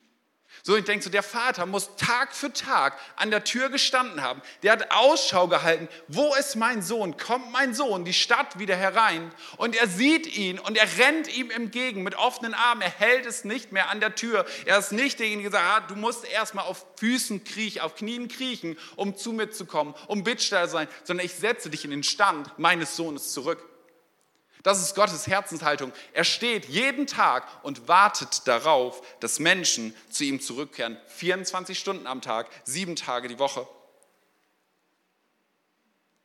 So, 0.66 0.78
ich 0.78 0.86
denke 0.86 1.04
so, 1.04 1.10
der 1.10 1.24
Vater 1.24 1.66
muss 1.66 1.90
Tag 1.98 2.34
für 2.34 2.54
Tag 2.54 2.98
an 3.18 3.32
der 3.32 3.44
Tür 3.44 3.68
gestanden 3.68 4.22
haben. 4.22 4.42
Der 4.64 4.72
hat 4.72 4.92
Ausschau 4.92 5.50
gehalten. 5.50 5.90
Wo 6.08 6.34
ist 6.36 6.56
mein 6.56 6.82
Sohn? 6.82 7.18
Kommt 7.18 7.52
mein 7.52 7.74
Sohn 7.74 8.06
die 8.06 8.14
Stadt 8.14 8.58
wieder 8.60 8.78
herein? 8.78 9.30
Und 9.58 9.76
er 9.76 9.90
sieht 9.90 10.26
ihn 10.38 10.60
und 10.60 10.78
er 10.78 10.88
rennt 11.00 11.28
ihm 11.28 11.52
entgegen 11.52 12.02
mit 12.02 12.16
offenen 12.16 12.54
Armen. 12.54 12.82
Er 12.82 12.98
hält 12.98 13.26
es 13.26 13.44
nicht 13.44 13.74
mehr 13.74 13.90
an 13.90 14.00
der 14.00 14.16
Tür. 14.16 14.46
Er 14.64 14.78
ist 14.78 14.94
nicht 14.94 15.20
derjenige, 15.20 15.50
der 15.50 15.60
sagt, 15.60 15.84
ah, 15.84 15.86
du 15.86 15.96
musst 15.98 16.24
erstmal 16.24 16.64
auf 16.64 16.86
Füßen 16.96 17.44
kriechen, 17.44 17.82
auf 17.82 17.96
Knien 17.96 18.30
kriechen, 18.30 18.78
um 18.96 19.18
zu 19.18 19.34
mir 19.34 19.52
zu 19.52 19.66
kommen, 19.66 19.94
um 20.08 20.24
Bittsteller 20.24 20.68
zu 20.68 20.72
sein, 20.72 20.88
sondern 21.04 21.26
ich 21.26 21.34
setze 21.34 21.70
dich 21.70 21.84
in 21.84 21.92
den 21.92 22.04
Stand 22.04 22.58
meines 22.58 22.96
Sohnes 22.96 23.34
zurück. 23.34 23.73
Das 24.64 24.82
ist 24.82 24.96
Gottes 24.96 25.28
Herzenshaltung. 25.28 25.92
Er 26.14 26.24
steht 26.24 26.66
jeden 26.66 27.06
Tag 27.06 27.46
und 27.64 27.90
wartet 27.90 28.48
darauf, 28.48 29.02
dass 29.20 29.40
Menschen 29.40 29.94
zu 30.10 30.24
ihm 30.24 30.40
zurückkehren. 30.40 30.98
24 31.08 31.78
Stunden 31.78 32.08
am 32.08 32.22
Tag, 32.22 32.50
sieben 32.64 32.96
Tage 32.96 33.28
die 33.28 33.40
Woche. 33.40 33.68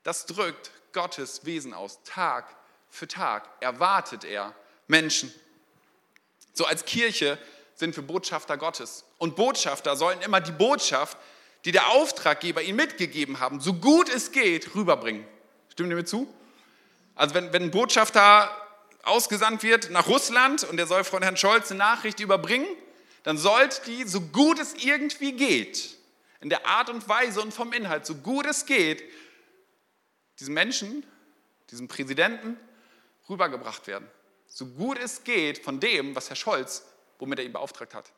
Das 0.05 0.24
drückt 0.26 0.70
Gottes 0.93 1.45
Wesen 1.45 1.74
aus. 1.74 2.01
Tag 2.05 2.47
für 2.89 3.09
Tag 3.09 3.49
erwartet 3.61 4.24
er 4.24 4.55
Menschen. 4.86 5.34
So 6.55 6.64
als 6.64 6.84
Kirche 6.84 7.39
sind 7.74 7.97
wir 7.97 8.05
Botschafter 8.05 8.57
Gottes. 8.57 9.05
Und 9.18 9.34
Botschafter 9.34 9.97
sollen 9.97 10.20
immer 10.22 10.41
die 10.41 10.53
Botschaft, 10.53 11.18
die 11.64 11.72
der 11.72 11.89
Auftraggeber 11.89 12.62
ihnen 12.62 12.76
mitgegeben 12.76 13.41
haben, 13.41 13.61
so 13.61 13.74
gut 13.74 14.09
es 14.09 14.30
geht, 14.30 14.76
rüberbringen. 14.76 15.26
Stimmt 15.70 15.91
ihr 15.91 15.97
mir 15.97 16.05
zu? 16.05 16.32
Also 17.18 17.34
wenn, 17.34 17.52
wenn 17.52 17.64
ein 17.64 17.70
Botschafter 17.72 18.48
ausgesandt 19.02 19.64
wird 19.64 19.90
nach 19.90 20.06
Russland 20.06 20.62
und 20.62 20.76
der 20.76 20.86
soll 20.86 21.02
von 21.02 21.20
Herrn 21.20 21.36
Scholz 21.36 21.70
eine 21.70 21.78
Nachricht 21.78 22.20
überbringen, 22.20 22.68
dann 23.24 23.36
sollte 23.36 23.82
die, 23.86 24.04
so 24.04 24.20
gut 24.20 24.60
es 24.60 24.74
irgendwie 24.84 25.32
geht, 25.32 25.96
in 26.40 26.48
der 26.48 26.64
Art 26.64 26.88
und 26.88 27.08
Weise 27.08 27.42
und 27.42 27.52
vom 27.52 27.72
Inhalt, 27.72 28.06
so 28.06 28.14
gut 28.14 28.46
es 28.46 28.66
geht, 28.66 29.02
diesem 30.38 30.54
Menschen, 30.54 31.04
diesem 31.72 31.88
Präsidenten 31.88 32.56
rübergebracht 33.28 33.88
werden. 33.88 34.08
So 34.46 34.66
gut 34.66 34.96
es 35.02 35.24
geht 35.24 35.58
von 35.64 35.80
dem, 35.80 36.14
was 36.14 36.28
Herr 36.28 36.36
Scholz, 36.36 36.84
womit 37.18 37.40
er 37.40 37.44
ihn 37.46 37.52
beauftragt 37.52 37.94
hat. 37.94 38.12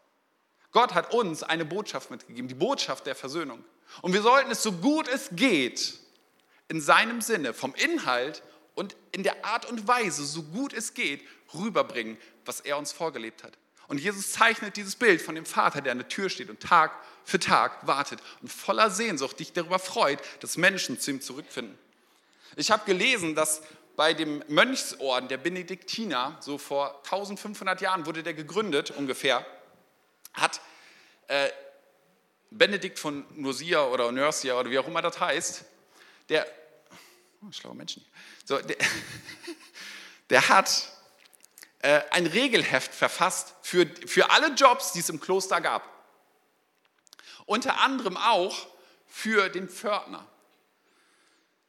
Gott 0.72 0.92
hat 0.92 1.14
uns 1.14 1.42
eine 1.42 1.64
Botschaft 1.64 2.10
mitgegeben, 2.10 2.48
die 2.48 2.54
Botschaft 2.54 3.06
der 3.06 3.14
Versöhnung. 3.14 3.64
Und 4.02 4.12
wir 4.12 4.20
sollten 4.20 4.50
es 4.50 4.62
so 4.62 4.72
gut 4.72 5.08
es 5.08 5.30
geht 5.32 5.98
in 6.68 6.82
seinem 6.82 7.22
Sinne, 7.22 7.54
vom 7.54 7.74
Inhalt 7.74 8.42
und 8.74 8.96
in 9.12 9.22
der 9.22 9.44
Art 9.44 9.66
und 9.66 9.86
Weise, 9.86 10.24
so 10.24 10.42
gut 10.42 10.72
es 10.72 10.94
geht, 10.94 11.22
rüberbringen, 11.54 12.16
was 12.44 12.60
er 12.60 12.78
uns 12.78 12.92
vorgelebt 12.92 13.42
hat. 13.42 13.52
Und 13.88 13.98
Jesus 13.98 14.32
zeichnet 14.32 14.76
dieses 14.76 14.94
Bild 14.94 15.20
von 15.20 15.34
dem 15.34 15.44
Vater, 15.44 15.80
der 15.80 15.92
an 15.92 15.98
der 15.98 16.08
Tür 16.08 16.30
steht 16.30 16.48
und 16.48 16.60
Tag 16.60 16.92
für 17.24 17.40
Tag 17.40 17.86
wartet 17.86 18.20
und 18.40 18.48
voller 18.48 18.90
Sehnsucht 18.90 19.40
dich 19.40 19.52
darüber 19.52 19.78
freut, 19.78 20.20
dass 20.40 20.56
Menschen 20.56 21.00
zu 21.00 21.10
ihm 21.10 21.20
zurückfinden. 21.20 21.76
Ich 22.56 22.70
habe 22.70 22.84
gelesen, 22.84 23.34
dass 23.34 23.62
bei 23.96 24.14
dem 24.14 24.42
Mönchsorden 24.48 25.28
der 25.28 25.38
Benediktiner, 25.38 26.38
so 26.40 26.56
vor 26.56 26.98
1500 27.04 27.80
Jahren 27.80 28.06
wurde 28.06 28.22
der 28.22 28.34
gegründet 28.34 28.92
ungefähr, 28.92 29.44
hat 30.32 30.60
äh, 31.28 31.50
Benedikt 32.50 32.98
von 32.98 33.24
Nursia 33.34 33.84
oder 33.84 34.10
Nursia 34.10 34.58
oder 34.58 34.70
wie 34.70 34.78
auch 34.78 34.86
immer 34.86 35.02
das 35.02 35.20
heißt, 35.20 35.64
der, 36.28 36.46
oh, 37.42 37.52
schlaue 37.52 37.74
Menschen, 37.74 38.04
so, 38.44 38.58
der, 38.58 38.76
der 40.30 40.48
hat 40.48 40.88
äh, 41.80 42.02
ein 42.10 42.26
Regelheft 42.26 42.94
verfasst 42.94 43.54
für, 43.62 43.86
für 44.06 44.30
alle 44.30 44.48
Jobs, 44.54 44.92
die 44.92 45.00
es 45.00 45.08
im 45.08 45.20
Kloster 45.20 45.60
gab. 45.60 45.88
Unter 47.46 47.80
anderem 47.80 48.16
auch 48.16 48.66
für 49.06 49.48
den 49.48 49.68
Pförtner. 49.68 50.26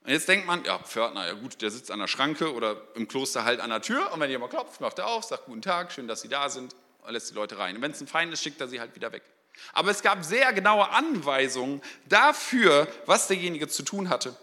Und 0.04 0.12
jetzt 0.12 0.28
denkt 0.28 0.48
man, 0.48 0.64
ja, 0.66 0.80
Pförtner, 0.80 1.28
ja 1.28 1.34
gut, 1.34 1.62
der 1.62 1.70
sitzt 1.70 1.92
an 1.92 2.00
der 2.00 2.08
Schranke 2.08 2.54
oder 2.54 2.82
im 2.96 3.08
Kloster 3.08 3.44
halt 3.44 3.60
an 3.60 3.70
der 3.70 3.82
Tür 3.82 4.12
und 4.12 4.20
wenn 4.20 4.30
jemand 4.30 4.52
klopft, 4.52 4.82
macht 4.82 5.00
er 5.00 5.08
auf, 5.08 5.24
sagt 5.24 5.46
guten 5.46 5.62
Tag, 5.62 5.92
schön, 5.92 6.08
dass 6.08 6.22
Sie 6.22 6.28
da 6.28 6.50
sind 6.50 6.76
und 7.04 7.14
lässt 7.14 7.30
die 7.30 7.36
Leute 7.36 7.58
rein. 7.58 7.76
Und 7.76 7.82
wenn 7.82 7.92
es 7.92 8.02
ein 8.02 8.08
Feind 8.08 8.34
ist, 8.34 8.42
schickt 8.42 8.60
er 8.62 8.68
sie 8.68 8.80
halt 8.80 8.96
wieder 8.96 9.12
weg. 9.12 9.24
Aber 9.74 9.92
es 9.92 10.02
gab 10.02 10.24
sehr 10.24 10.54
genaue 10.54 10.90
Anweisungen 10.90 11.82
dafür, 12.06 12.88
was 13.06 13.28
derjenige 13.28 13.68
zu 13.68 13.84
tun 13.84 14.10
hatte. 14.10 14.36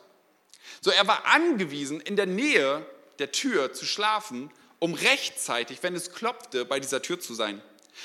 So, 0.80 0.90
er 0.90 1.06
war 1.06 1.26
angewiesen, 1.26 2.00
in 2.00 2.16
der 2.16 2.26
Nähe 2.26 2.86
der 3.18 3.32
Tür 3.32 3.72
zu 3.72 3.84
schlafen, 3.84 4.50
um 4.78 4.94
rechtzeitig, 4.94 5.82
wenn 5.82 5.94
es 5.94 6.12
klopfte, 6.12 6.64
bei 6.64 6.80
dieser 6.80 7.02
Tür 7.02 7.18
zu 7.18 7.34
sein. 7.34 7.60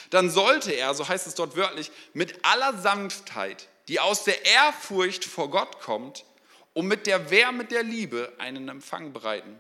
Dann 0.10 0.30
sollte 0.30 0.72
er, 0.72 0.94
so 0.96 1.08
heißt 1.08 1.28
es 1.28 1.36
dort 1.36 1.56
wörtlich, 1.56 1.92
mit 2.14 2.44
aller 2.44 2.78
Sanftheit, 2.80 3.68
die 3.88 4.00
aus 4.00 4.24
der 4.24 4.46
Ehrfurcht 4.46 5.26
vor 5.26 5.50
Gott 5.50 5.80
kommt, 5.82 6.26
um 6.74 6.88
mit 6.88 7.06
der 7.06 7.30
Wärme 7.30 7.66
der 7.66 7.84
Liebe 7.84 8.34
einen 8.40 8.70
Empfang 8.70 9.14
bereiten. 9.14 9.60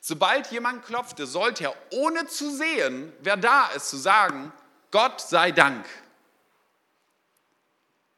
Sobald 0.00 0.50
jemand 0.50 0.84
klopfte, 0.84 1.26
sollte 1.26 1.64
er, 1.64 1.76
ohne 1.90 2.26
zu 2.26 2.50
sehen, 2.50 3.12
wer 3.20 3.36
da 3.36 3.68
ist, 3.68 3.90
zu 3.90 3.96
sagen, 3.96 4.52
Gott 4.90 5.20
sei 5.20 5.52
Dank. 5.52 5.86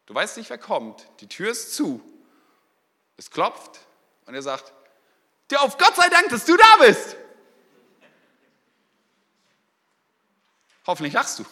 Du 0.07 0.15
weißt 0.15 0.37
nicht, 0.37 0.51
wer 0.51 0.59
kommt. 0.59 1.07
Die 1.21 1.29
Tür 1.29 1.51
ist 1.51 1.75
zu. 1.75 2.03
Es 3.17 3.31
klopft. 3.31 3.81
Und 4.27 4.35
er 4.35 4.43
sagt, 4.43 4.73
dir 5.51 5.61
auf 5.61 5.77
Gott 5.79 5.97
sei 5.97 6.09
Dank, 6.09 6.29
dass 6.29 6.45
du 6.45 6.57
da 6.57 6.77
bist. 6.81 7.17
Hoffentlich 10.87 11.15
lachst 11.15 11.39
du. 11.39 11.47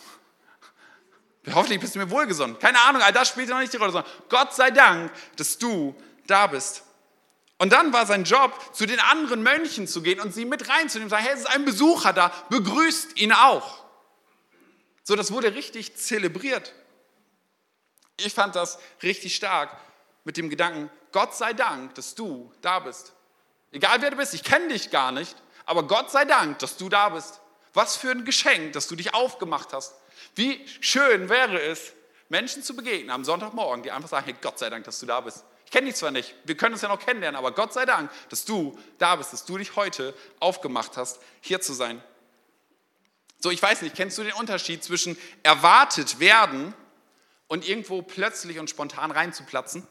Hoffentlich 1.55 1.81
bist 1.81 1.95
du 1.95 1.99
mir 1.99 2.11
wohlgesonnen. 2.11 2.59
Keine 2.59 2.81
Ahnung, 2.81 3.03
all 3.03 3.12
das 3.12 3.29
spielt 3.29 3.49
noch 3.49 3.59
nicht 3.59 3.73
die 3.73 3.79
Rolle, 3.79 4.05
Gott 4.29 4.55
sei 4.55 4.70
Dank, 4.70 5.12
dass 5.37 5.59
du 5.59 5.95
da 6.27 6.47
bist. 6.47 6.83
Und 7.59 7.73
dann 7.73 7.93
war 7.93 8.07
sein 8.07 8.25
Job, 8.25 8.59
zu 8.75 8.87
den 8.87 8.99
anderen 8.99 9.43
Mönchen 9.43 9.87
zu 9.87 10.03
gehen 10.03 10.20
und 10.20 10.35
sie 10.35 10.45
mit 10.45 10.68
reinzunehmen, 10.68 11.11
sagen, 11.11 11.25
hey, 11.25 11.35
es 11.35 11.41
ist 11.41 11.47
ein 11.47 11.64
Besucher 11.64 12.12
da, 12.12 12.33
begrüßt 12.51 13.18
ihn 13.18 13.33
auch. 13.33 13.85
So, 15.05 15.14
das 15.14 15.33
wurde 15.33 15.55
richtig 15.55 15.97
zelebriert. 15.97 16.75
Ich 18.16 18.35
fand 18.35 18.57
das 18.57 18.79
richtig 19.03 19.35
stark 19.35 19.70
mit 20.25 20.37
dem 20.37 20.51
Gedanken, 20.51 20.91
Gott 21.11 21.35
sei 21.35 21.53
Dank, 21.53 21.95
dass 21.95 22.14
du 22.14 22.53
da 22.61 22.81
bist. 22.81 23.12
Egal 23.70 24.01
wer 24.03 24.11
du 24.11 24.16
bist, 24.16 24.35
ich 24.35 24.45
kenne 24.45 24.68
dich 24.68 24.91
gar 24.91 25.12
nicht, 25.12 25.37
aber 25.64 25.85
Gott 25.85 26.11
sei 26.11 26.25
Dank, 26.25 26.59
dass 26.59 26.77
du 26.77 26.89
da 26.89 27.09
bist. 27.09 27.41
Was 27.75 27.97
für 27.97 28.11
ein 28.11 28.25
Geschenk, 28.25 28.75
dass 28.75 28.87
du 28.87 28.97
dich 28.97 29.14
aufgemacht 29.14 29.73
hast. 29.73 29.95
Wie 30.35 30.64
schön 30.81 31.29
wäre 31.29 31.61
es, 31.61 31.95
Menschen 32.29 32.62
zu 32.62 32.77
begegnen 32.77 33.11
am 33.11 33.25
Sonntagmorgen, 33.25 33.83
die 33.83 33.91
einfach 33.91 34.09
sagen, 34.09 34.27
hey, 34.27 34.37
Gott 34.41 34.59
sei 34.59 34.70
Dank, 34.70 34.85
dass 34.85 35.01
du 35.01 35.07
da 35.07 35.20
bist. 35.20 35.45
Ich 35.64 35.70
kenne 35.70 35.87
dich 35.87 35.97
zwar 35.97 36.11
nicht, 36.11 36.35
wir 36.45 36.57
können 36.57 36.75
uns 36.75 36.83
ja 36.83 36.89
noch 36.89 36.99
kennenlernen, 36.99 37.39
aber 37.39 37.53
Gott 37.53 37.73
sei 37.73 37.87
Dank, 37.87 38.11
dass 38.29 38.45
du 38.45 38.79
da 38.99 39.16
bist, 39.16 39.33
dass 39.33 39.47
du 39.47 39.57
dich 39.57 39.75
heute 39.75 40.14
aufgemacht 40.39 40.97
hast, 40.97 41.20
hier 41.41 41.61
zu 41.61 41.73
sein. 41.73 42.03
So, 43.39 43.51
ich 43.51 43.61
weiß 43.61 43.83
nicht, 43.83 43.97
kennst 43.97 44.18
du 44.18 44.23
den 44.23 44.35
Unterschied 44.35 44.85
zwischen 44.85 45.16
erwartet 45.43 46.20
werden 46.20 46.75
und 47.49 47.66
irgendwo 47.66 48.03
plötzlich 48.03 48.59
und 48.59 48.70
spontan 48.70 49.11
reinzuplatzen? 49.11 49.87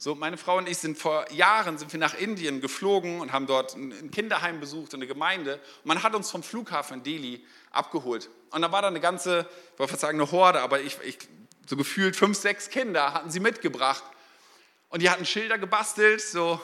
So, 0.00 0.14
meine 0.14 0.36
Frau 0.36 0.58
und 0.58 0.68
ich 0.68 0.78
sind 0.78 0.96
vor 0.96 1.28
Jahren 1.32 1.76
sind 1.76 1.92
wir 1.92 1.98
nach 1.98 2.14
Indien 2.14 2.60
geflogen 2.60 3.20
und 3.20 3.32
haben 3.32 3.48
dort 3.48 3.74
ein 3.74 4.12
Kinderheim 4.12 4.60
besucht 4.60 4.94
und 4.94 5.00
eine 5.00 5.08
Gemeinde. 5.08 5.54
Und 5.54 5.86
man 5.86 6.04
hat 6.04 6.14
uns 6.14 6.30
vom 6.30 6.44
Flughafen 6.44 6.98
in 6.98 7.02
Delhi 7.02 7.44
abgeholt. 7.72 8.30
Und 8.50 8.62
da 8.62 8.70
war 8.70 8.80
da 8.80 8.86
eine 8.86 9.00
ganze, 9.00 9.48
ich 9.72 9.78
wollte 9.80 9.90
fast 9.90 10.02
sagen 10.02 10.20
eine 10.20 10.30
Horde, 10.30 10.60
aber 10.60 10.80
ich, 10.80 10.98
ich, 11.02 11.18
so 11.66 11.76
gefühlt 11.76 12.14
fünf, 12.14 12.38
sechs 12.38 12.70
Kinder 12.70 13.12
hatten 13.12 13.32
sie 13.32 13.40
mitgebracht. 13.40 14.04
Und 14.88 15.02
die 15.02 15.10
hatten 15.10 15.26
Schilder 15.26 15.58
gebastelt, 15.58 16.20
so 16.20 16.60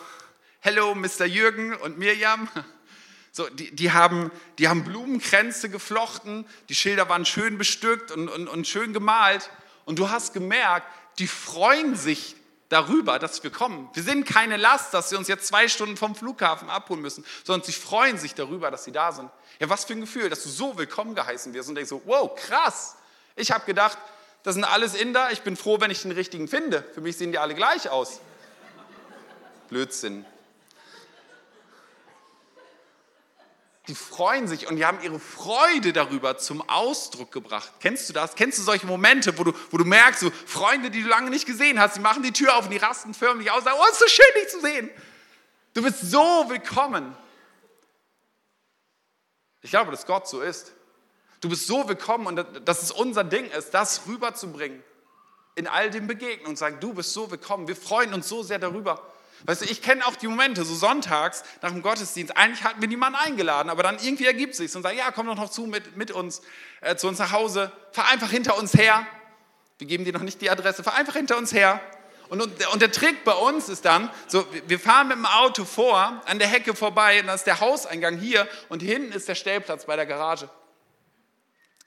Hello, 0.60 0.94
Mr. 0.94 1.24
Jürgen 1.24 1.74
und 1.74 1.98
Mirjam. 1.98 2.48
So, 3.32 3.48
die, 3.50 3.74
die, 3.74 3.90
haben, 3.90 4.30
die 4.60 4.68
haben 4.68 4.84
Blumenkränze 4.84 5.70
geflochten, 5.70 6.46
die 6.68 6.76
Schilder 6.76 7.08
waren 7.08 7.26
schön 7.26 7.58
bestückt 7.58 8.12
und, 8.12 8.28
und, 8.28 8.46
und 8.46 8.68
schön 8.68 8.92
gemalt. 8.92 9.50
Und 9.86 9.98
du 9.98 10.08
hast 10.08 10.34
gemerkt, 10.34 10.86
die 11.18 11.26
freuen 11.26 11.96
sich 11.96 12.36
darüber, 12.68 13.18
dass 13.18 13.42
wir 13.42 13.50
kommen. 13.50 13.88
Wir 13.92 14.02
sind 14.02 14.26
keine 14.26 14.56
Last, 14.56 14.94
dass 14.94 15.10
sie 15.10 15.16
uns 15.16 15.28
jetzt 15.28 15.46
zwei 15.46 15.68
Stunden 15.68 15.96
vom 15.96 16.14
Flughafen 16.14 16.70
abholen 16.70 17.02
müssen, 17.02 17.24
sondern 17.44 17.64
sie 17.64 17.72
freuen 17.72 18.18
sich 18.18 18.34
darüber, 18.34 18.70
dass 18.70 18.84
sie 18.84 18.92
da 18.92 19.12
sind. 19.12 19.30
Ja, 19.60 19.68
was 19.68 19.84
für 19.84 19.92
ein 19.92 20.00
Gefühl, 20.00 20.28
dass 20.28 20.42
du 20.42 20.48
so 20.48 20.76
willkommen 20.76 21.14
geheißen 21.14 21.54
wirst 21.54 21.68
und 21.68 21.74
denkst 21.74 21.90
so, 21.90 22.02
wow, 22.04 22.34
krass. 22.34 22.96
Ich 23.36 23.50
habe 23.50 23.64
gedacht, 23.64 23.98
das 24.42 24.54
sind 24.54 24.64
alles 24.64 24.94
Inder, 24.94 25.30
ich 25.32 25.42
bin 25.42 25.56
froh, 25.56 25.80
wenn 25.80 25.90
ich 25.90 26.02
den 26.02 26.12
richtigen 26.12 26.48
finde. 26.48 26.84
Für 26.94 27.00
mich 27.00 27.16
sehen 27.16 27.32
die 27.32 27.38
alle 27.38 27.54
gleich 27.54 27.88
aus. 27.88 28.20
Blödsinn. 29.68 30.26
Die 33.86 33.94
freuen 33.94 34.48
sich 34.48 34.66
und 34.66 34.76
die 34.76 34.86
haben 34.86 35.00
ihre 35.02 35.20
Freude 35.20 35.92
darüber 35.92 36.38
zum 36.38 36.66
Ausdruck 36.68 37.30
gebracht. 37.32 37.70
Kennst 37.80 38.08
du 38.08 38.14
das? 38.14 38.34
Kennst 38.34 38.58
du 38.58 38.62
solche 38.62 38.86
Momente, 38.86 39.38
wo 39.38 39.44
du, 39.44 39.52
wo 39.70 39.76
du 39.76 39.84
merkst, 39.84 40.20
so 40.20 40.30
Freunde, 40.30 40.90
die 40.90 41.02
du 41.02 41.08
lange 41.08 41.28
nicht 41.28 41.44
gesehen 41.44 41.78
hast, 41.78 41.96
die 41.96 42.00
machen 42.00 42.22
die 42.22 42.32
Tür 42.32 42.56
auf 42.56 42.64
und 42.64 42.70
die 42.70 42.78
rasten 42.78 43.12
förmlich 43.12 43.50
aus 43.50 43.58
und 43.58 43.64
sagen, 43.64 43.78
oh, 43.78 43.90
ist 43.90 43.98
so 43.98 44.08
schön, 44.08 44.42
dich 44.42 44.48
zu 44.48 44.60
sehen. 44.60 44.90
Du 45.74 45.82
bist 45.82 46.00
so 46.00 46.46
willkommen. 46.48 47.14
Ich 49.60 49.70
glaube, 49.70 49.90
dass 49.90 50.06
Gott 50.06 50.28
so 50.28 50.40
ist. 50.40 50.72
Du 51.42 51.50
bist 51.50 51.66
so 51.66 51.86
willkommen 51.86 52.26
und 52.26 52.66
dass 52.66 52.82
es 52.82 52.90
unser 52.90 53.22
Ding 53.22 53.50
ist, 53.50 53.72
das 53.72 54.06
rüberzubringen 54.06 54.82
in 55.56 55.66
all 55.66 55.90
den 55.90 56.06
Begegnungen 56.06 56.50
und 56.50 56.56
sagen, 56.56 56.78
du 56.80 56.94
bist 56.94 57.12
so 57.12 57.30
willkommen. 57.30 57.68
Wir 57.68 57.76
freuen 57.76 58.14
uns 58.14 58.28
so 58.28 58.42
sehr 58.42 58.58
darüber. 58.58 59.13
Weißt 59.46 59.60
du, 59.60 59.66
ich 59.66 59.82
kenne 59.82 60.06
auch 60.06 60.16
die 60.16 60.26
Momente, 60.26 60.64
so 60.64 60.74
sonntags 60.74 61.44
nach 61.60 61.70
dem 61.70 61.82
Gottesdienst, 61.82 62.34
eigentlich 62.34 62.64
hatten 62.64 62.80
wir 62.80 62.88
niemanden 62.88 63.18
eingeladen, 63.18 63.68
aber 63.68 63.82
dann 63.82 63.98
irgendwie 63.98 64.24
ergibt 64.24 64.52
es 64.52 64.58
sich 64.58 64.74
und 64.74 64.82
sagt, 64.82 64.96
ja, 64.96 65.10
komm 65.10 65.26
doch 65.26 65.36
noch 65.36 65.50
zu 65.50 65.66
mit, 65.66 65.96
mit 65.98 66.10
uns, 66.10 66.40
äh, 66.80 66.96
zu 66.96 67.08
uns 67.08 67.18
nach 67.18 67.30
Hause, 67.32 67.70
fahr 67.92 68.08
einfach 68.08 68.30
hinter 68.30 68.56
uns 68.56 68.72
her. 68.72 69.06
Wir 69.76 69.86
geben 69.86 70.06
dir 70.06 70.14
noch 70.14 70.22
nicht 70.22 70.40
die 70.40 70.48
Adresse, 70.48 70.82
fahr 70.82 70.94
einfach 70.94 71.12
hinter 71.12 71.36
uns 71.36 71.52
her. 71.52 71.78
Und, 72.30 72.40
und, 72.40 72.66
und 72.68 72.80
der 72.80 72.90
Trick 72.90 73.22
bei 73.24 73.34
uns 73.34 73.68
ist 73.68 73.84
dann, 73.84 74.10
so, 74.28 74.46
wir 74.66 74.80
fahren 74.80 75.08
mit 75.08 75.18
dem 75.18 75.26
Auto 75.26 75.66
vor, 75.66 76.22
an 76.24 76.38
der 76.38 76.48
Hecke 76.48 76.74
vorbei, 76.74 77.20
und 77.20 77.26
dann 77.26 77.36
ist 77.36 77.46
der 77.46 77.60
Hauseingang 77.60 78.16
hier 78.16 78.48
und 78.70 78.80
hinten 78.80 79.12
ist 79.12 79.28
der 79.28 79.34
Stellplatz 79.34 79.84
bei 79.84 79.96
der 79.96 80.06
Garage. 80.06 80.48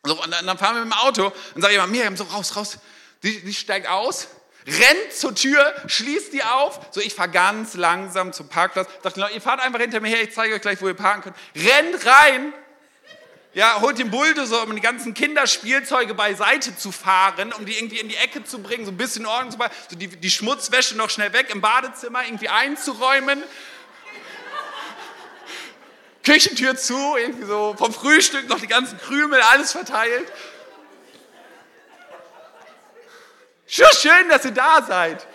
So, 0.04 0.22
und 0.22 0.32
dann 0.32 0.58
fahren 0.60 0.76
wir 0.76 0.86
mit 0.86 0.94
dem 0.94 1.00
Auto 1.00 1.34
und 1.56 1.62
sage 1.62 1.74
ich 1.74 1.80
immer, 1.80 1.88
Miriam, 1.88 2.16
so 2.16 2.24
raus, 2.26 2.56
raus. 2.56 2.78
Die, 3.24 3.44
die 3.44 3.54
steigt 3.54 3.90
aus, 3.90 4.28
rennt 4.68 5.14
zur 5.14 5.34
Tür, 5.34 5.74
schließt 5.88 6.34
die 6.34 6.44
auf. 6.44 6.80
So, 6.92 7.00
ich 7.00 7.16
fahre 7.16 7.30
ganz 7.30 7.74
langsam 7.76 8.34
zum 8.34 8.50
Parkplatz. 8.50 8.90
Dachte, 9.02 9.28
ihr 9.34 9.42
fahrt 9.42 9.62
einfach 9.62 9.80
hinter 9.80 10.02
mir 10.02 10.10
her, 10.10 10.22
ich 10.24 10.34
zeige 10.34 10.56
euch 10.56 10.62
gleich, 10.62 10.82
wo 10.82 10.88
ihr 10.88 10.94
parken 10.94 11.22
könnt. 11.24 11.36
Rennt 11.56 12.06
rein, 12.06 12.54
ja, 13.54 13.82
holt 13.82 13.98
den 13.98 14.12
Bulldozer, 14.12 14.64
um 14.64 14.76
die 14.76 14.82
ganzen 14.82 15.14
Kinderspielzeuge 15.14 16.14
beiseite 16.14 16.76
zu 16.78 16.92
fahren, 16.92 17.54
um 17.54 17.66
die 17.66 17.76
irgendwie 17.76 18.00
in 18.00 18.10
die 18.10 18.18
Ecke 18.18 18.44
zu 18.44 18.62
bringen, 18.62 18.86
so 18.86 18.92
ein 18.92 18.98
bisschen 18.98 19.26
Ordnung 19.26 19.52
zu 19.52 19.58
machen, 19.58 19.72
so 19.90 19.96
die, 19.96 20.08
die 20.08 20.30
Schmutzwäsche 20.30 20.96
noch 20.96 21.10
schnell 21.10 21.34
weg 21.34 21.50
im 21.50 21.62
Badezimmer 21.62 22.24
irgendwie 22.24 22.50
einzuräumen. 22.50 23.42
Küchentür 26.24 26.76
zu, 26.76 27.16
irgendwie 27.16 27.46
so 27.46 27.74
vom 27.78 27.94
Frühstück 27.94 28.50
noch 28.50 28.60
die 28.60 28.68
ganzen 28.68 29.00
Krümel, 29.00 29.40
alles 29.42 29.72
verteilt. 29.72 30.32
Schön, 33.68 34.30
dass 34.30 34.46
ihr 34.46 34.52
da 34.52 34.82
seid. 34.82 35.28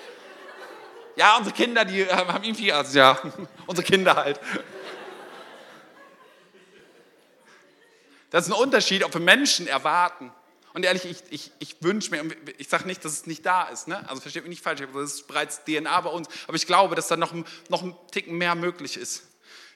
Ja, 1.17 1.37
unsere 1.37 1.55
Kinder, 1.55 1.85
die 1.85 2.07
haben 2.07 2.43
irgendwie, 2.43 2.73
also 2.73 2.99
ja, 2.99 3.19
unsere 3.67 3.87
Kinder 3.87 4.17
halt. 4.17 4.41
Das 8.31 8.47
ist 8.47 8.53
ein 8.53 8.59
Unterschied, 8.59 9.05
ob 9.05 9.13
wir 9.13 9.21
Menschen 9.21 9.67
erwarten. 9.67 10.33
Und 10.73 10.87
ehrlich, 10.87 11.05
ich, 11.05 11.23
ich, 11.29 11.53
ich 11.59 11.77
wünsche 11.83 12.11
mir, 12.11 12.35
ich 12.57 12.69
sage 12.69 12.87
nicht, 12.87 13.05
dass 13.05 13.13
es 13.13 13.27
nicht 13.27 13.45
da 13.45 13.65
ist, 13.65 13.89
ne? 13.89 14.09
also 14.09 14.23
versteht 14.23 14.43
mich 14.45 14.51
nicht 14.51 14.63
falsch, 14.63 14.81
das 14.81 15.15
ist 15.15 15.29
bereits 15.29 15.63
DNA 15.65 16.01
bei 16.01 16.09
uns, 16.09 16.29
aber 16.47 16.57
ich 16.57 16.67
glaube, 16.67 16.95
dass 16.95 17.09
da 17.09 17.19
noch, 17.19 17.35
noch 17.69 17.83
ein 17.83 17.95
Ticken 18.11 18.39
mehr 18.39 18.55
möglich 18.55 18.97
ist. 18.97 19.25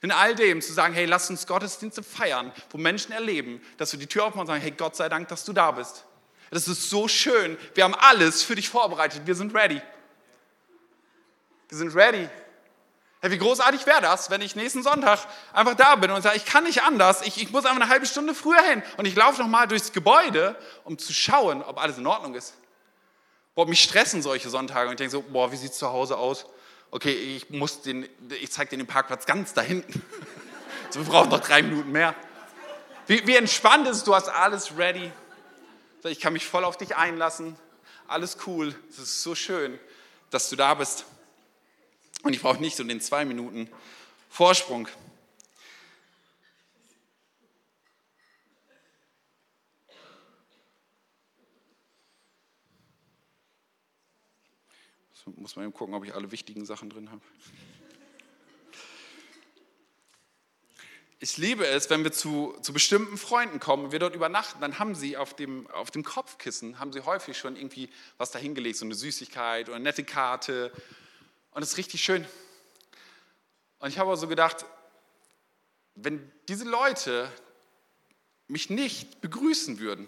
In 0.01 0.11
all 0.11 0.35
dem 0.35 0.63
zu 0.63 0.73
sagen, 0.73 0.95
hey, 0.95 1.05
lass 1.05 1.29
uns 1.29 1.47
Gottesdienste 1.47 2.03
feiern, 2.03 2.51
wo 2.71 2.79
Menschen 2.79 3.13
erleben, 3.13 3.61
dass 3.77 3.93
wir 3.93 3.99
die 3.99 4.07
Tür 4.07 4.25
aufmachen 4.25 4.43
und 4.43 4.47
sagen, 4.47 4.63
hey, 4.63 4.71
Gott 4.71 4.97
sei 4.97 5.11
Dank, 5.11 5.29
dass 5.29 5.45
du 5.45 5.53
da 5.53 5.71
bist. 5.71 6.07
Das 6.51 6.69
ist 6.69 6.89
so 6.91 7.09
schön. 7.09 7.59
Wir 7.75 7.85
haben 7.85 7.95
alles 7.95 8.43
für 8.43 8.55
dich 8.55 8.69
vorbereitet. 8.69 9.23
Wir 9.25 9.35
sind 9.35 9.55
ready. 9.55 9.81
Wir 11.69 11.79
sind 11.79 11.95
ready. 11.95 12.29
Hey, 13.21 13.31
wie 13.31 13.39
großartig 13.39 13.87
wäre 13.87 14.03
das, 14.03 14.31
wenn 14.31 14.41
ich 14.41 14.55
nächsten 14.55 14.83
Sonntag 14.83 15.21
einfach 15.53 15.75
da 15.75 15.97
bin 15.97 16.11
und 16.11 16.23
sage, 16.23 16.37
ich 16.37 16.45
kann 16.45 16.65
nicht 16.65 16.83
anders, 16.83 17.23
ich, 17.23 17.41
ich 17.41 17.51
muss 17.51 17.65
einfach 17.65 17.81
eine 17.81 17.91
halbe 17.91 18.07
Stunde 18.07 18.35
früher 18.35 18.63
hin 18.63 18.83
und 18.99 19.07
ich 19.07 19.17
laufe 19.17 19.41
nochmal 19.41 19.67
durchs 19.67 19.93
Gebäude, 19.93 20.55
um 20.85 20.99
zu 20.99 21.13
schauen, 21.13 21.63
ob 21.63 21.81
alles 21.81 21.99
in 21.99 22.07
Ordnung 22.07 22.35
ist. 22.35 22.55
Boah, 23.55 23.67
mich 23.67 23.83
stressen 23.83 24.23
solche 24.23 24.51
Sonntage 24.51 24.89
und 24.89 24.93
ich 24.93 24.99
denke 24.99 25.11
so, 25.11 25.23
boah, 25.23 25.51
wie 25.51 25.57
sieht 25.57 25.73
es 25.73 25.79
zu 25.79 25.89
Hause 25.89 26.19
aus? 26.19 26.47
okay, 26.91 27.13
ich 27.13 27.51
muss 27.51 27.83
den, 27.83 28.09
ich 28.41 28.51
zeige 28.51 28.71
dir 28.71 28.79
den 28.79 28.87
Parkplatz 28.87 29.27
ganz 29.27 29.53
da 29.53 29.61
hinten. 29.61 30.03
so, 30.91 31.01
wir 31.01 31.07
brauchen 31.07 31.31
noch 31.31 31.41
drei 31.41 31.63
Minuten 31.63 31.93
mehr. 31.93 32.15
Wie, 33.07 33.27
wie 33.27 33.37
entspannt 33.37 33.87
ist 33.87 33.99
es, 33.99 34.05
du 34.05 34.15
hast 34.15 34.29
alles 34.29 34.77
ready. 34.77 35.13
Ich 36.09 36.21
kann 36.21 36.33
mich 36.33 36.47
voll 36.47 36.65
auf 36.65 36.77
dich 36.77 36.97
einlassen. 36.97 37.57
Alles 38.07 38.39
cool. 38.47 38.75
Es 38.89 38.99
ist 38.99 39.23
so 39.23 39.35
schön, 39.35 39.79
dass 40.31 40.49
du 40.51 40.57
da 40.57 40.75
bist. 40.75 41.05
Und 42.23 42.33
ich 42.35 42.41
brauche 42.41 42.61
nicht 42.61 42.77
so 42.77 42.85
den 42.85 43.01
zwei 43.01 43.25
Minuten 43.25 43.69
Vorsprung. 44.29 44.89
muss 55.47 55.57
man 55.57 55.65
eben 55.65 55.75
gucken, 55.75 55.95
ob 55.95 56.05
ich 56.05 56.15
alle 56.15 56.31
wichtigen 56.33 56.65
Sachen 56.65 56.89
drin 56.91 57.11
habe. 57.11 57.21
Ich 61.19 61.39
liebe 61.39 61.67
es, 61.67 61.89
wenn 61.89 62.05
wir 62.05 62.13
zu, 62.13 62.55
zu 62.61 62.75
bestimmten 62.75 63.17
Freunden 63.17 63.59
kommen 63.59 63.87
und 63.87 63.93
wir 63.93 63.99
dort 63.99 64.15
übernachten, 64.15 64.61
dann 64.61 64.79
haben 64.79 64.95
sie 64.95 65.17
auf 65.17 65.33
dem, 65.33 65.67
auf 65.69 65.91
dem 65.91 66.05
Kopfkissen, 66.05 66.79
haben 66.79 66.93
sie 66.93 67.01
häufig 67.01 67.39
schon 67.39 67.57
irgendwie 67.57 67.89
was 68.19 68.33
dahingelegt, 68.33 68.77
so 68.77 68.85
eine 68.85 68.95
Süßigkeit 68.95 69.69
oder 69.69 69.77
eine 69.77 69.85
nette 69.85 70.05
Karte. 70.05 70.71
Und 71.53 71.63
das 71.63 71.71
ist 71.71 71.79
richtig 71.79 72.05
schön. 72.05 72.27
Und 73.79 73.89
ich 73.89 73.99
habe 73.99 74.09
aber 74.11 74.19
so 74.19 74.29
gedacht, 74.29 74.67
wenn 75.95 76.31
diese 76.49 76.65
Leute 76.65 77.33
mich 78.47 78.69
nicht 78.69 79.23
begrüßen 79.23 79.79
würden, 79.79 80.07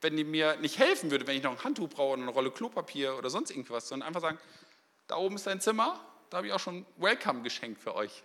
wenn 0.00 0.16
die 0.16 0.24
mir 0.24 0.56
nicht 0.56 0.78
helfen 0.78 1.12
würde, 1.12 1.28
wenn 1.28 1.36
ich 1.36 1.44
noch 1.44 1.52
ein 1.52 1.62
Handtuch 1.62 1.90
brauche 1.90 2.14
oder 2.14 2.22
eine 2.22 2.30
Rolle 2.32 2.50
Klopapier 2.50 3.16
oder 3.16 3.30
sonst 3.30 3.50
irgendwas, 3.50 3.86
sondern 3.86 4.08
einfach 4.08 4.20
sagen, 4.20 4.38
da 5.06 5.14
oben 5.14 5.36
ist 5.36 5.46
dein 5.46 5.60
Zimmer, 5.60 6.04
da 6.28 6.38
habe 6.38 6.48
ich 6.48 6.52
auch 6.52 6.58
schon 6.58 6.84
Welcome 6.96 7.42
geschenkt 7.42 7.80
für 7.80 7.94
euch. 7.94 8.24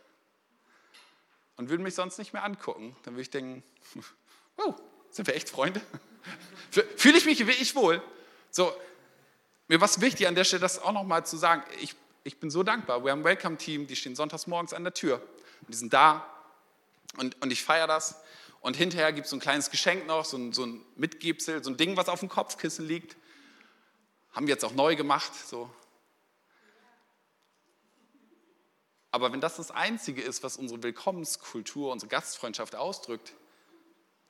Und 1.57 1.69
würden 1.69 1.83
mich 1.83 1.95
sonst 1.95 2.17
nicht 2.17 2.33
mehr 2.33 2.43
angucken, 2.43 2.95
dann 3.03 3.13
würde 3.13 3.21
ich 3.21 3.29
denken, 3.29 3.63
oh, 4.57 4.75
sind 5.09 5.27
wir 5.27 5.35
echt 5.35 5.49
Freunde? 5.49 5.81
Fühle 6.97 7.17
ich 7.17 7.25
mich 7.25 7.45
wie 7.47 7.51
ich 7.51 7.75
wohl? 7.75 8.01
So, 8.51 8.73
mir 9.67 9.79
war 9.79 9.85
es 9.85 10.01
wichtig 10.01 10.27
an 10.27 10.35
der 10.35 10.43
Stelle, 10.43 10.61
das 10.61 10.79
auch 10.79 10.91
nochmal 10.91 11.25
zu 11.25 11.37
sagen. 11.37 11.63
Ich, 11.79 11.95
ich 12.23 12.39
bin 12.39 12.49
so 12.49 12.63
dankbar. 12.63 13.03
Wir 13.03 13.11
haben 13.11 13.21
ein 13.21 13.25
Welcome-Team, 13.25 13.87
die 13.87 13.95
stehen 13.95 14.15
sonntags 14.15 14.47
morgens 14.47 14.73
an 14.73 14.83
der 14.83 14.93
Tür. 14.93 15.21
Und 15.61 15.69
die 15.69 15.77
sind 15.77 15.93
da 15.93 16.29
und, 17.17 17.41
und 17.41 17.51
ich 17.51 17.63
feiere 17.63 17.87
das. 17.87 18.21
Und 18.61 18.75
hinterher 18.75 19.13
gibt 19.13 19.25
es 19.25 19.31
so 19.31 19.37
ein 19.37 19.39
kleines 19.39 19.69
Geschenk 19.69 20.07
noch, 20.07 20.25
so 20.25 20.37
ein, 20.37 20.51
so 20.51 20.65
ein 20.65 20.81
Mitgebsel, 20.95 21.63
so 21.63 21.69
ein 21.69 21.77
Ding, 21.77 21.97
was 21.97 22.09
auf 22.09 22.19
dem 22.19 22.29
Kopfkissen 22.29 22.87
liegt. 22.87 23.15
Haben 24.33 24.47
wir 24.47 24.53
jetzt 24.53 24.65
auch 24.65 24.73
neu 24.73 24.95
gemacht. 24.95 25.31
So. 25.47 25.69
Aber 29.15 29.31
wenn 29.31 29.39
das 29.39 29.55
das 29.55 29.71
Einzige 29.71 30.21
ist, 30.21 30.43
was 30.43 30.57
unsere 30.57 30.83
Willkommenskultur, 30.83 31.93
unsere 31.93 32.09
Gastfreundschaft 32.09 32.75
ausdrückt, 32.75 33.31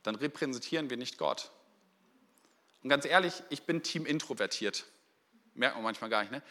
dann 0.04 0.14
repräsentieren 0.14 0.92
wir 0.92 0.98
nicht 0.98 1.18
Gott. 1.18 1.50
Und 2.84 2.90
ganz 2.92 3.04
ehrlich, 3.06 3.34
ich 3.50 3.64
bin 3.64 3.82
Team 3.82 4.06
introvertiert. 4.06 4.86
Merkt 5.56 5.76
man 5.76 5.84
manchmal 5.84 6.12
gar 6.12 6.22
nicht, 6.22 6.32
ne? 6.32 6.44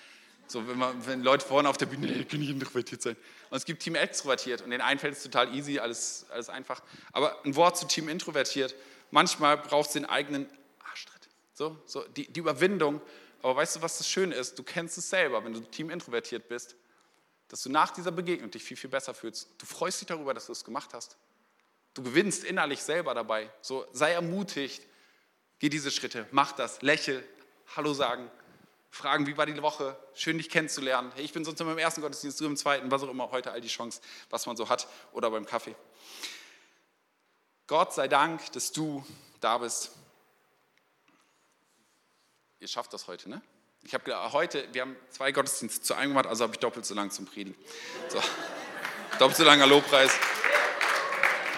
So, 0.49 0.67
wenn, 0.67 0.77
man, 0.77 1.07
wenn 1.07 1.23
Leute 1.23 1.47
vorne 1.47 1.69
auf 1.69 1.77
der 1.77 1.87
Bühne, 1.87 2.09
hey, 2.09 2.25
können 2.25 2.43
nicht 2.43 2.51
introvertiert 2.51 3.03
sein. 3.03 3.17
Und 3.51 3.57
es 3.57 3.65
gibt 3.65 3.85
Team 3.85 3.95
extrovertiert 3.95 4.63
und 4.63 4.71
den 4.71 4.81
einen 4.81 4.99
fällt 4.99 5.15
es 5.15 5.23
total 5.23 5.55
easy, 5.55 5.79
alles, 5.79 6.27
alles 6.31 6.49
einfach. 6.49 6.83
Aber 7.13 7.41
ein 7.45 7.55
Wort 7.55 7.79
zu 7.79 7.87
Team 7.87 8.09
introvertiert, 8.09 8.75
manchmal 9.13 9.59
braucht 9.59 9.87
es 9.87 9.93
den 9.93 10.07
eigenen 10.07 10.49
Arschtritt. 10.91 11.29
So, 11.53 11.81
so 11.87 12.03
die, 12.03 12.27
die 12.27 12.41
Überwindung. 12.41 13.01
Aber 13.43 13.55
weißt 13.55 13.77
du, 13.77 13.83
was 13.83 13.99
das 13.99 14.09
Schöne 14.09 14.35
ist? 14.35 14.59
Du 14.59 14.65
kennst 14.65 14.99
es 14.99 15.09
selber, 15.09 15.45
wenn 15.45 15.53
du 15.53 15.61
Team 15.61 15.89
introvertiert 15.89 16.49
bist, 16.49 16.75
dass 17.55 17.63
du 17.63 17.71
nach 17.71 17.93
dieser 17.93 18.11
Begegnung 18.11 18.51
dich 18.51 18.65
viel, 18.65 18.77
viel 18.77 18.91
besser 18.91 19.15
fühlst. 19.15 19.49
Du 19.59 19.65
freust 19.65 20.01
dich 20.01 20.09
darüber, 20.09 20.35
dass 20.35 20.47
du 20.47 20.53
es 20.53 20.65
gemacht 20.65 20.93
hast. 20.93 21.17
Du 21.95 22.03
gewinnst 22.03 22.43
innerlich 22.43 22.83
selber 22.83 23.15
dabei. 23.15 23.49
So, 23.61 23.87
sei 23.93 24.11
ermutigt, 24.11 24.83
geh 25.61 25.69
diese 25.69 25.93
Schritte, 25.93 26.27
mach 26.33 26.51
das, 26.51 26.83
lächel, 26.83 27.25
Hallo 27.77 27.95
sagen, 27.95 28.29
fragen, 28.91 29.29
wie 29.29 29.37
war 29.37 29.47
die 29.47 29.63
Woche, 29.63 29.97
schön 30.15 30.37
dich 30.37 30.51
kennenzulernen. 30.51 31.13
Hey, 31.15 31.25
ich 31.25 31.33
bin 31.33 31.45
sonst 31.45 31.61
immer 31.61 31.71
im 31.71 31.79
ersten 31.79 32.01
Gottesdienst, 32.01 32.41
du 32.41 32.47
im 32.47 32.57
zweiten, 32.57 32.91
was 32.91 33.05
auch 33.05 33.09
immer, 33.09 33.31
heute 33.31 33.53
all 33.53 33.61
die 33.61 33.69
Chance, 33.69 34.01
was 34.31 34.47
man 34.47 34.57
so 34.57 34.69
hat 34.69 34.89
oder 35.13 35.31
beim 35.31 35.47
Kaffee. 35.47 35.77
Gott 37.69 37.95
sei 37.95 38.09
Dank, 38.09 38.51
dass 38.51 38.73
du 38.73 39.07
da 39.39 39.59
bist. 39.59 39.93
Ihr 42.59 42.67
schafft 42.67 42.93
das 42.93 43.07
heute, 43.07 43.31
ne? 43.31 43.41
Ich 43.85 43.93
habe 43.95 44.33
heute, 44.33 44.67
wir 44.73 44.83
haben 44.83 44.97
zwei 45.11 45.31
Gottesdienste 45.31 45.83
zu 45.83 45.95
einem 45.95 46.11
gemacht, 46.11 46.27
also 46.27 46.45
habe 46.45 46.55
ich 46.55 46.59
doppelt 46.59 46.87
so 46.87 46.95
lang 46.95 47.11
zum 47.11 47.27
Predigen. 47.27 47.57
So. 48.09 48.19
doppelt 49.19 49.37
so 49.37 49.45
langer 49.45 49.67
Lobpreis. 49.67 50.13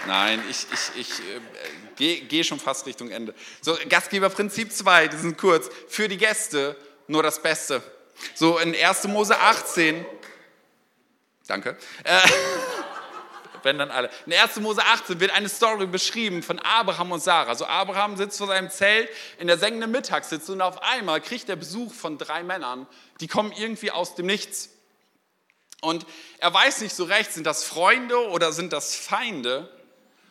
Nein, 0.06 0.42
ich, 0.50 0.66
ich, 0.72 1.00
ich 1.00 1.20
äh, 1.20 1.40
gehe 1.96 2.20
geh 2.22 2.44
schon 2.44 2.60
fast 2.60 2.86
Richtung 2.86 3.10
Ende. 3.10 3.34
So, 3.60 3.76
Gastgeberprinzip 3.88 4.72
2, 4.72 5.08
die 5.08 5.16
sind 5.16 5.38
kurz. 5.38 5.70
Für 5.88 6.08
die 6.08 6.16
Gäste 6.16 6.76
nur 7.06 7.22
das 7.22 7.40
Beste. 7.40 7.82
So 8.34 8.58
in 8.58 8.74
1. 8.74 9.04
Mose 9.04 9.38
18, 9.38 10.04
Danke. 11.46 11.76
Äh, 12.02 12.18
wenn 13.66 13.76
dann 13.76 13.90
alle. 13.90 14.08
In 14.24 14.32
1. 14.32 14.56
Mose 14.60 14.82
18 14.82 15.20
wird 15.20 15.32
eine 15.32 15.50
Story 15.50 15.86
beschrieben 15.86 16.42
von 16.42 16.58
Abraham 16.60 17.12
und 17.12 17.22
Sarah. 17.22 17.54
So 17.54 17.66
Abraham 17.66 18.16
sitzt 18.16 18.38
vor 18.38 18.46
seinem 18.46 18.70
Zelt 18.70 19.10
in 19.38 19.46
der 19.46 19.58
sengenden 19.58 19.90
Mittagssitze 19.90 20.52
und 20.52 20.62
auf 20.62 20.82
einmal 20.82 21.20
kriegt 21.20 21.50
er 21.50 21.56
Besuch 21.56 21.92
von 21.92 22.16
drei 22.16 22.42
Männern, 22.42 22.86
die 23.20 23.28
kommen 23.28 23.52
irgendwie 23.52 23.90
aus 23.90 24.14
dem 24.14 24.24
Nichts. 24.24 24.70
Und 25.82 26.06
er 26.38 26.54
weiß 26.54 26.80
nicht 26.80 26.94
so 26.94 27.04
recht, 27.04 27.32
sind 27.32 27.46
das 27.46 27.64
Freunde 27.64 28.30
oder 28.30 28.52
sind 28.52 28.72
das 28.72 28.96
Feinde? 28.96 29.70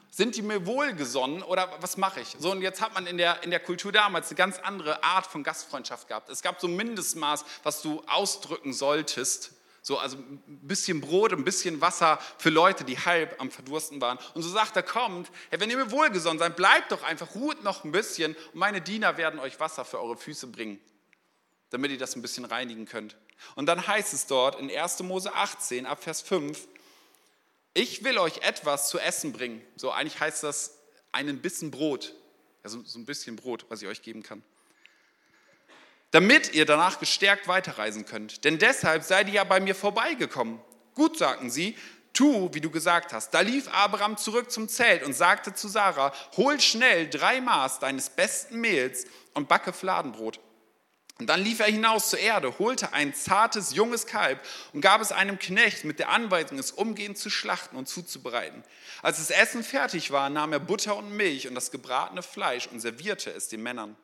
Sind 0.09 0.37
die 0.37 0.41
mir 0.41 0.65
wohlgesonnen 0.65 1.43
oder 1.43 1.69
was 1.81 1.97
mache 1.97 2.21
ich? 2.21 2.35
So, 2.39 2.51
und 2.51 2.61
jetzt 2.61 2.81
hat 2.81 2.93
man 2.93 3.05
in 3.05 3.17
der, 3.17 3.43
in 3.43 3.51
der 3.51 3.59
Kultur 3.59 3.91
damals 3.91 4.29
eine 4.29 4.37
ganz 4.37 4.59
andere 4.59 5.03
Art 5.03 5.27
von 5.27 5.43
Gastfreundschaft 5.43 6.07
gehabt. 6.07 6.29
Es 6.29 6.41
gab 6.41 6.61
so 6.61 6.67
ein 6.67 6.75
Mindestmaß, 6.77 7.43
was 7.63 7.81
du 7.81 8.01
ausdrücken 8.07 8.71
solltest. 8.71 9.51
So, 9.87 9.99
also 9.99 10.17
ein 10.17 10.41
bisschen 10.63 10.99
Brot, 10.99 11.31
ein 11.31 11.43
bisschen 11.43 11.79
Wasser 11.79 12.17
für 12.39 12.49
Leute, 12.49 12.83
die 12.83 12.97
halb 12.97 13.39
am 13.39 13.51
Verdursten 13.51 14.01
waren. 14.01 14.17
Und 14.33 14.41
so 14.41 14.49
sagt 14.49 14.75
er, 14.75 14.81
kommt, 14.81 15.29
hey, 15.51 15.59
wenn 15.59 15.69
ihr 15.69 15.77
mir 15.77 15.91
wohlgesonnen 15.91 16.39
seid, 16.39 16.55
bleibt 16.55 16.91
doch 16.91 17.03
einfach, 17.03 17.35
ruht 17.35 17.63
noch 17.63 17.83
ein 17.83 17.91
bisschen 17.91 18.35
und 18.53 18.55
meine 18.55 18.81
Diener 18.81 19.17
werden 19.17 19.39
euch 19.39 19.59
Wasser 19.59 19.85
für 19.85 20.01
eure 20.01 20.17
Füße 20.17 20.47
bringen, 20.47 20.79
damit 21.69 21.91
ihr 21.91 21.99
das 21.99 22.15
ein 22.15 22.23
bisschen 22.23 22.45
reinigen 22.45 22.87
könnt. 22.87 23.15
Und 23.53 23.67
dann 23.67 23.85
heißt 23.85 24.11
es 24.13 24.25
dort 24.25 24.59
in 24.59 24.75
1. 24.75 25.03
Mose 25.03 25.31
18, 25.35 25.85
ab 25.85 26.03
Vers 26.03 26.21
5, 26.21 26.67
ich 27.75 28.03
will 28.03 28.17
euch 28.17 28.39
etwas 28.39 28.89
zu 28.89 28.97
essen 28.97 29.33
bringen. 29.33 29.61
So 29.75 29.91
eigentlich 29.91 30.19
heißt 30.19 30.41
das 30.41 30.79
einen 31.11 31.43
Bissen 31.43 31.69
Brot. 31.69 32.15
Also 32.63 32.81
so 32.83 32.97
ein 32.97 33.05
bisschen 33.05 33.35
Brot, 33.35 33.67
was 33.69 33.83
ich 33.83 33.87
euch 33.87 34.01
geben 34.01 34.23
kann. 34.23 34.41
Damit 36.11 36.53
ihr 36.53 36.65
danach 36.65 36.99
gestärkt 36.99 37.47
weiterreisen 37.47 38.05
könnt. 38.05 38.43
Denn 38.45 38.57
deshalb 38.57 39.03
seid 39.03 39.27
ihr 39.27 39.35
ja 39.35 39.43
bei 39.43 39.59
mir 39.59 39.75
vorbeigekommen. 39.75 40.61
Gut, 40.93 41.17
sagten 41.17 41.49
sie, 41.49 41.75
tu, 42.13 42.49
wie 42.53 42.61
du 42.61 42.71
gesagt 42.71 43.13
hast. 43.13 43.33
Da 43.33 43.41
lief 43.41 43.67
Abraham 43.73 44.17
zurück 44.17 44.49
zum 44.49 44.69
Zelt 44.69 45.03
und 45.03 45.13
sagte 45.13 45.53
zu 45.53 45.67
Sarah, 45.67 46.13
hol 46.37 46.59
schnell 46.59 47.09
drei 47.09 47.41
Maß 47.41 47.79
deines 47.79 48.09
besten 48.09 48.61
Mehls 48.61 49.05
und 49.33 49.47
backe 49.47 49.73
Fladenbrot. 49.73 50.39
Und 51.17 51.27
dann 51.27 51.41
lief 51.41 51.61
er 51.61 51.67
hinaus 51.67 52.09
zur 52.09 52.19
Erde, 52.19 52.59
holte 52.59 52.91
ein 52.91 53.13
zartes, 53.13 53.73
junges 53.73 54.05
Kalb 54.05 54.41
und 54.73 54.81
gab 54.81 54.99
es 54.99 55.13
einem 55.13 55.39
Knecht 55.39 55.85
mit 55.85 55.99
der 55.99 56.09
Anweisung, 56.09 56.59
es 56.59 56.71
umgehend 56.71 57.17
zu 57.17 57.29
schlachten 57.29 57.77
und 57.77 57.87
zuzubereiten. 57.87 58.63
Als 59.01 59.17
das 59.19 59.29
Essen 59.29 59.63
fertig 59.63 60.11
war, 60.11 60.29
nahm 60.29 60.51
er 60.51 60.59
Butter 60.59 60.97
und 60.97 61.15
Milch 61.15 61.47
und 61.47 61.55
das 61.55 61.71
gebratene 61.71 62.21
Fleisch 62.21 62.67
und 62.67 62.81
servierte 62.81 63.31
es 63.31 63.47
den 63.47 63.63
Männern. 63.63 63.95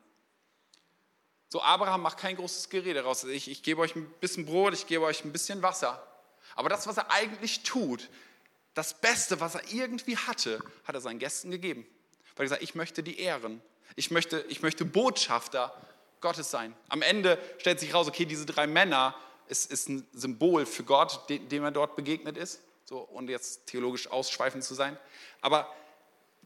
So, 1.52 1.60
Abraham 1.60 2.00
macht 2.00 2.16
kein 2.16 2.36
großes 2.36 2.70
Gerede 2.70 3.04
raus. 3.04 3.24
Ich, 3.24 3.50
ich 3.50 3.62
gebe 3.62 3.82
euch 3.82 3.94
ein 3.94 4.06
bisschen 4.20 4.46
Brot, 4.46 4.72
ich 4.72 4.86
gebe 4.86 5.04
euch 5.04 5.22
ein 5.22 5.32
bisschen 5.32 5.60
Wasser. 5.60 6.02
Aber 6.54 6.70
das, 6.70 6.86
was 6.86 6.96
er 6.96 7.10
eigentlich 7.10 7.62
tut, 7.62 8.08
das 8.72 8.94
Beste, 8.94 9.38
was 9.38 9.56
er 9.56 9.70
irgendwie 9.70 10.16
hatte, 10.16 10.60
hat 10.84 10.94
er 10.94 11.02
seinen 11.02 11.18
Gästen 11.18 11.50
gegeben. 11.50 11.86
Weil 12.36 12.46
er 12.46 12.48
sagt, 12.48 12.62
ich 12.62 12.74
möchte 12.74 13.02
die 13.02 13.20
ehren. 13.20 13.60
Ich 13.96 14.10
möchte, 14.10 14.46
ich 14.48 14.62
möchte 14.62 14.86
Botschafter 14.86 15.76
Gottes 16.22 16.50
sein. 16.50 16.74
Am 16.88 17.02
Ende 17.02 17.38
stellt 17.58 17.80
sich 17.80 17.92
raus, 17.92 18.08
okay, 18.08 18.24
diese 18.24 18.46
drei 18.46 18.66
Männer 18.66 19.14
ist, 19.46 19.70
ist 19.70 19.90
ein 19.90 20.08
Symbol 20.14 20.64
für 20.64 20.84
Gott, 20.84 21.28
dem, 21.28 21.50
dem 21.50 21.64
er 21.64 21.70
dort 21.70 21.96
begegnet 21.96 22.38
ist, 22.38 22.62
so, 22.86 23.00
und 23.00 23.28
jetzt 23.28 23.66
theologisch 23.66 24.10
ausschweifend 24.10 24.64
zu 24.64 24.72
sein. 24.72 24.96
Aber 25.42 25.70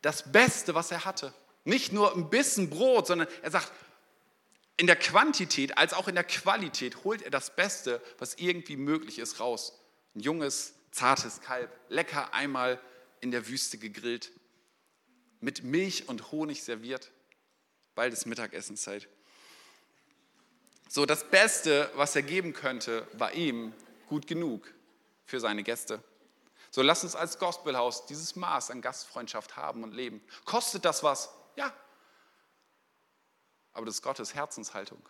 das 0.03 0.33
Beste, 0.33 0.75
was 0.75 0.91
er 0.91 1.05
hatte, 1.05 1.33
nicht 1.63 1.93
nur 1.93 2.13
ein 2.13 2.29
bisschen 2.29 2.71
Brot, 2.71 3.07
sondern 3.07 3.29
er 3.43 3.53
sagt, 3.53 3.71
in 4.77 4.87
der 4.87 4.97
Quantität 4.97 5.79
als 5.79 5.95
auch 5.95 6.09
in 6.09 6.15
der 6.15 6.25
Qualität 6.25 7.05
holt 7.05 7.23
er 7.23 7.31
das 7.31 7.55
Beste, 7.57 8.03
was 8.19 8.35
irgendwie 8.35 8.77
möglich 8.77 9.19
ist, 9.19 9.41
raus. 9.41 9.79
Ein 10.15 10.21
junges, 10.21 10.75
zartes 10.91 11.41
Kalb, 11.41 11.71
lecker 11.89 12.35
einmal 12.35 12.81
in 13.21 13.31
der 13.31 13.49
Wüste 13.49 13.79
gegrillt, 13.79 14.33
mit 15.41 15.65
Milch 15.65 16.09
und 16.09 16.31
Honig 16.31 16.63
serviert. 16.63 17.11
Bald 17.95 18.13
ist 18.13 18.27
Mittagessenzeit. 18.27 19.09
So, 20.89 21.07
das 21.07 21.29
Beste, 21.31 21.91
was 21.95 22.15
er 22.15 22.23
geben 22.23 22.53
könnte, 22.53 23.07
war 23.15 23.33
ihm 23.33 23.73
gut 24.09 24.27
genug 24.27 24.73
für 25.25 25.41
seine 25.41 25.63
Gäste. 25.63 26.03
So, 26.71 26.83
lass 26.83 27.03
uns 27.03 27.17
als 27.17 27.39
Gospelhaus 27.39 28.07
dieses 28.07 28.37
Maß 28.37 28.71
an 28.71 28.83
Gastfreundschaft 28.83 29.57
haben 29.57 29.83
und 29.83 29.95
leben. 29.95 30.21
Kostet 30.45 30.85
das 30.85 31.03
was? 31.03 31.31
Ja. 31.57 31.73
Aber 33.77 33.85
das 33.85 33.97
ist 33.97 34.03
Gottes 34.03 34.35
Herzenshaltung. 34.35 35.07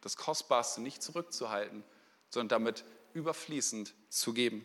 Das 0.00 0.16
Kostbarste 0.16 0.80
nicht 0.80 1.02
zurückzuhalten, 1.02 1.82
sondern 2.30 2.62
damit 2.62 2.84
überfließend 3.14 3.94
zu 4.10 4.32
geben. 4.32 4.64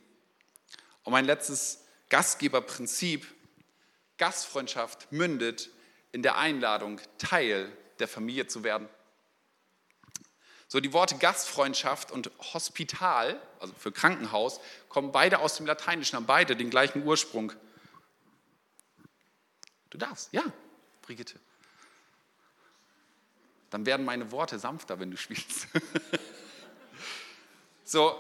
Und 1.02 1.12
mein 1.12 1.26
letztes 1.26 1.84
Gastgeberprinzip, 2.10 3.26
Gastfreundschaft 4.20 5.12
mündet 5.12 5.72
in 6.12 6.22
der 6.22 6.38
Einladung, 6.38 7.02
Teil 7.18 7.76
der 7.98 8.08
Familie 8.08 8.46
zu 8.46 8.64
werden. 8.64 8.88
So, 10.68 10.80
die 10.80 10.94
Worte 10.94 11.18
Gastfreundschaft 11.18 12.12
und 12.12 12.30
Hospital, 12.54 13.42
also 13.60 13.74
für 13.74 13.92
Krankenhaus, 13.92 14.60
kommen 14.88 15.12
beide 15.12 15.40
aus 15.40 15.58
dem 15.58 15.66
Lateinischen, 15.66 16.16
haben 16.16 16.28
beide 16.28 16.56
den 16.56 16.70
gleichen 16.70 17.04
Ursprung. 17.04 17.54
Du 19.90 19.98
darfst, 19.98 20.32
ja, 20.32 20.44
Brigitte. 21.02 21.40
Dann 23.72 23.86
werden 23.86 24.06
meine 24.06 24.32
Worte 24.32 24.60
sanfter, 24.60 25.00
wenn 25.00 25.10
du 25.10 25.18
spielst. 25.18 25.68
so, 27.84 28.16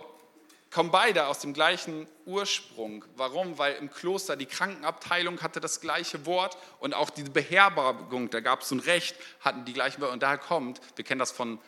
kommen 0.72 0.89
beide 0.89 1.28
aus 1.28 1.39
dem 1.39 1.54
gleichen 1.54 2.08
Ursprung. 2.26 3.06
Warum? 3.16 3.58
Weil 3.58 3.76
im 3.76 3.91
Kloster 3.91 4.38
die 4.38 4.45
Krankenabteilung 4.45 5.41
hatte 5.41 5.60
das 5.60 5.82
gleiche 5.82 6.26
Wort 6.26 6.58
und 6.80 6.93
auch 6.93 7.10
die 7.10 7.24
Beherbergung, 7.24 8.30
da 8.30 8.39
gab 8.39 8.62
es 8.62 8.70
so 8.70 8.76
ein 8.76 8.80
Recht, 8.80 9.16
hatten 9.41 9.66
die 9.66 9.74
gleichen 9.74 10.02
Wörter. 10.02 10.14
Und 10.14 10.24
daher 10.24 10.38
kommt, 10.38 10.80
wir 10.95 11.04
kennen 11.04 11.20
das 11.20 11.32
von 11.32 11.60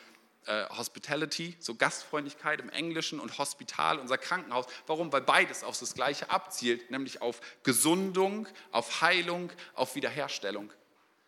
äh, 0.46 0.66
Hospitality, 0.70 1.58
so 1.60 1.76
Gastfreundlichkeit 1.76 2.62
im 2.62 2.70
Englischen 2.70 3.20
und 3.20 3.38
Hospital, 3.38 4.00
unser 4.00 4.18
Krankenhaus. 4.18 4.66
Warum? 4.88 5.12
Weil 5.12 5.22
beides 5.22 5.66
auf 5.66 5.78
das 5.78 5.94
Gleiche 5.94 6.30
abzielt, 6.30 6.90
nämlich 6.90 7.22
auf 7.22 7.42
Gesundung, 7.64 8.48
auf 8.72 9.02
Heilung, 9.02 9.52
auf 9.74 9.96
Wiederherstellung. 9.96 10.72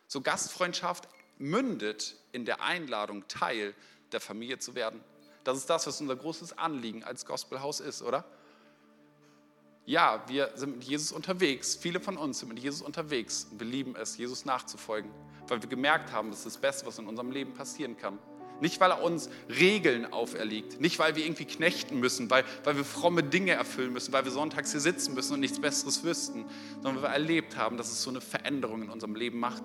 So 0.06 0.22
Gastfreundschaft 0.22 1.08
mündet 1.38 2.16
in 2.32 2.44
der 2.44 2.62
Einladung, 2.62 3.26
Teil 3.28 3.74
der 4.12 4.20
Familie 4.20 4.58
zu 4.58 4.74
werden. 4.74 5.00
Das 5.44 5.58
ist 5.58 5.70
das, 5.70 5.86
was 5.86 6.00
unser 6.00 6.16
großes 6.16 6.58
Anliegen 6.58 7.04
als 7.04 7.24
Gospelhaus 7.24 7.80
ist, 7.80 8.02
oder? 8.02 8.24
Ja, 9.84 10.24
wir 10.26 10.50
sind 10.56 10.78
mit 10.78 10.84
Jesus 10.84 11.12
unterwegs. 11.12 11.76
Viele 11.76 12.00
von 12.00 12.16
uns 12.16 12.40
sind 12.40 12.48
mit 12.48 12.58
Jesus 12.58 12.82
unterwegs. 12.82 13.46
Und 13.50 13.60
wir 13.60 13.66
lieben 13.68 13.94
es, 13.94 14.16
Jesus 14.16 14.44
nachzufolgen, 14.44 15.10
weil 15.46 15.62
wir 15.62 15.68
gemerkt 15.68 16.10
haben, 16.10 16.30
das 16.30 16.40
ist 16.40 16.46
das 16.46 16.56
Beste, 16.58 16.86
was 16.86 16.98
in 16.98 17.06
unserem 17.06 17.30
Leben 17.30 17.54
passieren 17.54 17.96
kann. 17.96 18.18
Nicht, 18.60 18.80
weil 18.80 18.90
er 18.90 19.02
uns 19.02 19.28
Regeln 19.48 20.12
auferlegt, 20.12 20.80
nicht, 20.80 20.98
weil 20.98 21.14
wir 21.14 21.24
irgendwie 21.24 21.44
knechten 21.44 22.00
müssen, 22.00 22.30
weil, 22.30 22.44
weil 22.64 22.76
wir 22.76 22.84
fromme 22.84 23.22
Dinge 23.22 23.52
erfüllen 23.52 23.92
müssen, 23.92 24.12
weil 24.12 24.24
wir 24.24 24.32
sonntags 24.32 24.72
hier 24.72 24.80
sitzen 24.80 25.14
müssen 25.14 25.34
und 25.34 25.40
nichts 25.40 25.60
Besseres 25.60 26.02
wüssten, 26.02 26.46
sondern 26.76 26.96
weil 26.96 27.02
wir 27.02 27.10
erlebt 27.10 27.56
haben, 27.56 27.76
dass 27.76 27.92
es 27.92 28.02
so 28.02 28.10
eine 28.10 28.22
Veränderung 28.22 28.82
in 28.82 28.88
unserem 28.88 29.14
Leben 29.14 29.38
macht, 29.38 29.62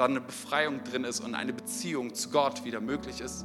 da 0.00 0.06
eine 0.06 0.22
Befreiung 0.22 0.82
drin 0.82 1.04
ist 1.04 1.20
und 1.20 1.34
eine 1.34 1.52
Beziehung 1.52 2.14
zu 2.14 2.30
Gott 2.30 2.64
wieder 2.64 2.80
möglich 2.80 3.20
ist. 3.20 3.44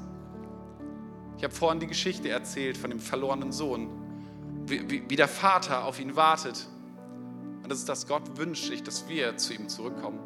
Ich 1.36 1.44
habe 1.44 1.54
vorhin 1.54 1.82
die 1.82 1.88
Geschichte 1.88 2.30
erzählt 2.30 2.78
von 2.78 2.92
dem 2.92 3.02
verlorenen 3.02 3.52
Sohn, 3.52 3.90
wie, 4.66 4.90
wie, 4.90 5.04
wie 5.10 5.16
der 5.18 5.28
Vater 5.28 5.84
auf 5.84 6.00
ihn 6.00 6.16
wartet. 6.16 6.70
Und 7.62 7.70
das 7.70 7.80
ist 7.80 7.90
das, 7.90 8.08
Gott 8.08 8.38
wünscht 8.38 8.68
sich, 8.68 8.82
dass 8.84 9.10
wir 9.10 9.36
zu 9.36 9.54
ihm 9.54 9.68
zurückkommen. 9.68 10.18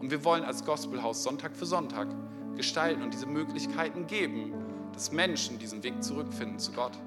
Und 0.00 0.10
wir 0.10 0.24
wollen 0.24 0.42
als 0.42 0.64
Gospelhaus 0.64 1.22
Sonntag 1.22 1.56
für 1.56 1.66
Sonntag 1.66 2.08
gestalten 2.56 3.02
und 3.02 3.14
diese 3.14 3.26
Möglichkeiten 3.26 4.08
geben, 4.08 4.52
dass 4.92 5.12
Menschen 5.12 5.60
diesen 5.60 5.84
Weg 5.84 6.02
zurückfinden 6.02 6.58
zu 6.58 6.72
Gott, 6.72 6.98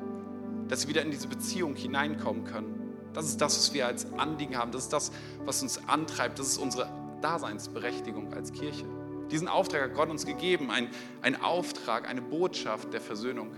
dass 0.69 0.83
sie 0.83 0.87
wieder 0.87 1.01
in 1.01 1.11
diese 1.11 1.27
Beziehung 1.27 1.75
hineinkommen 1.75 2.45
können. 2.45 2.93
Das 3.11 3.25
ist 3.25 3.41
das, 3.41 3.57
was 3.57 3.73
wir 3.73 3.87
als 3.87 4.13
Anliegen 4.13 4.57
haben. 4.57 4.71
Das 4.71 4.83
ist 4.83 4.93
das, 4.93 5.11
was 5.43 5.61
uns 5.61 5.81
antreibt. 5.89 6.39
Das 6.39 6.47
ist 6.47 6.57
unsere 6.59 7.02
Daseinsberechtigung 7.23 8.33
als 8.33 8.51
Kirche. 8.51 8.85
Diesen 9.31 9.47
Auftrag 9.47 9.81
hat 9.81 9.93
Gott 9.95 10.09
uns 10.09 10.25
gegeben, 10.25 10.69
ein, 10.69 10.89
ein 11.21 11.41
Auftrag, 11.41 12.07
eine 12.07 12.21
Botschaft 12.21 12.93
der 12.93 13.01
Versöhnung. 13.01 13.51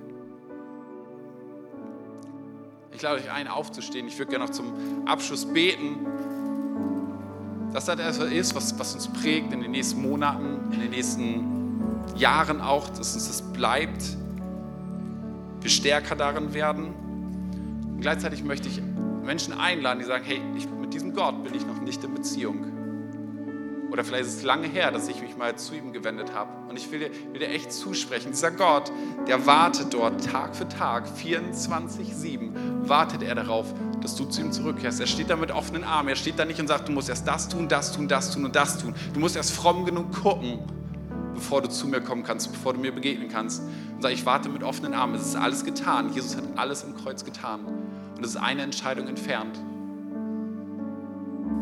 Ich 2.91 3.01
lade 3.01 3.19
euch 3.19 3.31
ein, 3.31 3.47
aufzustehen. 3.47 4.07
Ich 4.07 4.17
würde 4.17 4.29
gerne 4.31 4.45
noch 4.45 4.51
zum 4.51 5.05
Abschluss 5.05 5.45
beten 5.45 6.05
dass 7.75 7.85
das 7.85 7.99
etwas 7.99 8.31
ist, 8.31 8.55
was, 8.55 8.79
was 8.79 8.95
uns 8.95 9.09
prägt 9.09 9.51
in 9.51 9.59
den 9.59 9.71
nächsten 9.71 10.01
Monaten, 10.01 10.71
in 10.71 10.79
den 10.79 10.91
nächsten 10.91 11.81
Jahren 12.15 12.61
auch, 12.61 12.87
dass 12.87 13.15
uns 13.15 13.27
das 13.27 13.41
bleibt, 13.41 14.01
wir 15.59 15.69
stärker 15.69 16.15
darin 16.15 16.53
werden. 16.53 16.93
Und 17.83 17.99
gleichzeitig 17.99 18.45
möchte 18.45 18.69
ich 18.69 18.81
Menschen 19.25 19.53
einladen, 19.59 19.99
die 19.99 20.05
sagen, 20.05 20.23
hey, 20.25 20.39
ich, 20.55 20.69
mit 20.69 20.93
diesem 20.93 21.13
Gott 21.13 21.43
bin 21.43 21.53
ich 21.53 21.65
noch 21.65 21.81
nicht 21.81 22.01
in 22.01 22.13
Beziehung. 22.13 22.74
Oder 23.91 24.03
vielleicht 24.03 24.25
ist 24.25 24.37
es 24.37 24.43
lange 24.43 24.67
her, 24.67 24.91
dass 24.91 25.07
ich 25.07 25.21
mich 25.21 25.37
mal 25.37 25.55
zu 25.55 25.75
ihm 25.75 25.93
gewendet 25.93 26.33
habe. 26.33 26.49
Und 26.69 26.77
ich 26.77 26.91
will 26.91 26.99
dir, 26.99 27.11
will 27.31 27.39
dir 27.39 27.49
echt 27.49 27.71
zusprechen, 27.71 28.31
dieser 28.31 28.51
Gott, 28.51 28.91
der 29.27 29.45
wartet 29.45 29.93
dort 29.93 30.25
Tag 30.25 30.55
für 30.55 30.67
Tag, 30.67 31.07
24-7, 31.07 32.87
wartet 32.87 33.23
er 33.23 33.35
darauf, 33.35 33.73
dass 34.01 34.15
du 34.15 34.25
zu 34.25 34.41
ihm 34.41 34.51
zurückkehrst. 34.51 34.99
Er 34.99 35.07
steht 35.07 35.29
da 35.29 35.35
mit 35.35 35.51
offenen 35.51 35.83
Armen. 35.83 36.09
Er 36.09 36.15
steht 36.15 36.37
da 36.37 36.45
nicht 36.45 36.59
und 36.59 36.67
sagt, 36.67 36.87
du 36.87 36.91
musst 36.91 37.09
erst 37.09 37.27
das 37.27 37.49
tun, 37.49 37.67
das 37.67 37.91
tun, 37.91 38.07
das 38.07 38.31
tun 38.31 38.45
und 38.45 38.55
das 38.55 38.79
tun. 38.79 38.93
Du 39.13 39.19
musst 39.19 39.35
erst 39.35 39.51
fromm 39.51 39.85
genug 39.85 40.11
gucken, 40.13 40.59
bevor 41.33 41.61
du 41.61 41.69
zu 41.69 41.87
mir 41.87 42.01
kommen 42.01 42.23
kannst, 42.23 42.51
bevor 42.51 42.73
du 42.73 42.79
mir 42.79 42.91
begegnen 42.91 43.29
kannst. 43.29 43.61
Und 43.95 44.01
sag, 44.01 44.11
ich 44.11 44.25
warte 44.25 44.49
mit 44.49 44.63
offenen 44.63 44.93
Armen. 44.93 45.15
Es 45.15 45.25
ist 45.25 45.35
alles 45.35 45.63
getan. 45.63 46.11
Jesus 46.13 46.35
hat 46.35 46.43
alles 46.55 46.83
im 46.83 46.95
Kreuz 46.95 47.23
getan. 47.23 47.65
Und 48.15 48.23
es 48.23 48.31
ist 48.31 48.37
eine 48.37 48.61
Entscheidung 48.61 49.07
entfernt. 49.07 49.59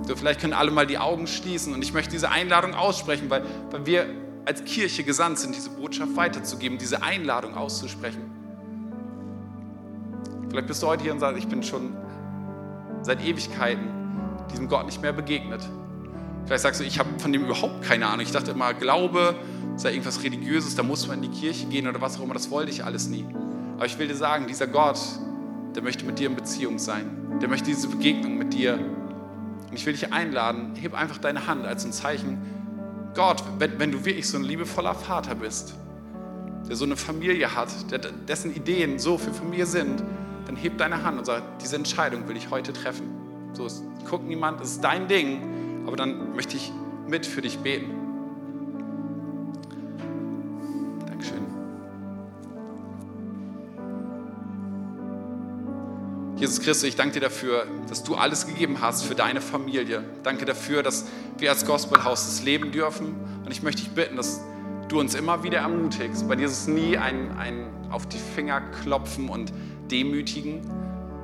So, 0.06 0.16
vielleicht 0.16 0.42
können 0.42 0.54
alle 0.54 0.72
mal 0.72 0.86
die 0.86 0.98
Augen 0.98 1.28
schließen 1.28 1.74
und 1.74 1.82
ich 1.82 1.94
möchte 1.94 2.12
diese 2.12 2.30
Einladung 2.30 2.74
aussprechen, 2.74 3.30
weil, 3.30 3.44
weil 3.72 3.86
wir 3.86 4.06
als 4.46 4.64
Kirche 4.66 5.04
gesandt 5.04 5.40
sind, 5.40 5.56
diese 5.56 5.70
Botschaft 5.70 6.16
weiterzugeben, 6.16 6.78
diese 6.78 7.02
Einladung 7.02 7.56
auszusprechen. 7.56 8.30
Vielleicht 10.50 10.68
bist 10.68 10.84
du 10.84 10.88
heute 10.88 11.04
hier 11.04 11.14
und 11.14 11.20
sagst, 11.20 11.40
ich 11.40 11.48
bin 11.48 11.64
schon 11.64 11.96
seit 13.02 13.24
Ewigkeiten 13.24 13.88
diesem 14.52 14.68
Gott 14.68 14.86
nicht 14.86 15.02
mehr 15.02 15.14
begegnet. 15.14 15.62
Vielleicht 16.46 16.64
sagst 16.64 16.82
du, 16.82 16.86
ich 16.86 17.00
habe 17.00 17.10
von 17.20 17.32
dem 17.32 17.46
überhaupt 17.46 17.82
keine 17.84 18.06
Ahnung. 18.08 18.26
Ich 18.26 18.32
dachte 18.32 18.52
immer, 18.52 18.74
Glaube 18.74 19.36
sei 19.76 19.92
irgendwas 19.92 20.24
Religiöses, 20.24 20.76
da 20.76 20.84
muss 20.84 21.08
man 21.08 21.24
in 21.24 21.32
die 21.32 21.40
Kirche 21.40 21.66
gehen 21.66 21.88
oder 21.88 22.00
was 22.02 22.20
auch 22.20 22.24
immer, 22.24 22.34
das 22.34 22.52
wollte 22.52 22.70
ich 22.70 22.84
alles 22.84 23.08
nie. 23.08 23.26
Aber 23.78 23.86
ich 23.86 23.98
will 23.98 24.08
dir 24.08 24.16
sagen, 24.16 24.46
dieser 24.48 24.68
Gott, 24.68 25.00
der 25.76 25.82
möchte 25.82 26.06
mit 26.06 26.20
dir 26.20 26.28
in 26.28 26.36
Beziehung 26.36 26.78
sein. 26.78 27.40
Der 27.42 27.50
möchte 27.50 27.66
diese 27.68 27.88
Begegnung 27.88 28.38
mit 28.38 28.54
dir 28.54 28.78
und 29.74 29.80
ich 29.80 29.88
will 29.88 29.94
dich 29.94 30.14
einladen, 30.14 30.76
heb 30.76 30.94
einfach 30.94 31.18
deine 31.18 31.48
Hand 31.48 31.66
als 31.66 31.84
ein 31.84 31.92
Zeichen, 31.92 32.38
Gott, 33.16 33.44
wenn, 33.58 33.80
wenn 33.80 33.92
du 33.92 34.06
wirklich 34.06 34.28
so 34.28 34.38
ein 34.38 34.44
liebevoller 34.44 34.94
Vater 34.94 35.34
bist, 35.34 35.74
der 36.70 36.76
so 36.76 36.86
eine 36.86 36.96
Familie 36.96 37.56
hat, 37.56 37.70
der, 37.90 37.98
dessen 37.98 38.56
Ideen 38.56 39.00
so 39.00 39.18
für 39.18 39.34
Familie 39.34 39.66
sind, 39.66 40.04
dann 40.46 40.56
heb 40.56 40.78
deine 40.78 41.04
Hand 41.04 41.18
und 41.18 41.26
sag, 41.26 41.58
diese 41.58 41.76
Entscheidung 41.76 42.28
will 42.28 42.38
ich 42.38 42.52
heute 42.52 42.72
treffen. 42.72 43.08
So, 43.54 43.66
es 43.66 43.82
guckt 44.08 44.28
niemand, 44.28 44.62
es 44.62 44.74
ist 44.74 44.84
dein 44.84 45.08
Ding, 45.08 45.42
aber 45.88 45.96
dann 45.96 46.36
möchte 46.36 46.56
ich 46.56 46.72
mit 47.08 47.26
für 47.26 47.42
dich 47.42 47.58
beten. 47.58 48.03
Jesus 56.44 56.60
Christus, 56.60 56.90
ich 56.90 56.98
danke 56.98 57.14
dir 57.14 57.20
dafür, 57.22 57.66
dass 57.88 58.04
du 58.04 58.16
alles 58.16 58.46
gegeben 58.46 58.82
hast 58.82 59.06
für 59.06 59.16
deine 59.16 59.40
Familie. 59.40 60.04
Danke 60.24 60.44
dafür, 60.44 60.84
dass 60.84 61.06
wir 61.38 61.50
als 61.50 61.66
Gospelhaus 61.66 62.26
das 62.26 62.44
leben 62.44 62.74
dürfen. 62.74 63.16
Und 63.46 63.50
ich 63.50 63.64
möchte 63.64 63.84
dich 63.84 63.92
bitten, 63.92 64.18
dass 64.18 64.42
du 64.90 65.00
uns 65.00 65.16
immer 65.16 65.44
wieder 65.44 65.60
ermutigst. 65.60 66.28
Bei 66.28 66.36
dir 66.36 66.48
ist 66.48 66.52
es 66.52 66.68
nie 66.68 66.98
ein, 66.98 67.32
ein 67.38 67.68
auf 67.92 68.08
die 68.08 68.18
Finger 68.18 68.60
klopfen 68.60 69.30
und 69.30 69.54
demütigen, 69.90 70.70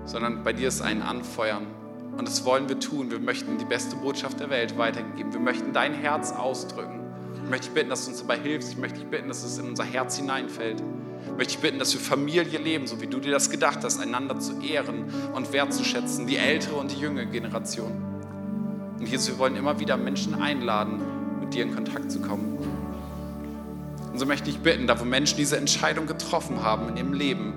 sondern 0.06 0.46
bei 0.46 0.54
dir 0.54 0.70
ist 0.70 0.82
ein 0.82 1.02
Anfeuern. 1.02 1.68
Und 2.18 2.26
das 2.26 2.46
wollen 2.46 2.70
wir 2.70 2.80
tun. 2.80 3.12
Wir 3.12 3.20
möchten 3.20 3.58
die 3.58 3.66
beste 3.66 3.98
Botschaft 3.98 4.40
der 4.40 4.50
Welt 4.50 4.78
weitergeben. 4.78 5.34
Wir 5.34 5.42
möchten 5.42 5.74
dein 5.74 5.94
Herz 5.94 6.32
ausdrücken. 6.32 7.02
Ich 7.44 7.50
möchte 7.50 7.66
dich 7.66 7.74
bitten, 7.74 7.90
dass 7.90 8.06
du 8.06 8.12
uns 8.12 8.22
dabei 8.22 8.38
hilfst. 8.38 8.72
Ich 8.72 8.78
möchte 8.78 9.00
dich 9.00 9.08
bitten, 9.10 9.28
dass 9.28 9.44
es 9.44 9.58
in 9.58 9.68
unser 9.68 9.84
Herz 9.84 10.16
hineinfällt 10.16 10.82
möchte 11.40 11.54
ich 11.54 11.60
bitten, 11.60 11.80
dass 11.80 11.94
wir 11.94 12.02
Familie 12.02 12.60
leben, 12.60 12.86
so 12.86 13.00
wie 13.00 13.08
du 13.08 13.18
dir 13.22 13.32
das 13.32 13.50
gedacht 13.50 13.80
hast, 13.84 13.98
einander 13.98 14.40
zu 14.42 14.60
ehren 14.60 15.06
und 15.34 15.54
wertzuschätzen, 15.54 16.28
die 16.28 16.36
ältere 16.36 16.76
und 16.76 16.92
die 16.92 17.00
jüngere 17.00 17.28
Generation. 17.28 17.94
Und 19.00 19.08
Jesus, 19.08 19.30
wir 19.30 19.40
wollen 19.40 19.56
immer 19.56 19.80
wieder 19.80 19.96
Menschen 19.96 20.36
einladen, 20.36 21.00
mit 21.40 21.54
dir 21.54 21.64
in 21.64 21.74
Kontakt 21.74 22.12
zu 22.12 22.20
kommen. 22.20 22.58
Und 24.12 24.20
so 24.20 24.26
möchte 24.26 24.50
ich 24.50 24.60
bitten, 24.60 24.86
da 24.86 25.00
wo 25.00 25.06
Menschen 25.06 25.38
diese 25.38 25.56
Entscheidung 25.56 26.08
getroffen 26.08 26.62
haben 26.62 26.90
in 26.90 26.98
ihrem 26.98 27.14
Leben, 27.14 27.54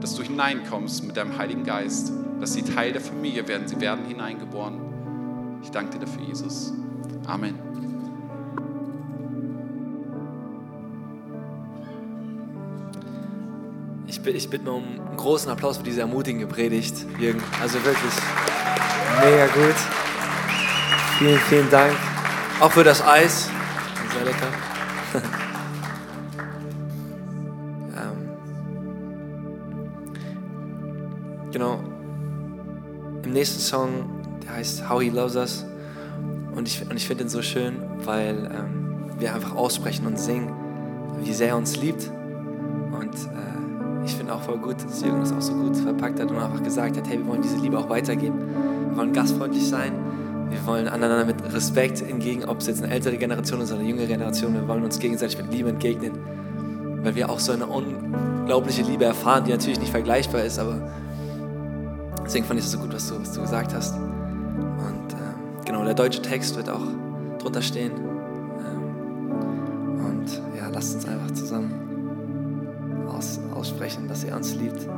dass 0.00 0.14
du 0.14 0.22
hineinkommst 0.22 1.02
mit 1.04 1.16
deinem 1.16 1.36
Heiligen 1.36 1.64
Geist, 1.64 2.12
dass 2.40 2.52
sie 2.52 2.62
Teil 2.62 2.92
der 2.92 3.00
Familie 3.00 3.48
werden, 3.48 3.66
sie 3.66 3.80
werden 3.80 4.04
hineingeboren. 4.04 4.80
Ich 5.64 5.72
danke 5.72 5.98
dir 5.98 6.06
dafür, 6.06 6.22
Jesus. 6.22 6.72
Amen. 7.26 7.81
Ich, 14.12 14.26
ich 14.26 14.50
bitte 14.50 14.64
mir 14.64 14.72
um 14.72 14.84
einen 14.84 15.16
großen 15.16 15.50
Applaus 15.50 15.78
für 15.78 15.84
diese 15.84 16.02
ermutigende 16.02 16.46
Predigt, 16.46 16.94
Jürgen. 17.18 17.42
Also 17.62 17.82
wirklich 17.84 18.12
mega 19.20 19.46
gut. 19.46 19.74
Vielen, 21.18 21.38
vielen 21.38 21.70
Dank. 21.70 21.94
Auch 22.60 22.70
für 22.70 22.84
das 22.84 23.02
Eis. 23.02 23.48
Sehr 24.12 24.24
lecker. 24.24 24.48
ähm, 27.96 28.28
genau. 31.50 31.82
Im 33.24 33.32
nächsten 33.32 33.60
Song, 33.60 34.10
der 34.42 34.56
heißt 34.56 34.88
How 34.90 35.00
He 35.00 35.08
Loves 35.08 35.36
Us. 35.36 35.64
Und 36.54 36.68
ich, 36.68 36.82
und 36.82 36.96
ich 36.96 37.06
finde 37.06 37.24
ihn 37.24 37.30
so 37.30 37.40
schön, 37.40 37.76
weil 38.04 38.50
ähm, 38.52 39.10
wir 39.18 39.34
einfach 39.34 39.54
aussprechen 39.56 40.06
und 40.06 40.18
singen, 40.18 40.52
wie 41.22 41.32
sehr 41.32 41.48
er 41.48 41.56
uns 41.56 41.76
liebt. 41.78 42.10
Und 42.92 43.14
ich 44.04 44.14
finde 44.14 44.34
auch 44.34 44.42
voll 44.42 44.58
gut, 44.58 44.82
dass 44.82 45.02
Jürgen 45.02 45.20
das 45.20 45.32
auch 45.32 45.40
so 45.40 45.54
gut 45.54 45.76
verpackt 45.76 46.20
hat 46.20 46.30
und 46.30 46.38
einfach 46.38 46.62
gesagt 46.62 46.96
hat, 46.96 47.08
hey, 47.08 47.18
wir 47.18 47.26
wollen 47.26 47.42
diese 47.42 47.56
Liebe 47.56 47.78
auch 47.78 47.88
weitergeben. 47.88 48.38
Wir 48.88 48.96
wollen 48.96 49.12
gastfreundlich 49.12 49.66
sein. 49.68 49.92
Wir 50.50 50.66
wollen 50.66 50.88
einander 50.88 51.24
mit 51.24 51.42
Respekt 51.52 52.02
entgegen, 52.02 52.44
ob 52.44 52.58
es 52.58 52.66
jetzt 52.66 52.82
eine 52.82 52.92
ältere 52.92 53.16
Generation 53.16 53.60
ist 53.60 53.70
oder 53.70 53.80
eine 53.80 53.88
jüngere 53.88 54.06
Generation. 54.06 54.54
Wir 54.54 54.66
wollen 54.68 54.84
uns 54.84 54.98
gegenseitig 54.98 55.38
mit 55.38 55.52
Liebe 55.52 55.70
entgegnen, 55.70 56.12
weil 57.02 57.14
wir 57.14 57.30
auch 57.30 57.38
so 57.38 57.52
eine 57.52 57.66
unglaubliche 57.66 58.82
Liebe 58.82 59.04
erfahren, 59.04 59.44
die 59.44 59.52
natürlich 59.52 59.80
nicht 59.80 59.92
vergleichbar 59.92 60.42
ist, 60.42 60.58
aber 60.58 60.92
deswegen 62.24 62.44
fand 62.44 62.60
ich 62.60 62.66
es 62.66 62.72
so 62.72 62.78
gut, 62.78 62.92
was 62.92 63.08
du, 63.08 63.20
was 63.20 63.32
du 63.32 63.40
gesagt 63.40 63.72
hast. 63.72 63.94
Und 63.94 65.12
äh, 65.12 65.64
genau, 65.64 65.84
der 65.84 65.94
deutsche 65.94 66.20
Text 66.20 66.56
wird 66.56 66.68
auch 66.68 66.82
drunter 67.38 67.62
stehen. 67.62 67.92
Ähm, 68.58 70.04
und 70.04 70.42
ja, 70.58 70.68
lasst 70.68 70.96
uns 70.96 71.06
einfach 71.06 71.30
zusammen 71.30 71.91
aussprechen, 73.62 74.08
dass 74.08 74.24
er 74.24 74.34
uns 74.34 74.56
liebt. 74.56 74.88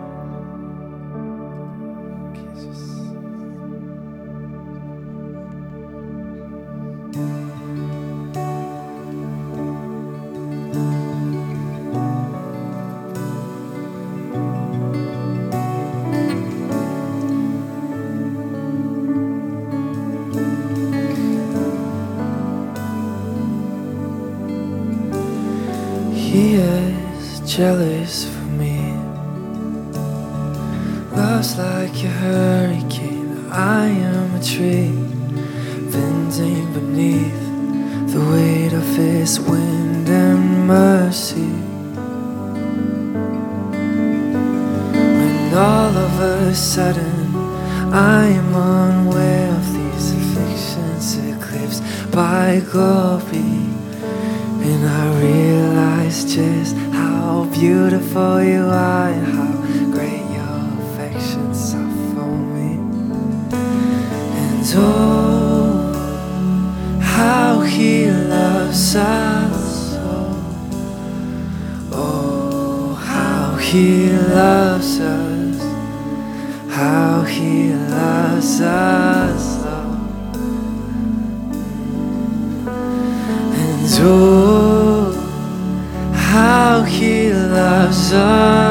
His 39.24 39.40
wind 39.40 40.06
and 40.06 40.66
mercy. 40.68 41.54
When 44.92 45.54
all 45.54 45.96
of 45.96 46.20
a 46.20 46.54
sudden 46.54 47.34
I 47.90 48.26
am 48.26 48.54
unaware 48.54 49.48
of 49.48 49.66
these 49.72 50.12
afflictions 50.12 51.16
eclipsed 51.32 51.82
by 52.12 52.60
glory, 52.70 53.64
and 54.68 54.80
I 54.84 55.04
realize 55.22 56.18
just 56.26 56.76
how 56.92 57.48
beautiful 57.50 58.42
you 58.42 58.64
are, 58.66 59.08
us. 68.96 69.96
Oh, 71.92 72.94
how 72.94 73.56
he 73.56 74.10
loves 74.10 75.00
us. 75.00 75.62
How 76.70 77.22
he 77.22 77.72
loves 77.72 78.60
us. 78.60 79.64
And 83.56 83.90
oh, 84.00 85.12
how 86.14 86.82
he 86.82 87.32
loves 87.32 88.12
us. 88.12 88.63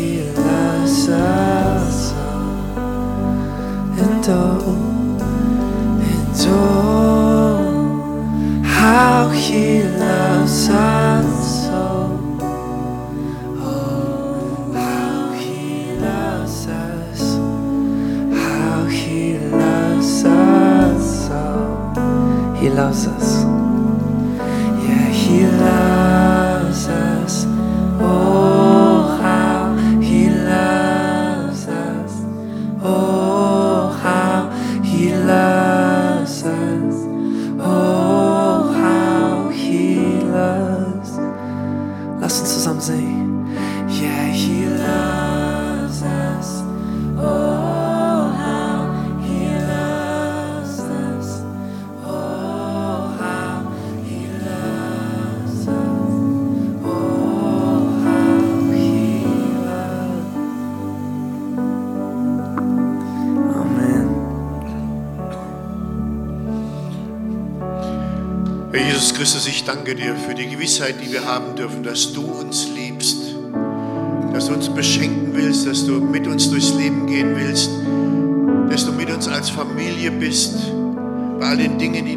How 0.00 0.06
he 0.06 0.22
loves 0.22 1.08
us. 1.10 2.12
And 4.00 4.24
oh, 4.28 4.79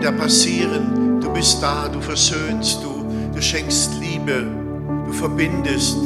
da 0.04 0.12
passieren. 0.12 1.22
Du 1.22 1.32
bist 1.32 1.64
da, 1.64 1.88
du 1.88 2.01
versöhnst, 2.01 2.84
du, 2.84 3.06
du 3.34 3.41
schenkst 3.41 3.91
Liebe, 4.01 4.45
du 5.06 5.14
verbindest. 5.14 5.97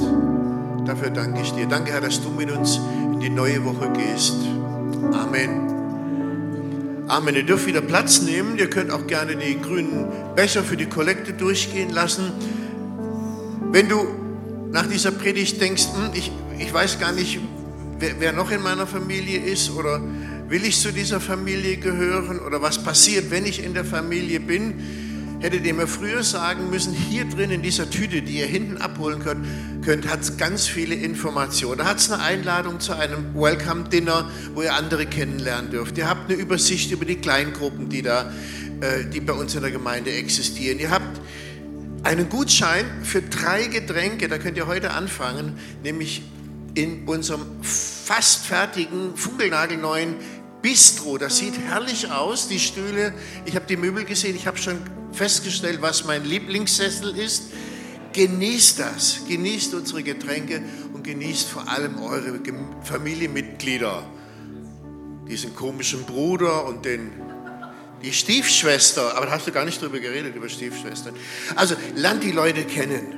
Dafür 0.86 1.10
danke 1.10 1.42
ich 1.42 1.52
dir. 1.54 1.68
Danke, 1.68 1.92
Herr, 1.92 2.02
dass 2.02 2.22
du 2.22 2.30
mit 2.30 2.52
uns 2.52 2.80
in 3.14 3.20
die 3.20 3.30
neue 3.30 3.66
Woche 3.66 3.92
gehst. 3.92 4.36
Amen. 5.12 7.06
Amen. 7.08 7.36
Ihr 7.36 7.44
dürft 7.44 7.66
wieder 7.66 7.82
Platz 7.82 8.22
nehmen. 8.22 8.58
Ihr 8.58 8.70
könnt 8.70 8.92
auch 8.92 9.08
gerne 9.08 9.36
die 9.36 9.60
grünen 9.60 10.06
Becher 10.36 10.64
für 10.64 10.78
die 10.78 10.86
Kollekte 10.86 11.34
durchgehen 11.34 11.90
lassen. 11.90 12.32
Wenn 13.72 13.90
du 13.90 14.08
nach 14.72 14.88
dieser 14.88 15.12
Predigt 15.12 15.60
denkst, 15.60 15.88
hm, 15.94 16.12
ich, 16.14 16.32
ich 16.60 16.74
weiß 16.74 17.00
gar 17.00 17.12
nicht, 17.14 17.40
wer, 18.00 18.20
wer 18.20 18.34
noch 18.34 18.52
in 18.52 18.62
meiner 18.62 18.86
Familie 18.86 19.40
ist 19.40 19.72
oder 19.72 20.02
will 20.48 20.64
ich 20.64 20.80
zu 20.80 20.92
dieser 20.92 21.20
Familie 21.20 21.78
gehören 21.78 22.40
oder 22.40 22.62
was 22.62 22.84
passiert, 22.84 23.32
wenn 23.32 23.46
ich 23.46 23.64
in 23.64 23.74
der 23.74 23.86
Familie 23.86 24.40
bin, 24.40 24.76
hättet 25.40 25.66
ihr 25.66 25.74
mir 25.74 25.88
früher 25.88 26.24
sagen 26.24 26.70
müssen, 26.70 26.94
hier 26.94 27.26
drin 27.26 27.52
in 27.52 27.62
dieser 27.62 27.90
Tüte, 27.90 28.22
die 28.22 28.40
ihr 28.40 28.48
hinten 28.48 28.78
abholen 28.78 29.20
könnt, 29.20 29.46
könnt 29.84 30.10
hat 30.10 30.22
es 30.22 30.38
ganz 30.38 30.68
viele 30.68 30.96
Informationen. 30.96 31.78
Da 31.80 31.86
hat 31.86 31.98
es 31.98 32.10
eine 32.10 32.24
Einladung 32.24 32.80
zu 32.80 32.94
einem 32.94 33.36
Welcome 33.36 33.90
Dinner, 33.90 34.30
wo 34.54 34.64
ihr 34.64 34.74
andere 34.74 35.06
kennenlernen 35.06 35.70
dürft. 35.70 35.98
Ihr 35.98 36.10
habt 36.10 36.32
eine 36.32 36.40
Übersicht 36.40 36.92
über 36.92 37.06
die 37.06 37.18
Kleingruppen, 37.18 37.90
die 37.90 38.02
da 38.02 38.32
äh, 38.82 39.06
die 39.06 39.22
bei 39.22 39.34
uns 39.34 39.56
in 39.56 39.62
der 39.62 39.72
Gemeinde 39.72 40.12
existieren. 40.12 40.80
Ihr 40.80 40.92
habt 40.92 41.20
einen 42.04 42.30
Gutschein 42.30 42.86
für 43.04 43.22
drei 43.22 43.66
Getränke, 43.66 44.28
da 44.28 44.38
könnt 44.38 44.56
ihr 44.56 44.68
heute 44.68 44.92
anfangen, 44.92 45.58
nämlich 45.84 46.22
in 46.76 47.06
unserem 47.08 47.42
fast 47.64 48.46
fertigen, 48.46 49.16
funkelnagelneuen 49.16 50.16
Bistro. 50.62 51.18
Das 51.18 51.38
sieht 51.38 51.58
herrlich 51.58 52.12
aus, 52.12 52.48
die 52.48 52.60
Stühle. 52.60 53.14
Ich 53.46 53.56
habe 53.56 53.66
die 53.66 53.78
Möbel 53.78 54.06
gesehen, 54.06 54.36
ich 54.36 54.48
habe 54.48 54.58
schon 54.58 54.78
festgestellt, 55.12 55.82
was 55.82 56.06
mein 56.06 56.26
Lieblingssessel 56.26 57.18
ist. 57.18 57.44
Genießt 58.14 58.80
das, 58.80 59.22
genießt 59.28 59.74
unsere 59.76 60.02
Getränke 60.02 60.64
und 60.94 61.04
genießt 61.04 61.50
vor 61.50 61.68
allem 61.70 62.02
eure 62.02 62.40
Familienmitglieder. 62.84 64.04
Diesen 65.28 65.56
komischen 65.56 66.04
Bruder 66.04 66.66
und 66.66 66.86
den, 66.86 67.12
die 68.02 68.14
Stiefschwester. 68.14 69.16
Aber 69.16 69.28
da 69.28 69.34
hast 69.34 69.46
du 69.46 69.52
gar 69.52 69.66
nicht 69.66 69.82
drüber 69.82 70.00
geredet, 70.00 70.36
über 70.36 70.50
Stiefschwestern. 70.50 71.14
Also 71.56 71.76
lernt 71.96 72.24
die 72.24 72.32
Leute 72.32 72.64
kennen. 72.64 73.18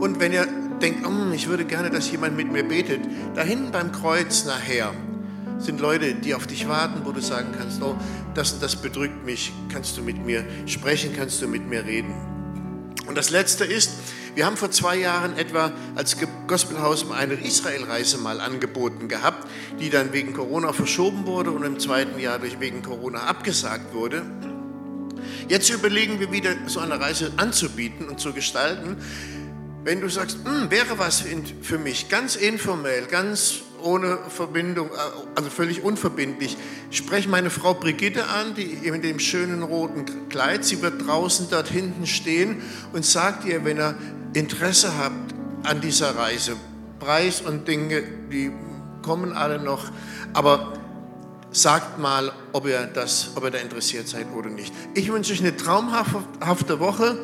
Und 0.00 0.18
wenn 0.18 0.32
ihr 0.32 0.46
denkt, 0.80 1.06
oh, 1.06 1.32
ich 1.32 1.46
würde 1.46 1.64
gerne, 1.64 1.90
dass 1.90 2.10
jemand 2.10 2.36
mit 2.36 2.50
mir 2.50 2.64
betet, 2.64 3.02
da 3.36 3.42
hinten 3.42 3.70
beim 3.70 3.92
Kreuz 3.92 4.44
nachher 4.44 4.92
sind 5.64 5.80
Leute, 5.80 6.14
die 6.14 6.34
auf 6.34 6.46
dich 6.46 6.68
warten, 6.68 7.02
wo 7.04 7.12
du 7.12 7.20
sagen 7.20 7.48
kannst, 7.56 7.82
oh, 7.82 7.96
das 8.34 8.52
und 8.52 8.62
das 8.62 8.76
bedrückt 8.76 9.24
mich, 9.24 9.52
kannst 9.72 9.96
du 9.96 10.02
mit 10.02 10.24
mir 10.24 10.44
sprechen, 10.66 11.12
kannst 11.16 11.40
du 11.42 11.48
mit 11.48 11.68
mir 11.68 11.84
reden. 11.84 12.14
Und 13.06 13.16
das 13.16 13.30
Letzte 13.30 13.64
ist, 13.64 13.90
wir 14.34 14.46
haben 14.46 14.56
vor 14.56 14.70
zwei 14.70 14.96
Jahren 14.96 15.36
etwa 15.36 15.72
als 15.94 16.16
Gospelhaus 16.46 17.10
eine 17.10 17.34
Israelreise 17.34 18.16
mal 18.18 18.40
angeboten 18.40 19.08
gehabt, 19.08 19.46
die 19.78 19.90
dann 19.90 20.12
wegen 20.12 20.32
Corona 20.32 20.72
verschoben 20.72 21.26
wurde 21.26 21.50
und 21.50 21.64
im 21.64 21.78
zweiten 21.78 22.18
Jahr 22.18 22.38
durch 22.38 22.58
wegen 22.58 22.82
Corona 22.82 23.24
abgesagt 23.24 23.92
wurde. 23.92 24.22
Jetzt 25.48 25.68
überlegen 25.68 26.18
wir 26.20 26.32
wieder, 26.32 26.54
so 26.66 26.80
eine 26.80 26.98
Reise 26.98 27.32
anzubieten 27.36 28.08
und 28.08 28.20
zu 28.20 28.32
gestalten. 28.32 28.96
Wenn 29.84 30.00
du 30.00 30.08
sagst, 30.08 30.38
hm, 30.44 30.70
wäre 30.70 30.98
was 30.98 31.24
für 31.60 31.78
mich, 31.78 32.08
ganz 32.08 32.36
informell, 32.36 33.06
ganz 33.06 33.62
ohne 33.82 34.18
Verbindung, 34.28 34.88
äh, 34.88 34.98
also 35.34 35.50
völlig 35.50 35.82
unverbindlich. 35.82 36.56
Sprech 36.90 37.28
meine 37.28 37.50
Frau 37.50 37.74
Brigitte 37.74 38.26
an, 38.26 38.54
die 38.54 38.62
in 38.86 39.02
dem 39.02 39.18
schönen 39.18 39.62
roten 39.62 40.28
Kleid, 40.28 40.64
sie 40.64 40.82
wird 40.82 41.06
draußen 41.06 41.48
dort 41.50 41.68
hinten 41.68 42.06
stehen 42.06 42.62
und 42.92 43.04
sagt 43.04 43.44
ihr, 43.44 43.64
wenn 43.64 43.78
ihr 43.78 43.96
Interesse 44.34 44.96
habt 44.96 45.34
an 45.64 45.80
dieser 45.80 46.16
Reise, 46.16 46.56
Preis 46.98 47.40
und 47.40 47.68
Dinge, 47.68 48.02
die 48.30 48.50
kommen 49.02 49.32
alle 49.32 49.58
noch, 49.58 49.90
aber 50.32 50.72
sagt 51.52 51.98
mal, 51.98 52.32
ob 52.52 52.66
ihr, 52.66 52.88
das, 52.92 53.32
ob 53.34 53.44
ihr 53.44 53.50
da 53.50 53.58
interessiert 53.58 54.08
seid 54.08 54.26
oder 54.34 54.48
nicht. 54.48 54.72
Ich 54.94 55.12
wünsche 55.12 55.32
euch 55.32 55.40
eine 55.40 55.56
traumhafte 55.56 56.80
Woche. 56.80 57.18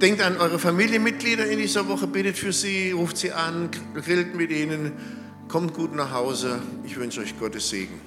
Denkt 0.00 0.20
an 0.20 0.36
eure 0.36 0.58
Familienmitglieder 0.58 1.46
in 1.46 1.58
dieser 1.58 1.88
Woche, 1.88 2.06
betet 2.06 2.36
für 2.36 2.52
sie, 2.52 2.92
ruft 2.92 3.16
sie 3.16 3.32
an, 3.32 3.70
grillt 3.94 4.34
mit 4.34 4.50
ihnen. 4.50 4.92
Kommt 5.52 5.74
gut 5.74 5.94
nach 5.94 6.10
Hause. 6.12 6.62
Ich 6.82 6.96
wünsche 6.96 7.20
euch 7.20 7.38
Gottes 7.38 7.68
Segen. 7.68 8.00